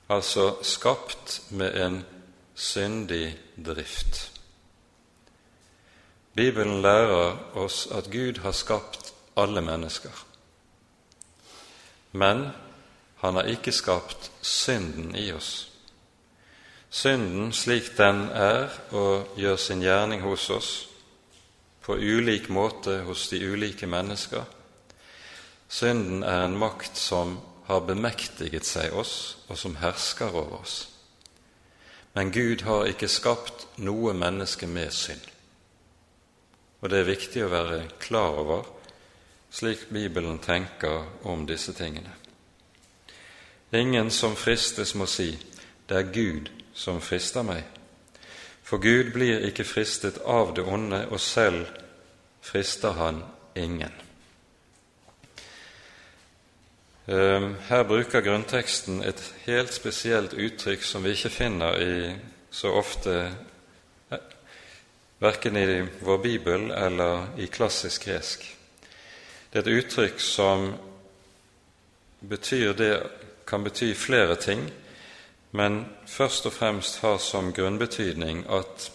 altså 0.08 0.56
skapt 0.62 1.42
med 1.50 1.74
en 1.86 2.04
syndig 2.54 3.38
drift. 3.66 4.32
Bibelen 6.34 6.82
lærer 6.82 7.36
oss 7.54 7.86
at 7.86 8.10
Gud 8.10 8.38
har 8.38 8.52
skapt 8.52 9.14
alle 9.36 9.60
mennesker. 9.60 10.24
Men 12.12 12.48
han 13.16 13.34
har 13.34 13.42
ikke 13.42 13.72
skapt 13.72 14.30
synden 14.42 15.14
i 15.16 15.32
oss. 15.32 15.68
Synden 16.90 17.52
slik 17.52 17.96
den 17.98 18.28
er 18.32 18.70
og 18.90 19.34
gjør 19.36 19.56
sin 19.56 19.82
gjerning 19.82 20.22
hos 20.22 20.50
oss, 20.50 20.70
på 21.82 21.96
ulik 21.96 22.48
måte 22.48 23.02
hos 23.04 23.28
de 23.28 23.42
ulike 23.52 23.86
mennesker. 23.86 24.44
Synden 25.68 26.22
er 26.22 26.44
en 26.44 26.56
makt 26.56 26.96
som 26.96 27.38
har 27.68 27.84
bemektiget 27.84 28.64
seg 28.64 28.94
oss, 28.96 29.36
og 29.48 29.58
som 29.60 29.76
hersker 29.76 30.32
over 30.32 30.62
oss. 30.62 30.76
Men 32.16 32.32
Gud 32.32 32.64
har 32.64 32.88
ikke 32.88 33.10
skapt 33.12 33.66
noe 33.84 34.14
menneske 34.16 34.66
med 34.66 34.88
synd. 34.96 35.26
Og 36.80 36.88
det 36.88 37.02
er 37.02 37.10
viktig 37.10 37.44
å 37.44 37.50
være 37.52 37.82
klar 38.00 38.40
over, 38.40 38.64
slik 39.52 39.90
Bibelen 39.92 40.40
tenker 40.40 41.04
om 41.28 41.44
disse 41.46 41.76
tingene. 41.76 42.14
Ingen 43.76 44.10
som 44.10 44.36
fristes, 44.36 44.94
må 44.96 45.04
si, 45.04 45.34
det 45.88 45.96
er 45.96 46.12
Gud 46.12 46.48
som 46.72 47.02
frister 47.04 47.44
meg. 47.44 47.66
For 48.64 48.80
Gud 48.80 49.12
blir 49.12 49.44
ikke 49.44 49.68
fristet 49.68 50.22
av 50.24 50.54
det 50.56 50.64
onde, 50.64 51.04
og 51.12 51.20
selv 51.20 51.68
frister 52.40 52.96
han 52.96 53.26
ingen. 53.56 54.07
Her 57.08 57.84
bruker 57.88 58.20
grunnteksten 58.20 58.98
et 59.00 59.20
helt 59.46 59.72
spesielt 59.72 60.34
uttrykk 60.36 60.82
som 60.84 61.04
vi 61.04 61.14
ikke 61.16 61.30
finner 61.32 61.78
i 61.80 62.10
så 62.50 62.68
ofte 62.76 63.14
eh, 64.10 64.18
verken 65.18 65.56
i 65.56 65.86
vår 66.04 66.18
bibel 66.18 66.70
eller 66.70 67.30
i 67.40 67.46
klassisk 67.46 68.04
gresk. 68.04 68.44
Det 69.48 69.58
er 69.58 69.64
et 69.64 69.78
uttrykk 69.78 70.20
som 70.20 70.74
betyr 72.20 72.74
det 72.76 72.92
kan 73.48 73.64
bety 73.64 73.94
flere 73.96 74.36
ting, 74.36 74.66
men 75.56 75.86
først 76.06 76.46
og 76.46 76.52
fremst 76.52 77.00
har 77.00 77.16
som 77.24 77.54
grunnbetydning 77.56 78.44
at 78.52 78.90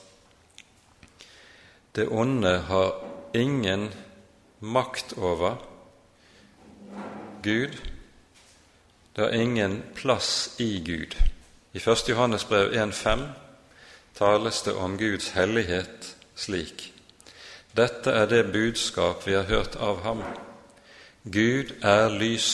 det 1.95 2.05
onde 2.11 2.59
har 2.69 2.93
ingen 3.33 3.89
makt 4.59 5.17
over 5.17 5.57
Gud. 7.43 7.92
Det 9.13 9.21
har 9.21 9.31
ingen 9.31 9.83
plass 9.93 10.55
i 10.57 10.79
Gud. 10.79 11.15
I 11.71 11.77
1. 11.77 12.09
Johannes 12.09 12.47
brev 12.47 12.73
1,5 12.73 13.27
tales 14.13 14.61
det 14.63 14.73
om 14.73 14.97
Guds 14.97 15.29
hellighet 15.29 16.15
slik. 16.35 16.93
Dette 17.77 18.09
er 18.09 18.25
det 18.29 18.51
budskap 18.53 19.27
vi 19.27 19.35
har 19.37 19.45
hørt 19.49 19.75
av 19.75 20.01
ham. 20.01 20.23
Gud 21.23 21.75
er 21.85 22.09
lys, 22.09 22.49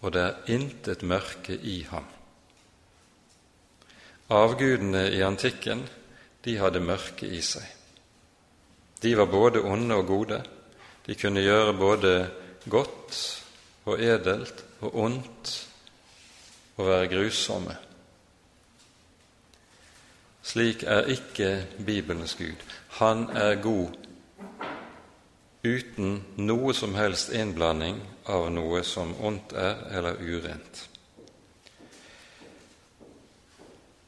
og 0.00 0.12
det 0.12 0.22
er 0.26 0.52
intet 0.52 1.02
mørke 1.02 1.56
i 1.56 1.78
ham. 1.88 2.04
Avgudene 4.28 5.06
i 5.08 5.24
antikken, 5.24 5.86
de 6.44 6.58
hadde 6.60 6.84
mørke 6.84 7.24
i 7.26 7.40
seg. 7.40 7.64
De 9.00 9.16
var 9.16 9.32
både 9.32 9.64
onde 9.64 9.96
og 9.96 10.06
gode. 10.06 10.42
De 11.06 11.16
kunne 11.16 11.40
gjøre 11.40 11.76
både 11.80 12.14
godt 12.68 13.24
og 13.86 14.00
edelt 14.02 14.65
og 14.80 14.98
ondt 15.06 15.68
og 16.76 16.86
være 16.86 17.08
grusomme. 17.08 17.76
Slik 20.42 20.82
er 20.82 21.08
ikke 21.10 21.66
Bibelens 21.86 22.34
Gud. 22.34 22.60
Han 22.88 23.28
er 23.36 23.62
god 23.62 23.88
uten 25.66 26.20
noe 26.36 26.74
som 26.74 26.94
helst 26.94 27.32
innblanding 27.34 27.98
av 28.30 28.46
noe 28.54 28.82
som 28.86 29.14
ondt 29.26 29.56
er 29.58 29.80
eller 29.98 30.20
urent. 30.22 30.84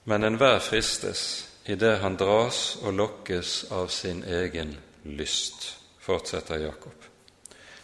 Men 0.09 0.25
enhver 0.25 0.61
fristes 0.63 1.23
i 1.69 1.75
det 1.75 1.99
han 2.01 2.17
dras 2.17 2.79
og 2.83 2.95
lokkes 2.97 3.65
av 3.75 3.91
sin 3.93 4.23
egen 4.25 4.77
lyst, 5.05 5.75
fortsetter 6.01 6.63
Jakob. 6.63 6.95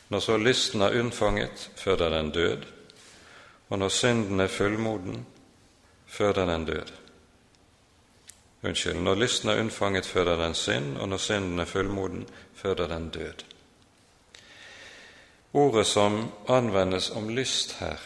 Når 0.09 0.21
så 0.21 0.39
lysten 0.39 0.83
er 0.83 0.97
unnfanget, 1.01 1.69
føder 1.77 2.15
den 2.15 2.31
død, 2.31 2.65
og 3.69 3.79
når 3.79 3.89
synden 3.89 4.41
er 4.41 4.47
fullmoden, 4.47 5.27
føder 6.07 6.47
den 6.47 6.65
død. 6.65 6.93
Unnskyld, 8.65 9.01
når 9.01 9.15
lysten 9.15 9.49
er 9.49 9.61
unnfanget, 9.61 10.07
føder 10.07 10.37
den 10.37 10.55
synd, 10.55 10.97
og 10.99 11.09
når 11.09 11.17
synden 11.17 11.59
er 11.59 11.65
fullmoden, 11.65 12.29
føder 12.55 12.89
den 12.89 13.09
død. 13.11 13.45
Ordet 15.53 15.87
som 15.87 16.33
anvendes 16.49 17.11
om 17.11 17.29
lyst 17.29 17.77
her, 17.79 18.01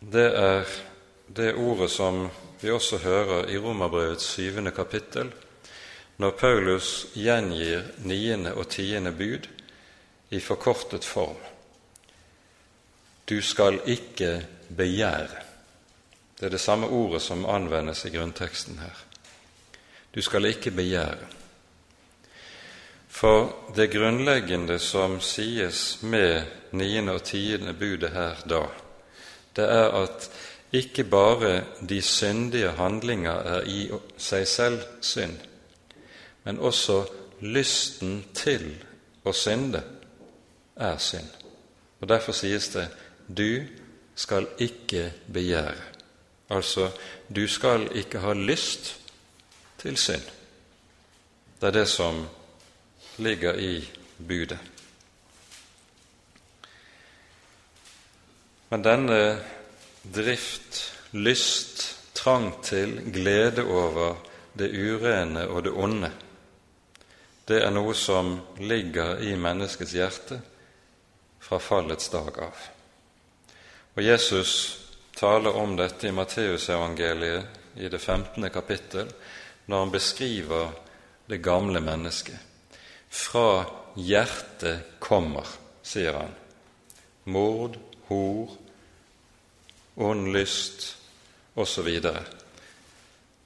det 0.00 0.26
er 0.36 0.64
det 1.36 1.54
ordet 1.54 1.90
som 1.90 2.28
vi 2.60 2.70
også 2.70 2.98
hører 2.98 3.48
i 3.48 3.58
Romerbrevets 3.58 4.24
syvende 4.24 4.70
kapittel, 4.70 5.32
når 6.18 6.30
Paulus 6.30 7.06
gjengir 7.14 7.82
niende 8.04 8.54
og 8.54 8.68
tiende 8.68 9.12
bud 9.12 9.48
i 10.30 10.40
forkortet 10.40 11.04
form. 11.04 11.36
Du 13.30 13.42
skal 13.42 13.78
ikke 13.86 14.46
begjære. 14.76 15.28
Det 16.40 16.46
er 16.46 16.50
det 16.50 16.60
samme 16.60 16.86
ordet 16.86 17.22
som 17.22 17.44
anvendes 17.46 18.04
i 18.04 18.10
grunnteksten 18.10 18.78
her. 18.78 19.04
Du 20.14 20.22
skal 20.22 20.44
ikke 20.44 20.70
begjære. 20.70 21.26
For 23.08 23.52
det 23.76 23.90
grunnleggende 23.92 24.78
som 24.78 25.20
sies 25.20 26.02
med 26.02 26.42
niende 26.72 27.12
og 27.12 27.22
tiende 27.22 27.74
budet 27.74 28.10
her 28.10 28.34
da, 28.50 28.64
det 29.56 29.64
er 29.64 30.02
at 30.02 30.30
ikke 30.72 31.04
bare 31.04 31.64
de 31.88 32.02
syndige 32.02 32.70
handlinger 32.70 33.32
er 33.32 33.60
i 33.66 33.90
seg 34.16 34.46
selv 34.48 34.82
synd, 35.00 35.38
men 36.44 36.58
også 36.58 37.04
lysten 37.40 38.24
til 38.34 38.72
å 39.24 39.32
synde 39.32 39.82
er 40.76 40.98
synd. 40.98 41.30
Og 42.00 42.08
Derfor 42.08 42.32
sies 42.32 42.68
det 42.68 42.88
'du 43.36 43.66
skal 44.14 44.46
ikke 44.58 45.12
begjære'. 45.32 45.90
Altså, 46.50 46.90
du 47.34 47.48
skal 47.48 47.88
ikke 47.94 48.18
ha 48.18 48.32
lyst 48.32 48.96
til 49.78 49.96
synd. 49.96 50.26
Det 51.60 51.66
er 51.66 51.70
det 51.70 51.88
som 51.88 52.26
ligger 53.18 53.54
i 53.54 53.88
budet. 54.28 54.58
Men 58.70 58.84
denne 58.84 59.38
drift, 60.14 60.94
lyst, 61.12 61.96
trang 62.14 62.64
til, 62.64 63.12
glede 63.12 63.64
over 63.64 64.14
det 64.58 64.70
urene 64.70 65.48
og 65.48 65.64
det 65.64 65.72
onde, 65.72 66.12
det 67.48 67.62
er 67.64 67.72
noe 67.74 67.94
som 67.98 68.36
ligger 68.62 69.18
i 69.26 69.34
menneskets 69.34 69.94
hjerte 69.96 70.38
fra 71.42 71.58
fallets 71.58 72.12
dag 72.12 72.36
av. 72.46 72.69
Og 73.94 74.02
Jesus 74.02 74.52
taler 75.16 75.56
om 75.56 75.74
dette 75.76 76.08
i 76.08 76.14
Matteusevangeliet 76.14 77.76
i 77.76 77.88
det 77.88 77.98
15. 77.98 78.50
kapittel, 78.50 79.10
når 79.66 79.78
han 79.78 79.90
beskriver 79.90 80.70
det 81.26 81.42
gamle 81.42 81.80
mennesket. 81.80 82.38
Fra 83.10 83.64
hjertet 83.98 84.98
kommer, 85.02 85.46
sier 85.82 86.14
han, 86.14 86.34
mord, 87.24 87.76
hor, 88.08 88.54
ond 89.96 90.30
lyst 90.34 90.96
osv. 91.54 91.90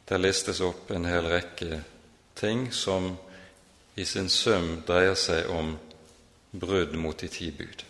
Det 0.05 0.21
listes 0.21 0.61
opp 0.61 0.93
en 0.93 1.09
hel 1.09 1.29
rekke 1.33 1.81
ting 2.37 2.69
som 2.73 3.15
i 3.97 4.05
sin 4.05 4.29
sum 4.29 4.83
dreier 4.87 5.17
seg 5.17 5.49
om 5.55 5.77
brudd 6.53 6.95
mot 7.01 7.19
de 7.19 7.29
ti 7.33 7.51
bud. 7.55 7.85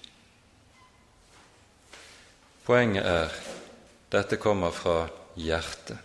Poenget 2.65 3.05
er 3.05 3.33
dette 4.13 4.39
kommer 4.41 4.71
fra 4.73 5.05
hjertet. 5.37 5.99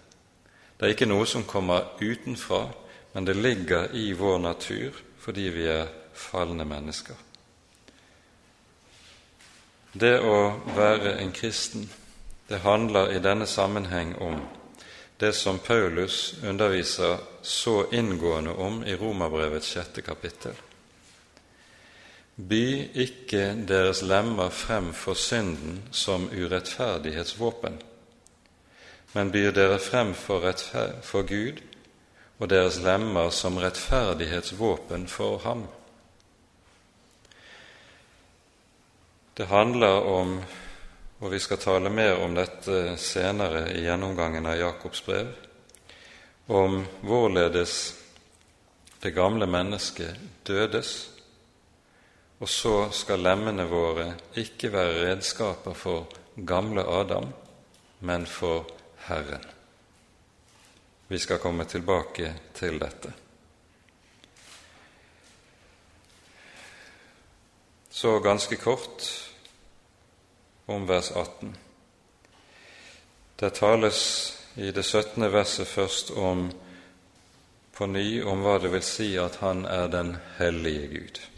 Det 0.77 0.87
er 0.87 0.93
ikke 0.95 1.07
noe 1.07 1.27
som 1.27 1.45
kommer 1.47 1.93
utenfra, 2.01 2.65
men 3.13 3.27
det 3.27 3.37
ligger 3.37 3.93
i 3.95 4.11
vår 4.13 4.39
natur 4.43 4.95
fordi 5.19 5.49
vi 5.55 5.65
er 5.71 5.89
falne 6.15 6.65
mennesker. 6.67 7.15
Det 9.93 10.15
å 10.21 10.37
være 10.75 11.15
en 11.19 11.31
kristen, 11.35 11.89
det 12.47 12.61
handler 12.63 13.11
i 13.15 13.21
denne 13.23 13.47
sammenheng 13.47 14.15
om 14.21 14.39
det 15.19 15.33
som 15.35 15.59
Paulus 15.59 16.35
underviser 16.43 17.17
så 17.41 17.85
inngående 17.91 18.53
om 18.55 18.83
i 18.83 18.95
Romerbrevets 18.95 19.73
sjette 19.73 20.01
kapittel. 20.01 20.55
By 22.39 22.87
ikke 22.95 23.51
deres 23.67 23.99
lemmer 24.01 24.49
frem 24.49 24.93
for 24.95 25.13
synden 25.13 25.81
som 25.91 26.29
urettferdighetsvåpen, 26.31 27.75
men 29.13 29.31
byr 29.31 29.51
dere 29.51 29.79
frem 29.83 30.13
for, 30.15 30.45
for 31.03 31.27
Gud 31.27 31.59
og 32.39 32.47
deres 32.49 32.79
lemmer 32.79 33.29
som 33.35 33.59
rettferdighetsvåpen 33.59 35.07
for 35.11 35.37
ham. 35.43 35.65
Det 39.37 39.47
handler 39.47 40.07
om, 40.07 40.33
og 41.19 41.31
vi 41.31 41.39
skal 41.39 41.59
tale 41.59 41.91
mer 41.91 42.23
om 42.23 42.35
dette 42.35 42.95
senere 42.99 43.67
i 43.75 43.83
gjennomgangen 43.83 44.47
av 44.47 44.59
Jakobs 44.59 45.03
brev, 45.03 45.35
om 46.47 46.85
hvorledes 47.03 47.77
det 49.03 49.11
gamle 49.15 49.47
mennesket 49.47 50.15
dødes, 50.47 51.18
og 52.39 52.49
så 52.49 52.73
skal 52.95 53.23
lemmene 53.23 53.65
våre 53.67 54.13
ikke 54.39 54.71
være 54.71 54.99
redskaper 55.09 55.75
for 55.75 56.07
gamle 56.47 56.85
Adam, 56.87 57.33
men 57.99 58.25
for 58.25 58.67
Herren. 59.07 59.43
Vi 61.09 61.19
skal 61.19 61.41
komme 61.43 61.65
tilbake 61.65 62.33
til 62.53 62.79
dette. 62.79 63.11
Så 67.89 68.19
ganske 68.19 68.55
kort 68.55 69.07
om 70.65 70.85
vers 70.87 71.11
18. 71.11 71.57
Det 73.39 73.53
tales 73.57 73.99
i 74.55 74.71
det 74.71 74.85
17. 74.85 75.31
verset 75.33 75.67
først 75.67 76.11
om 76.11 76.51
på 77.73 77.87
ny 77.87 78.21
om 78.23 78.43
hva 78.43 78.57
det 78.59 78.71
vil 78.71 78.83
si 78.83 79.09
at 79.17 79.39
Han 79.41 79.65
er 79.65 79.87
den 79.87 80.17
hellige 80.37 80.87
Gud. 80.87 81.28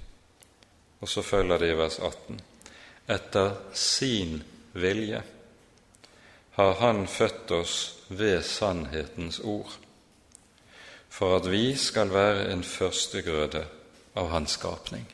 Og 1.01 1.09
så 1.09 1.21
følger 1.25 1.57
det 1.57 1.71
i 1.71 1.77
vers 1.77 1.99
18. 1.99 2.41
Etter 3.09 3.55
sin 3.73 4.41
vilje 4.73 5.23
har 6.51 6.73
Han 6.79 7.07
født 7.07 7.51
oss 7.51 7.75
ved 8.09 8.43
sannhetens 8.43 9.39
ord, 9.39 9.71
for 11.09 11.37
at 11.39 11.51
vi 11.51 11.75
skal 11.75 12.11
være 12.13 12.51
en 12.51 12.63
førstegrøde 12.63 13.63
av 14.15 14.29
Hans 14.29 14.57
skapning. 14.59 15.07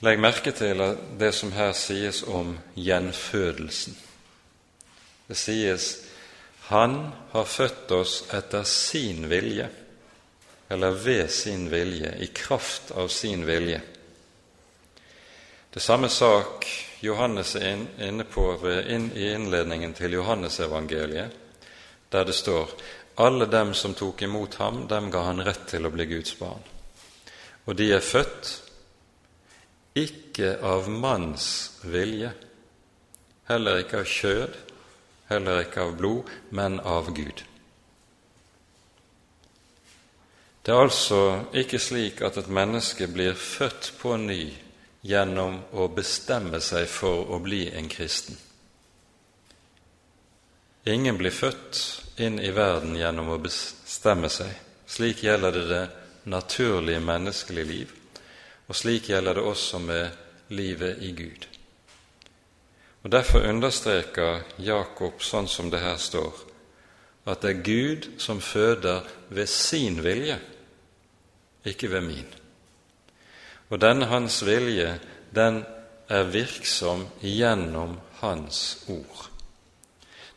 Legg 0.00 0.20
merke 0.22 0.52
til 0.54 0.78
det 1.18 1.32
som 1.34 1.50
her 1.52 1.72
sies 1.74 2.22
om 2.22 2.54
gjenfødelsen. 2.78 3.96
Det 5.28 5.36
sies 5.36 5.88
Han 6.68 7.10
har 7.32 7.44
født 7.44 7.90
oss 7.96 8.20
etter 8.34 8.62
sin 8.62 9.26
vilje, 9.30 9.66
eller 10.68 10.90
ved 10.90 11.30
sin 11.30 11.70
vilje, 11.70 12.14
i 12.18 12.26
kraft 12.26 12.90
av 12.90 13.08
sin 13.08 13.46
vilje. 13.46 13.80
Det 15.70 15.80
samme 15.80 16.08
sak 16.08 16.66
Johannes 17.00 17.56
er 17.56 17.84
inne 18.02 18.24
på 18.24 18.68
i 18.68 19.32
innledningen 19.32 19.94
til 19.94 20.12
Johannesevangeliet, 20.12 21.30
der 22.08 22.24
det 22.24 22.34
står 22.34 22.70
alle 23.14 23.46
dem 23.46 23.74
som 23.74 23.94
tok 23.94 24.22
imot 24.22 24.54
ham, 24.54 24.86
dem 24.88 25.10
ga 25.10 25.22
han 25.26 25.42
rett 25.44 25.66
til 25.70 25.86
å 25.86 25.90
bli 25.90 26.06
Guds 26.06 26.36
barn. 26.38 26.62
Og 27.66 27.76
de 27.76 27.90
er 27.92 28.04
født 28.04 28.52
ikke 29.98 30.54
av 30.64 30.88
manns 30.88 31.48
vilje, 31.82 32.30
heller 33.48 33.82
ikke 33.82 34.02
av 34.02 34.10
kjød, 34.12 34.58
heller 35.28 35.62
ikke 35.64 35.84
av 35.84 35.96
blod, 35.98 36.30
men 36.50 36.78
av 36.80 37.10
Gud. 37.16 37.42
Det 40.68 40.74
er 40.74 40.82
altså 40.84 41.18
ikke 41.56 41.78
slik 41.80 42.18
at 42.20 42.36
et 42.36 42.48
menneske 42.52 43.06
blir 43.08 43.32
født 43.40 43.86
på 44.02 44.18
ny 44.20 44.50
gjennom 45.00 45.54
å 45.72 45.86
bestemme 45.96 46.58
seg 46.60 46.84
for 46.92 47.30
å 47.32 47.38
bli 47.40 47.62
en 47.72 47.86
kristen. 47.88 48.36
Ingen 50.84 51.16
blir 51.16 51.32
født 51.32 51.80
inn 52.20 52.36
i 52.36 52.50
verden 52.52 52.98
gjennom 53.00 53.30
å 53.32 53.38
bestemme 53.40 54.28
seg. 54.28 54.50
Slik 54.84 55.22
gjelder 55.24 55.56
det 55.56 55.62
det 55.70 55.80
naturlige 56.36 57.00
menneskelige 57.00 57.70
liv, 57.70 57.96
og 58.68 58.76
slik 58.76 59.08
gjelder 59.08 59.40
det 59.40 59.46
også 59.48 59.80
med 59.80 60.52
livet 60.52 61.00
i 61.00 61.14
Gud. 61.16 61.48
Og 63.06 63.08
Derfor 63.16 63.48
understreker 63.48 64.44
Jakob, 64.60 65.24
sånn 65.24 65.48
som 65.48 65.72
det 65.72 65.80
her 65.80 65.96
står, 65.96 66.44
at 67.24 67.40
det 67.40 67.56
er 67.56 67.66
Gud 67.72 68.12
som 68.20 68.44
føder 68.44 69.08
ved 69.32 69.48
sin 69.48 70.02
vilje, 70.04 70.36
ikke 71.64 71.90
ved 71.90 72.00
min. 72.00 72.28
Og 73.70 73.80
denne 73.80 74.06
hans 74.06 74.40
vilje, 74.46 75.00
den 75.34 75.64
er 76.08 76.30
virksom 76.32 77.06
gjennom 77.20 77.98
Hans 78.18 78.84
ord. 78.88 79.28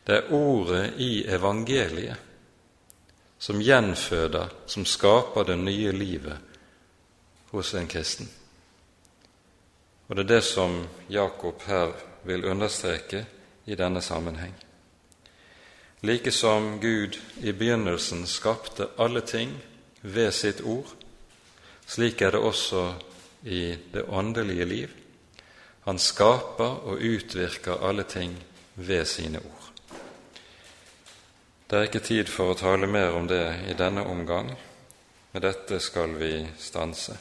Det 0.06 0.16
er 0.16 0.32
ordet 0.34 0.92
i 0.98 1.24
evangeliet 1.26 2.16
som 3.42 3.58
gjenføder, 3.58 4.52
som 4.66 4.84
skaper 4.86 5.44
det 5.44 5.56
nye 5.58 5.92
livet 5.92 6.38
hos 7.50 7.74
en 7.74 7.88
kristen. 7.90 8.28
Og 10.08 10.16
det 10.16 10.22
er 10.22 10.34
det 10.36 10.44
som 10.44 10.76
Jakob 11.10 11.62
her 11.66 11.90
vil 12.22 12.44
understreke 12.46 13.24
i 13.66 13.74
denne 13.74 14.02
sammenheng. 14.02 14.54
Like 16.02 16.30
som 16.30 16.80
Gud 16.80 17.18
i 17.42 17.52
begynnelsen 17.52 18.26
skapte 18.26 18.88
alle 18.98 19.20
ting 19.20 19.56
ved 20.02 20.30
sitt 20.30 20.60
ord, 20.60 20.94
slik 21.92 22.22
er 22.24 22.32
det 22.32 22.40
også 22.40 22.86
i 23.44 23.76
det 23.92 24.04
åndelige 24.08 24.64
liv. 24.64 24.88
Han 25.84 25.98
skaper 25.98 26.78
og 26.88 27.02
utvirker 27.02 27.82
alle 27.88 28.06
ting 28.08 28.36
ved 28.74 29.04
sine 29.04 29.38
ord. 29.38 29.68
Det 31.70 31.78
er 31.78 31.88
ikke 31.88 32.04
tid 32.04 32.28
for 32.28 32.52
å 32.52 32.56
tale 32.56 32.86
mer 32.86 33.16
om 33.16 33.26
det 33.28 33.44
i 33.72 33.76
denne 33.76 34.04
omgang. 34.06 34.52
Med 35.32 35.44
dette 35.44 35.80
skal 35.80 36.16
vi 36.20 36.34
stanse. 36.60 37.16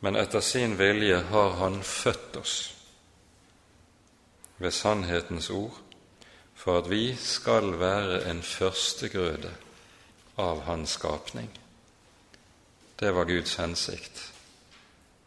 Men 0.00 0.16
etter 0.16 0.40
sin 0.40 0.78
vilje 0.78 1.18
har 1.30 1.56
Han 1.58 1.82
født 1.82 2.36
oss 2.36 2.56
ved 4.60 4.70
sannhetens 4.70 5.50
ord, 5.50 5.76
for 6.54 6.78
at 6.78 6.90
vi 6.90 7.16
skal 7.16 7.72
være 7.80 8.24
en 8.30 8.42
førstegrøde 8.42 9.52
av 10.36 10.62
Hans 10.68 10.90
skapning. 11.00 11.59
Det 13.00 13.10
var 13.10 13.24
Guds 13.24 13.56
hensikt 13.56 14.32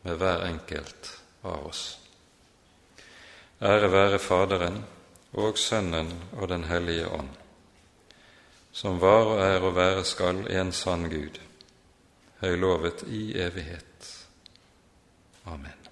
med 0.01 0.19
hver 0.21 0.43
enkelt 0.45 1.09
av 1.41 1.65
oss. 1.65 1.83
Ære 3.61 3.89
være 3.89 4.19
Faderen 4.21 4.77
og 5.33 5.57
Sønnen 5.57 6.11
og 6.37 6.49
Den 6.51 6.67
hellige 6.69 7.07
ånd, 7.09 7.31
som 8.71 9.01
var 9.01 9.25
og 9.31 9.41
er 9.41 9.65
og 9.65 9.75
være 9.75 10.03
skal 10.05 10.45
en 10.53 10.71
sann 10.71 11.09
Gud, 11.09 11.39
høylovet 12.45 13.07
i 13.07 13.31
evighet. 13.41 14.11
Amen. 15.45 15.82